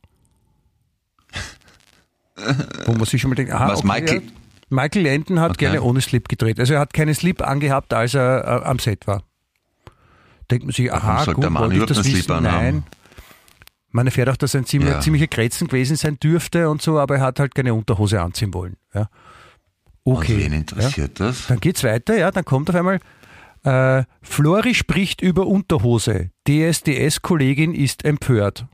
Wo 2.85 2.93
man 2.93 3.05
sich 3.05 3.21
schon 3.21 3.29
mal 3.29 3.35
denkt, 3.35 3.51
aha, 3.53 3.69
Was, 3.69 3.79
okay, 3.79 3.87
Michael- 3.87 4.21
ja. 4.23 4.31
Michael 4.69 5.03
Landon 5.05 5.39
hat 5.39 5.51
Okay. 5.51 5.65
gerne 5.65 5.81
ohne 5.81 5.99
Slip 6.01 6.29
gedreht. 6.29 6.59
Also 6.59 6.73
er 6.75 6.79
hat 6.79 6.93
keinen 6.93 7.13
Slip 7.13 7.41
angehabt, 7.41 7.93
als 7.93 8.13
er 8.13 8.61
äh, 8.63 8.65
am 8.65 8.79
Set 8.79 9.05
war. 9.07 9.23
Denkt 10.49 10.65
man 10.65 10.73
sich, 10.73 10.91
aha, 10.93 11.25
gut, 11.25 11.49
Mann 11.49 11.55
wollte 11.63 11.75
ich 11.77 11.85
das 11.85 12.05
wissen? 12.05 12.43
Nein. 12.43 12.83
Man 13.89 14.05
erfährt 14.07 14.29
auch, 14.29 14.37
dass 14.37 14.53
er 14.53 14.61
ein 14.61 14.65
ziemlich, 14.65 14.91
Ja. 14.93 14.99
ziemlicher 15.01 15.27
Kretzen 15.27 15.67
gewesen 15.67 15.97
sein 15.97 16.17
dürfte 16.19 16.69
und 16.69 16.81
so, 16.81 16.97
aber 16.99 17.15
er 17.17 17.21
hat 17.21 17.39
halt 17.39 17.53
keine 17.53 17.73
Unterhose 17.73 18.21
anziehen 18.21 18.53
wollen. 18.53 18.77
Ja. 18.93 19.09
Okay. 20.05 20.33
Und 20.33 20.39
wen 20.39 20.51
ja. 20.53 20.57
interessiert 20.59 21.19
das? 21.19 21.47
Dann 21.47 21.59
geht's 21.59 21.83
weiter, 21.83 22.17
ja, 22.17 22.31
dann 22.31 22.45
kommt 22.45 22.69
auf 22.69 22.75
einmal 22.75 22.99
äh, 23.63 24.03
Flori 24.21 24.73
spricht 24.73 25.21
über 25.21 25.45
Unterhose. 25.45 26.31
DSDS-Kollegin 26.47 27.73
ist 27.73 28.05
empört. 28.05 28.65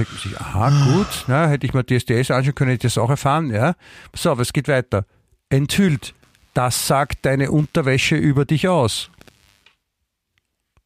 Denkt 0.00 0.12
man 0.14 0.22
sich, 0.22 0.40
aha, 0.40 0.70
gut, 0.94 1.24
na, 1.26 1.46
hätte 1.46 1.66
ich 1.66 1.74
mal 1.74 1.82
DSDS 1.82 2.30
anschauen 2.30 2.54
können, 2.54 2.70
hätte 2.70 2.86
ich 2.86 2.94
das 2.94 3.02
auch 3.02 3.10
erfahren, 3.10 3.50
ja. 3.50 3.74
Pass 4.12 4.26
auf, 4.26 4.38
es 4.38 4.54
geht 4.54 4.66
weiter. 4.66 5.04
Enthüllt, 5.50 6.14
das 6.54 6.86
sagt 6.86 7.26
deine 7.26 7.50
Unterwäsche 7.50 8.16
über 8.16 8.46
dich 8.46 8.66
aus. 8.66 9.10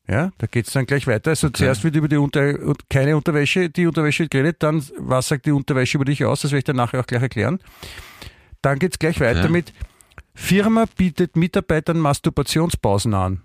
Ja, 0.08 0.32
da 0.38 0.48
geht's 0.48 0.72
dann 0.72 0.84
gleich 0.86 1.06
weiter. 1.06 1.30
Also 1.30 1.48
zuerst 1.48 1.84
wird 1.84 1.94
über 1.94 2.08
die 2.08 2.16
Unter 2.16 2.54
keine 2.90 3.16
Unterwäsche, 3.16 3.70
die 3.70 3.86
Unterwäsche 3.86 4.26
geredet, 4.26 4.56
dann 4.64 4.84
was 4.98 5.28
sagt 5.28 5.46
die 5.46 5.52
Unterwäsche 5.52 5.96
über 5.96 6.04
dich 6.04 6.24
aus, 6.24 6.40
das 6.40 6.50
werde 6.50 6.58
ich 6.58 6.64
dann 6.64 6.74
nachher 6.76 6.98
auch 6.98 7.06
gleich 7.06 7.22
erklären. 7.22 7.60
Dann 8.62 8.80
geht's 8.80 8.98
gleich 8.98 9.20
weiter 9.20 9.44
Okay. 9.44 9.52
mit 9.52 9.72
Firma 10.34 10.86
bietet 10.96 11.36
Mitarbeitern 11.36 12.00
Masturbationspausen 12.00 13.14
an. 13.14 13.42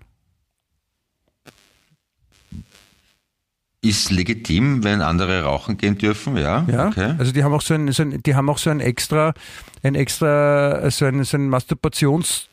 Ist 3.82 4.10
legitim, 4.10 4.84
wenn 4.84 5.00
andere 5.00 5.44
rauchen 5.44 5.78
gehen 5.78 5.96
dürfen, 5.96 6.36
ja. 6.36 6.66
Ja, 6.70 6.88
Okay. 6.88 7.14
also 7.18 7.32
die 7.32 7.42
haben 7.42 7.54
auch 7.54 7.62
so 7.62 7.72
ein, 7.72 7.90
so 7.92 8.02
ein, 8.02 8.22
die 8.22 8.34
haben 8.34 8.50
auch 8.50 8.58
so 8.58 8.68
ein 8.68 8.80
extra, 8.80 9.32
ein 9.82 9.94
extra, 9.94 10.90
so 10.90 11.06
ein, 11.06 11.24
so 11.24 11.38
ein 11.38 11.48
Masturbationssessel 11.48 12.48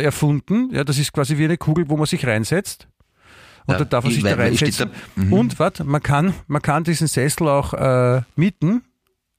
erfunden. 0.00 0.70
Ja, 0.72 0.82
das 0.84 0.98
ist 0.98 1.12
quasi 1.12 1.36
wie 1.38 1.44
eine 1.44 1.58
Kugel, 1.58 1.88
wo 1.90 1.96
man 1.98 2.06
sich 2.06 2.26
reinsetzt. 2.26 2.88
Und 3.66 3.72
Ja, 3.74 3.78
da 3.80 3.84
darf 3.84 4.04
man 4.04 4.10
ich- 4.12 4.20
sich 4.22 4.24
da 4.24 4.38
weil 4.38 4.56
steht 4.56 4.80
reinsetzen. 4.80 4.90
da- 5.16 5.22
mhm. 5.22 5.32
Und 5.32 5.58
warte, 5.58 5.84
man 5.84 6.02
kann, 6.02 6.32
man 6.46 6.62
kann 6.62 6.84
diesen 6.84 7.06
Sessel 7.08 7.48
auch 7.48 7.74
äh, 7.74 8.22
mieten. 8.36 8.82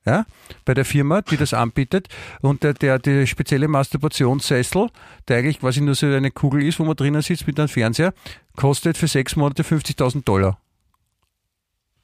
Ja, 0.07 0.25
bei 0.63 0.73
der 0.73 0.85
Firma, 0.85 1.21
die 1.21 1.35
das 1.35 1.53
anbietet. 1.53 2.07
Und 2.39 2.63
der, 2.63 2.73
der, 2.73 2.97
der 2.97 3.25
spezielle 3.25 3.67
Masturbationssessel, 3.67 4.87
der 5.27 5.37
eigentlich 5.37 5.59
quasi 5.59 5.81
nur 5.81 5.95
so 5.95 6.05
eine 6.05 6.31
Kugel 6.31 6.63
ist, 6.63 6.79
wo 6.79 6.85
man 6.85 6.95
drinnen 6.95 7.21
sitzt 7.21 7.45
mit 7.45 7.59
einem 7.59 7.67
Fernseher, 7.67 8.13
kostet 8.55 8.97
für 8.97 9.09
sechs 9.09 9.35
Monate 9.35 9.63
50.000 9.63 10.23
Dollar. 10.23 10.61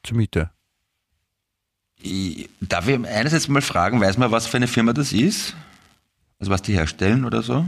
Zur 0.02 0.18
Miete. 0.18 0.50
Darf 2.60 2.88
ich 2.88 3.06
einerseits 3.06 3.48
mal 3.48 3.62
fragen, 3.62 4.02
weiß 4.02 4.18
man, 4.18 4.30
was 4.30 4.46
für 4.46 4.58
eine 4.58 4.68
Firma 4.68 4.92
das 4.92 5.14
ist? 5.14 5.56
Also 6.38 6.52
was 6.52 6.60
die 6.60 6.74
herstellen 6.74 7.24
oder 7.24 7.42
so? 7.42 7.64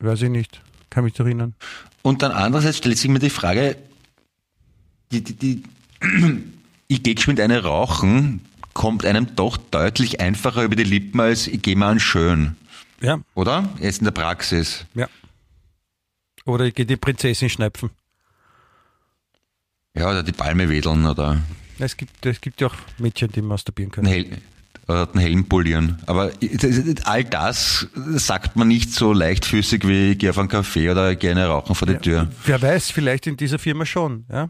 Weiß 0.00 0.20
ich 0.20 0.28
nicht. 0.28 0.60
Kann 0.90 1.04
mich 1.04 1.18
erinnern. 1.18 1.54
Und 2.02 2.20
dann 2.20 2.32
andererseits 2.32 2.76
stellt 2.76 2.98
sich 2.98 3.10
mir 3.10 3.18
die 3.18 3.30
Frage, 3.30 3.78
die, 5.10 5.24
die, 5.24 5.32
die, 5.32 5.62
ich 6.88 7.02
gehe 7.02 7.14
geschwind 7.14 7.40
eine 7.40 7.62
rauchen, 7.62 8.42
kommt 8.74 9.04
einem 9.04 9.34
doch 9.36 9.56
deutlich 9.56 10.20
einfacher 10.20 10.62
über 10.64 10.76
die 10.76 10.84
Lippen 10.84 11.20
als 11.20 11.46
ich 11.46 11.62
gehe 11.62 11.76
mal 11.76 11.90
an 11.92 12.00
schön, 12.00 12.56
Ja, 13.00 13.18
oder? 13.34 13.68
Jetzt 13.80 13.98
in 13.98 14.04
der 14.04 14.12
Praxis. 14.12 14.84
ja. 14.94 15.08
Oder 16.44 16.64
ich 16.64 16.74
gehe 16.74 16.86
die 16.86 16.96
Prinzessin 16.96 17.48
schnäpfen. 17.48 17.90
Ja, 19.94 20.10
oder 20.10 20.22
die 20.24 20.32
Palme 20.32 20.68
wedeln 20.68 21.06
oder 21.06 21.40
Es 21.78 21.96
gibt, 21.96 22.24
es 22.26 22.40
gibt 22.40 22.60
ja 22.60 22.66
auch 22.68 22.74
Mädchen, 22.98 23.30
die 23.30 23.42
masturbieren 23.42 23.92
können. 23.92 24.08
Hel 24.08 24.38
oder 24.88 25.06
den 25.06 25.20
Helm 25.20 25.44
polieren. 25.44 26.02
Aber 26.06 26.32
all 27.04 27.24
das 27.24 27.86
sagt 28.16 28.56
man 28.56 28.66
nicht 28.68 28.90
so 28.92 29.12
leichtfüßig 29.12 29.86
wie 29.86 30.10
ich 30.12 30.18
gehe 30.18 30.30
auf 30.30 30.38
einen 30.38 30.48
Kaffee 30.48 30.90
oder 30.90 31.06
eine 31.16 31.46
rauchen 31.46 31.76
vor 31.76 31.86
die 31.86 31.96
Tür. 31.98 32.28
Wer 32.44 32.60
weiß, 32.60 32.90
vielleicht 32.90 33.28
in 33.28 33.36
dieser 33.36 33.60
Firma 33.60 33.86
schon. 33.86 34.26
Ja? 34.28 34.48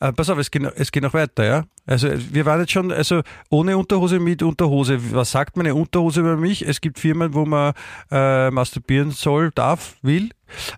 Äh, 0.00 0.12
pass 0.14 0.30
auf, 0.30 0.38
es 0.38 0.50
geht, 0.50 0.62
noch- 0.62 0.72
es 0.74 0.90
geht 0.92 1.02
noch 1.02 1.12
weiter. 1.12 1.44
Ja? 1.44 1.64
Also 1.86 2.08
wir 2.32 2.46
waren 2.46 2.60
jetzt 2.60 2.72
schon, 2.72 2.90
also 2.90 3.20
ohne 3.50 3.76
Unterhose, 3.76 4.18
mit 4.18 4.42
Unterhose. 4.42 5.12
Was 5.14 5.30
sagt 5.32 5.56
meine 5.58 5.74
Unterhose 5.74 6.20
über 6.20 6.36
mich? 6.36 6.66
Es 6.66 6.80
gibt 6.80 6.98
Firmen, 6.98 7.34
wo 7.34 7.44
man 7.44 7.74
äh, 8.10 8.50
masturbieren 8.50 9.10
soll, 9.10 9.50
darf, 9.50 9.96
will. 10.02 10.30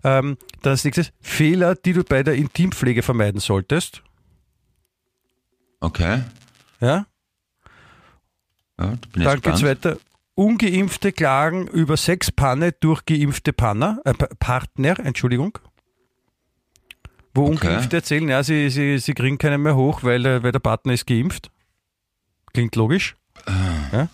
Ähm, 0.02 0.36
dann 0.62 0.72
als 0.72 0.84
nächstes 0.84 1.12
Fehler, 1.20 1.74
die 1.76 1.92
du 1.92 2.02
bei 2.04 2.22
der 2.24 2.34
Intimpflege 2.34 3.02
vermeiden 3.02 3.40
solltest. 3.40 4.02
Okay. 5.80 6.22
Ja? 6.80 6.88
Ja, 6.88 7.06
Dann 8.76 8.98
geht's 9.12 9.32
gespannt. 9.42 9.62
weiter. 9.64 9.96
Ungeimpfte 10.34 11.12
klagen 11.12 11.68
über 11.68 11.96
Sexpanne 11.96 12.72
durch 12.72 13.04
geimpfte 13.04 13.52
Panner, 13.52 14.00
äh, 14.04 14.14
Pa- 14.14 14.28
Partner, 14.38 14.98
Entschuldigung. 14.98 15.58
Wo 17.34 17.44
Okay. 17.46 17.50
Ungeimpfte 17.68 17.96
erzählen, 17.96 18.28
ja, 18.28 18.42
sie, 18.42 18.68
sie, 18.70 18.98
sie 18.98 19.14
kriegen 19.14 19.38
keinen 19.38 19.62
mehr 19.62 19.74
hoch, 19.76 20.02
weil, 20.02 20.22
der- 20.22 20.42
weil 20.42 20.52
der 20.52 20.58
Partner 20.58 20.92
ist 20.92 21.06
geimpft. 21.06 21.50
Klingt 22.52 22.76
logisch. 22.76 23.16
Ja? 23.92 24.08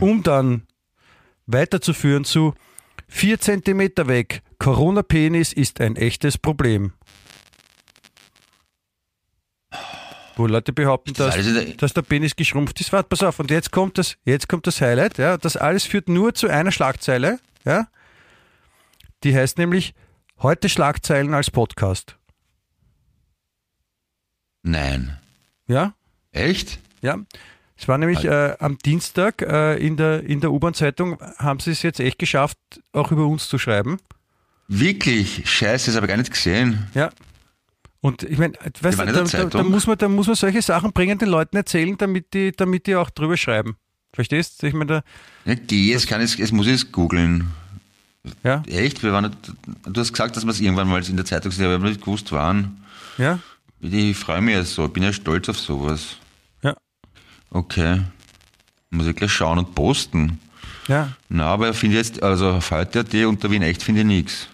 Um 0.00 0.22
dann 0.22 0.62
weiterzuführen 1.46 2.24
zu 2.24 2.54
vier 3.08 3.40
Zentimeter 3.40 4.06
weg. 4.06 4.42
Corona-Penis 4.58 5.52
ist 5.52 5.80
ein 5.80 5.96
echtes 5.96 6.38
Problem. 6.38 6.92
Wo 10.36 10.46
Leute 10.46 10.72
behaupten, 10.72 11.14
Das 11.14 11.34
dass, 11.34 11.76
dass 11.76 11.94
der 11.94 12.02
Penis 12.02 12.36
geschrumpft 12.36 12.80
ist. 12.80 12.92
Warte, 12.92 13.08
pass 13.08 13.22
auf. 13.24 13.40
Und 13.40 13.50
jetzt 13.50 13.72
kommt 13.72 13.98
das, 13.98 14.16
jetzt 14.24 14.48
kommt 14.48 14.66
das 14.68 14.80
Highlight. 14.80 15.18
Ja, 15.18 15.36
das 15.36 15.56
alles 15.56 15.84
führt 15.84 16.08
nur 16.08 16.32
zu 16.34 16.46
einer 16.48 16.70
Schlagzeile. 16.70 17.40
Ja, 17.64 17.88
die 19.24 19.34
heißt 19.34 19.58
nämlich 19.58 19.94
heute 20.40 20.68
Schlagzeilen 20.68 21.34
als 21.34 21.50
Podcast. 21.50 22.17
Nein. 24.68 25.16
Ja, 25.66 25.94
Echt? 26.32 26.78
ja. 27.00 27.18
Es 27.80 27.86
war 27.88 27.96
nämlich 27.96 28.24
äh, 28.24 28.56
am 28.58 28.76
Dienstag 28.78 29.40
äh, 29.40 29.76
in 29.76 29.96
der, 29.96 30.24
in 30.24 30.40
der 30.40 30.50
U-Bahn-Zeitung, 30.52 31.16
haben 31.38 31.60
sie 31.60 31.70
es 31.70 31.82
jetzt 31.82 32.00
echt 32.00 32.18
geschafft, 32.18 32.58
auch 32.92 33.12
über 33.12 33.24
uns 33.26 33.48
zu 33.48 33.56
schreiben. 33.56 33.98
Wirklich? 34.66 35.48
Scheiße, 35.48 35.86
das 35.86 35.94
habe 35.96 36.06
ich 36.06 36.10
gar 36.10 36.16
nicht 36.16 36.32
gesehen. 36.32 36.88
Ja. 36.94 37.10
Und 38.00 38.24
ich 38.24 38.36
meine, 38.36 38.54
weißt 38.80 38.98
du, 38.98 39.06
waren 39.06 39.14
da, 39.14 39.22
da, 39.22 39.44
da, 39.44 39.62
muss 39.62 39.86
man, 39.86 39.96
da 39.96 40.08
muss 40.08 40.26
man 40.26 40.36
solche 40.36 40.60
Sachen 40.60 40.92
bringen, 40.92 41.18
den 41.18 41.28
Leuten 41.28 41.56
erzählen, 41.56 41.96
damit 41.96 42.34
die, 42.34 42.52
damit 42.52 42.86
die 42.86 42.96
auch 42.96 43.10
drüber 43.10 43.36
schreiben. 43.36 43.76
Verstehst 44.12 44.62
du? 44.62 44.66
Ich 44.66 44.74
meine, 44.74 44.86
da, 44.86 45.02
Ja, 45.44 45.54
geh, 45.54 45.92
jetzt 45.92 46.08
kann 46.08 46.20
ich, 46.20 46.36
jetzt 46.36 46.52
muss 46.52 46.66
ich 46.66 46.74
es 46.74 46.92
googeln. 46.92 47.48
ja, 48.42 48.62
Echt? 48.66 49.02
Wir 49.02 49.12
waren 49.12 49.26
nicht, 49.26 49.52
du 49.86 50.00
hast 50.00 50.12
gesagt, 50.12 50.36
dass 50.36 50.44
wir 50.44 50.50
es 50.50 50.60
irgendwann 50.60 50.88
mal 50.88 51.02
in 51.08 51.16
der 51.16 51.24
Zeitung 51.24 51.52
sehen, 51.52 51.64
aber 51.66 51.74
wir 51.74 51.78
haben 51.78 51.88
nicht 51.88 52.00
gewusst, 52.00 52.32
wann. 52.32 52.82
ja, 53.18 53.38
Ich 53.80 54.16
freue 54.16 54.40
mich 54.40 54.54
ja 54.54 54.64
so, 54.64 54.86
ich 54.86 54.92
bin 54.92 55.02
ja 55.02 55.12
stolz 55.12 55.48
auf 55.48 55.58
sowas. 55.58 56.16
ja, 56.62 56.74
Okay. 57.50 58.02
Muss 58.90 59.06
ich 59.06 59.14
gleich 59.16 59.32
schauen 59.32 59.58
und 59.58 59.74
posten. 59.74 60.38
ja. 60.88 61.12
Na, 61.28 61.46
aber 61.46 61.70
ich 61.70 61.76
finde 61.76 61.96
jetzt, 61.96 62.22
also 62.22 62.50
auf 62.52 62.70
heute.at 62.70 63.14
unter 63.26 63.50
Wien 63.50 63.62
echt 63.62 63.82
finde 63.82 64.00
ich 64.00 64.06
nichts. 64.06 64.48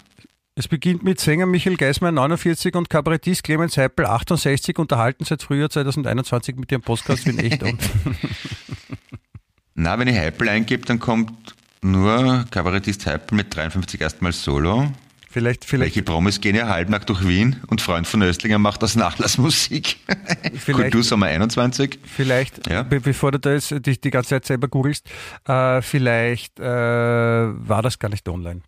Es 0.56 0.68
beginnt 0.68 1.02
mit 1.02 1.18
Sänger 1.20 1.46
Michael 1.46 1.76
Geismar 1.76 2.12
49 2.12 2.74
und 2.76 2.88
Kabarettist 2.88 3.42
Clemens 3.42 3.76
Heipel 3.76 4.06
68 4.06 4.78
unterhalten 4.78 5.24
seit 5.24 5.42
Frühjahr 5.42 5.68
2021 5.70 6.56
mit 6.56 6.70
ihrem 6.70 6.82
Podcast 6.82 7.26
Wien 7.26 7.38
echt 7.38 7.62
und 7.64 7.78
Na, 9.74 9.98
wenn 9.98 10.06
ich 10.06 10.16
Heipel 10.16 10.48
eingebe, 10.48 10.84
dann 10.86 11.00
kommt 11.00 11.54
nur 11.82 12.44
Kabarettist 12.50 13.06
Heipel 13.06 13.36
mit 13.36 13.54
53 13.54 14.00
erstmal 14.00 14.32
Solo. 14.32 14.92
Vielleicht, 15.34 15.64
vielleicht, 15.64 15.96
Welche 15.96 16.02
Promis 16.04 16.40
gehen 16.40 16.54
ja 16.56 16.68
halbnackt 16.68 17.08
durch 17.10 17.26
Wien 17.26 17.60
und 17.66 17.80
Freund 17.82 18.06
von 18.06 18.22
Östlinger 18.22 18.58
macht 18.58 18.82
das 18.82 18.94
Nachlassmusik. 18.96 19.96
Kultursommer 20.66 21.26
21. 21.26 21.98
vielleicht, 22.04 22.66
Ja. 22.70 22.84
be 22.84 23.00
bevor 23.00 23.32
du 23.32 23.38
da 23.40 23.52
jetzt 23.52 23.74
dich 23.84 24.00
die 24.00 24.10
ganze 24.10 24.30
Zeit 24.30 24.46
selber 24.46 24.68
googelst, 24.68 25.06
äh, 25.46 25.82
vielleicht 25.82 26.58
äh, 26.60 26.64
war 26.64 27.82
das 27.82 27.98
gar 27.98 28.08
nicht 28.08 28.28
online. 28.28 28.62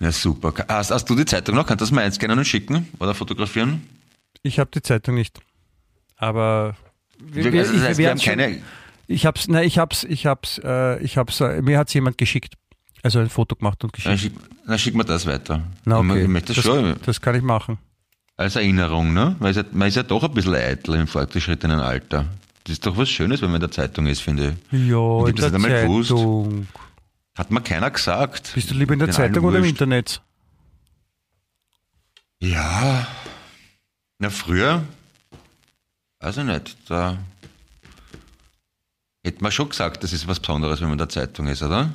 Ja, 0.00 0.10
super. 0.10 0.52
Hast, 0.68 0.90
hast 0.90 1.04
du 1.08 1.14
die 1.14 1.24
Zeitung 1.24 1.54
noch? 1.54 1.66
Kannst 1.66 1.80
du 1.82 1.84
das 1.84 1.92
mal 1.92 2.02
einscannen 2.04 2.38
und 2.38 2.44
schicken 2.44 2.88
oder 2.98 3.14
fotografieren? 3.14 3.86
Ich 4.42 4.58
habe 4.58 4.70
die 4.74 4.82
Zeitung 4.82 5.14
nicht. 5.14 5.38
Aber 6.16 6.74
wir, 7.18 7.52
Wir, 7.52 7.60
also 7.60 7.72
das 7.74 7.82
heißt, 7.82 7.98
wir 7.98 8.10
haben 8.10 8.18
schon- 8.20 8.36
keine, 8.38 8.62
Ich 9.06 9.26
hab's, 9.26 9.46
nein, 9.46 9.64
ich 9.64 9.78
hab's, 9.78 10.04
ich 10.04 10.26
hab's, 10.26 10.58
äh, 10.64 10.98
ich 11.02 11.16
hab's, 11.18 11.40
äh, 11.40 11.62
mir 11.62 11.78
hat's 11.78 11.92
jemand 11.94 12.18
geschickt. 12.18 12.54
Also 13.02 13.18
ein 13.18 13.28
Foto 13.30 13.56
gemacht 13.56 13.82
und 13.84 13.92
dann 14.04 14.14
geschickt. 14.16 14.36
schick, 14.36 14.66
dann 14.66 14.78
schick 14.78 14.94
mir 14.94 15.04
das 15.04 15.26
weiter. 15.26 15.62
Na, 15.84 16.00
Ich- 16.00 16.10
okay. 16.10 16.22
Ich 16.22 16.28
möchte 16.28 16.54
das 16.54 16.64
das, 16.64 16.64
schon 16.64 16.96
das 17.04 17.20
kann 17.20 17.34
ich 17.34 17.42
machen. 17.42 17.78
als 18.36 18.56
Erinnerung, 18.56 19.12
ne? 19.12 19.34
Weil 19.40 19.54
ja, 19.56 19.64
man 19.72 19.88
ist 19.88 19.96
ja 19.96 20.02
doch 20.04 20.22
ein 20.22 20.32
bisschen 20.32 20.54
eitel 20.54 20.94
im 20.94 21.06
fortgeschrittenen 21.08 21.80
Alter. 21.80 22.26
Das 22.64 22.74
ist 22.74 22.86
doch 22.86 22.96
was 22.96 23.08
Schönes, 23.10 23.42
wenn 23.42 23.48
man 23.50 23.56
in 23.56 23.62
der 23.62 23.70
Zeitung 23.72 24.06
ist, 24.06 24.20
finde 24.22 24.56
ich. 24.70 24.78
Ja, 24.88 25.22
Ich 25.24 25.30
in 25.30 25.36
das 25.36 25.50
der 25.50 25.58
nicht 25.58 25.66
einmal 25.66 25.82
gewusst. 25.82 26.10
Zeitung. 26.10 26.68
Hat 27.36 27.50
mir 27.50 27.60
keiner 27.60 27.90
gesagt. 27.90 28.52
Bist 28.54 28.70
du 28.70 28.74
lieber 28.74 28.92
in 28.92 29.00
der 29.00 29.08
Den 29.08 29.14
Zeitung 29.14 29.44
oder 29.44 29.58
im. 29.58 29.64
Internet? 29.64 30.22
Ja. 32.40 33.06
Na, 34.18 34.30
früher, 34.30 34.84
weiß 36.20 36.36
ich 36.38 36.44
nicht, 36.44 36.76
da 36.88 37.16
hätte 39.24 39.42
man 39.42 39.50
schon 39.52 39.68
gesagt, 39.68 40.02
das 40.04 40.12
ist 40.12 40.26
was 40.28 40.38
Besonderes, 40.40 40.80
wenn 40.80 40.88
man 40.88 40.94
in 40.94 40.98
der 40.98 41.08
Zeitung 41.08 41.46
ist, 41.48 41.62
oder? 41.62 41.92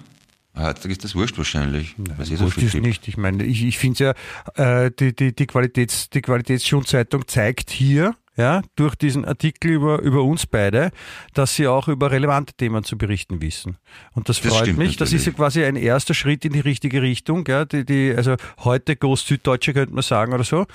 Heutzutage 0.58 0.91
ist 0.91 1.03
das 1.03 1.16
wurscht 1.16 1.38
wahrscheinlich. 1.38 1.95
eh 1.97 2.24
so 2.24 2.45
Wurscht 2.45 2.58
ist 2.58 2.76
nicht. 2.76 3.08
Ich 3.08 3.18
meine, 3.18 3.43
ich, 3.43 3.64
ich 3.64 3.78
finde 3.78 4.16
ja, 4.55 4.86
äh, 4.86 4.91
die, 4.91 5.16
die, 5.16 5.36
die, 5.36 5.45
Qualitäts, 5.45 6.10
die 6.10 6.22
Qualitätsschulzeitung 6.22 7.28
zeigt 7.28 7.70
hier, 7.70 8.16
ja, 8.38 8.62
durch 8.76 8.95
diesen 8.95 9.26
Artikel 9.26 9.72
über, 9.72 9.99
über 10.01 10.24
uns 10.24 10.45
beide, 10.45 10.91
dass 11.34 11.55
sie 11.55 11.68
auch 11.68 11.88
über 11.88 12.12
relevante 12.12 12.53
Themen 12.53 12.84
zu 12.84 12.97
berichten 12.97 13.41
wissen. 13.41 13.78
Und 14.14 14.30
das 14.30 14.39
Das 14.41 14.53
freut 14.53 14.78
mich. 14.78 14.95
Das 14.95 15.10
ist 15.10 15.26
ja 15.26 15.32
natürlich. 15.32 15.38
quasi 15.38 15.64
ein 15.64 15.76
erster 15.76 16.14
Schritt 16.14 16.45
in 16.45 16.53
die 16.53 16.60
richtige 16.60 17.01
Richtung. 17.01 17.45
Ja, 17.47 17.66
die, 17.66 17.84
die, 17.84 18.14
also 18.16 18.36
heute 18.60 18.95
Groß-Süddeutsche 18.95 19.74
könnte 19.74 19.93
man 19.93 20.03
sagen 20.03 20.34
oder 20.34 20.43
so. 20.43 20.66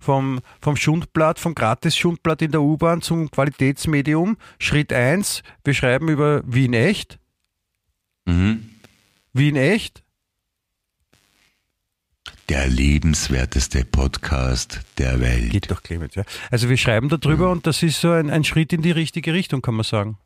Vom, 0.00 0.40
vom 0.60 0.76
Schundblatt, 0.76 1.38
vom 1.38 1.54
Gratis-Schundblatt 1.54 2.42
in 2.42 2.50
der 2.50 2.60
U-Bahn 2.60 3.00
zum 3.02 3.30
Qualitätsmedium. 3.30 4.36
Schritt 4.58 4.92
eins: 4.92 5.42
wir 5.64 5.74
schreiben 5.74 6.08
über 6.08 6.42
Wien 6.44 6.74
echt. 6.74 7.18
Mhm. 8.26 8.75
Wien 9.36 9.56
echt. 9.56 10.02
Der 12.48 12.68
lebenswerteste 12.68 13.84
Podcast 13.84 14.80
der 14.98 15.20
Welt. 15.20 15.50
Geht 15.50 15.70
doch, 15.70 15.82
Clemens, 15.82 16.14
ja. 16.14 16.22
Also 16.50 16.68
wir 16.68 16.76
schreiben 16.76 17.08
darüber 17.08 17.50
und 17.50 17.66
das 17.66 17.82
ist 17.82 18.00
so 18.00 18.12
ein, 18.12 18.30
ein 18.30 18.44
Schritt 18.44 18.72
in 18.72 18.82
die 18.82 18.92
richtige 18.92 19.32
Richtung, 19.34 19.62
kann 19.62 19.74
man 19.74 19.84
sagen. 19.84 20.16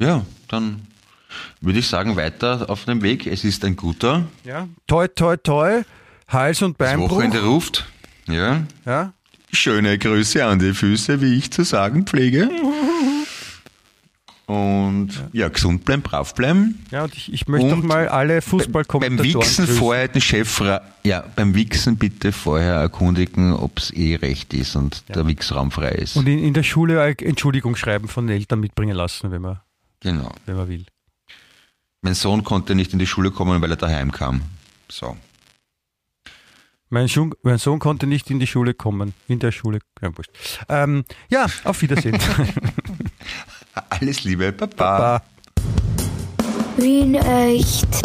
Ja, 0.00 0.24
dann 0.48 0.86
würde 1.60 1.78
ich 1.78 1.86
sagen, 1.86 2.16
weiter 2.16 2.70
auf 2.70 2.86
dem 2.86 3.02
Weg. 3.02 3.26
Es 3.26 3.44
ist 3.44 3.64
ein 3.64 3.76
guter. 3.76 4.26
Ja. 4.44 4.68
Toi, 4.86 5.06
toi, 5.08 5.36
toi, 5.36 5.82
Hals- 6.28 6.62
und 6.62 6.80
Das 6.80 6.88
Beinbruch. 6.88 7.10
Wochenende 7.10 7.44
ruft. 7.44 7.86
Ja. 8.26 8.64
Ja? 8.84 9.12
Schöne 9.52 9.98
Grüße 9.98 10.44
an 10.44 10.58
die 10.58 10.74
Füße, 10.74 11.20
wie 11.20 11.34
ich 11.34 11.50
zu 11.52 11.62
sagen 11.62 12.06
pflege. 12.06 12.50
Und 14.46 15.10
ja, 15.32 15.48
gesund 15.48 15.84
bleiben, 15.84 16.02
brav 16.02 16.32
bleiben. 16.36 16.86
Ja, 16.92 17.02
und 17.02 17.14
ich, 17.16 17.32
ich 17.32 17.48
möchte 17.48 17.66
Und 17.66 17.82
doch 17.82 17.88
mal 17.88 18.08
alle 18.08 18.34
Beim 18.34 18.42
Fußballkommentatoren 18.42 19.34
Wichsen 19.40 19.64
grüßen. 19.66 19.78
vorher 19.80 20.06
den 20.06 20.22
Chef, 20.22 20.62
ja, 21.02 21.24
beim 21.34 21.54
Wichsen 21.56 21.96
bitte 21.96 22.30
vorher 22.30 22.74
erkundigen, 22.74 23.52
ob 23.52 23.78
es 23.78 23.90
eh 23.90 24.14
recht 24.14 24.54
ist 24.54 24.76
und 24.76 25.02
der 25.08 25.26
Wichsraum 25.26 25.72
frei 25.72 25.90
ist. 25.90 26.14
Und 26.16 26.28
in, 26.28 26.38
in 26.38 26.54
der 26.54 26.62
Schule 26.62 27.04
Entschuldigung 27.18 27.74
schreiben 27.74 28.06
von 28.06 28.28
den 28.28 28.36
Eltern 28.36 28.60
mitbringen 28.60 28.94
lassen, 28.96 29.32
wenn 29.32 29.42
man, 29.42 29.60
genau. 29.98 30.32
wenn 30.46 30.56
man 30.56 30.68
will. 30.68 30.86
Mein 32.02 32.14
Sohn 32.14 32.44
konnte 32.44 32.76
nicht 32.76 32.92
in 32.92 33.00
die 33.00 33.06
Schule 33.08 33.32
kommen, 33.32 33.60
weil 33.60 33.70
er 33.72 33.76
daheim 33.76 34.12
kam. 34.12 34.42
So. 34.88 35.16
Mein, 36.88 37.08
Schun- 37.08 37.34
mein 37.42 37.58
Sohn 37.58 37.80
konnte 37.80 38.06
nicht 38.06 38.30
in 38.30 38.38
die 38.38 38.46
Schule 38.46 38.74
kommen. 38.74 39.12
In 39.26 39.40
der 39.40 39.50
Schule. 39.50 39.80
Ja. 40.00 40.12
Ähm, 40.68 41.04
ja 41.28 41.46
auf 41.64 41.82
Wiedersehen. 41.82 42.16
Alles 43.90 44.24
Liebe, 44.24 44.52
Papa. 44.52 44.74
Baba. 44.76 45.22
Wien 46.76 47.14
echt. 47.14 48.02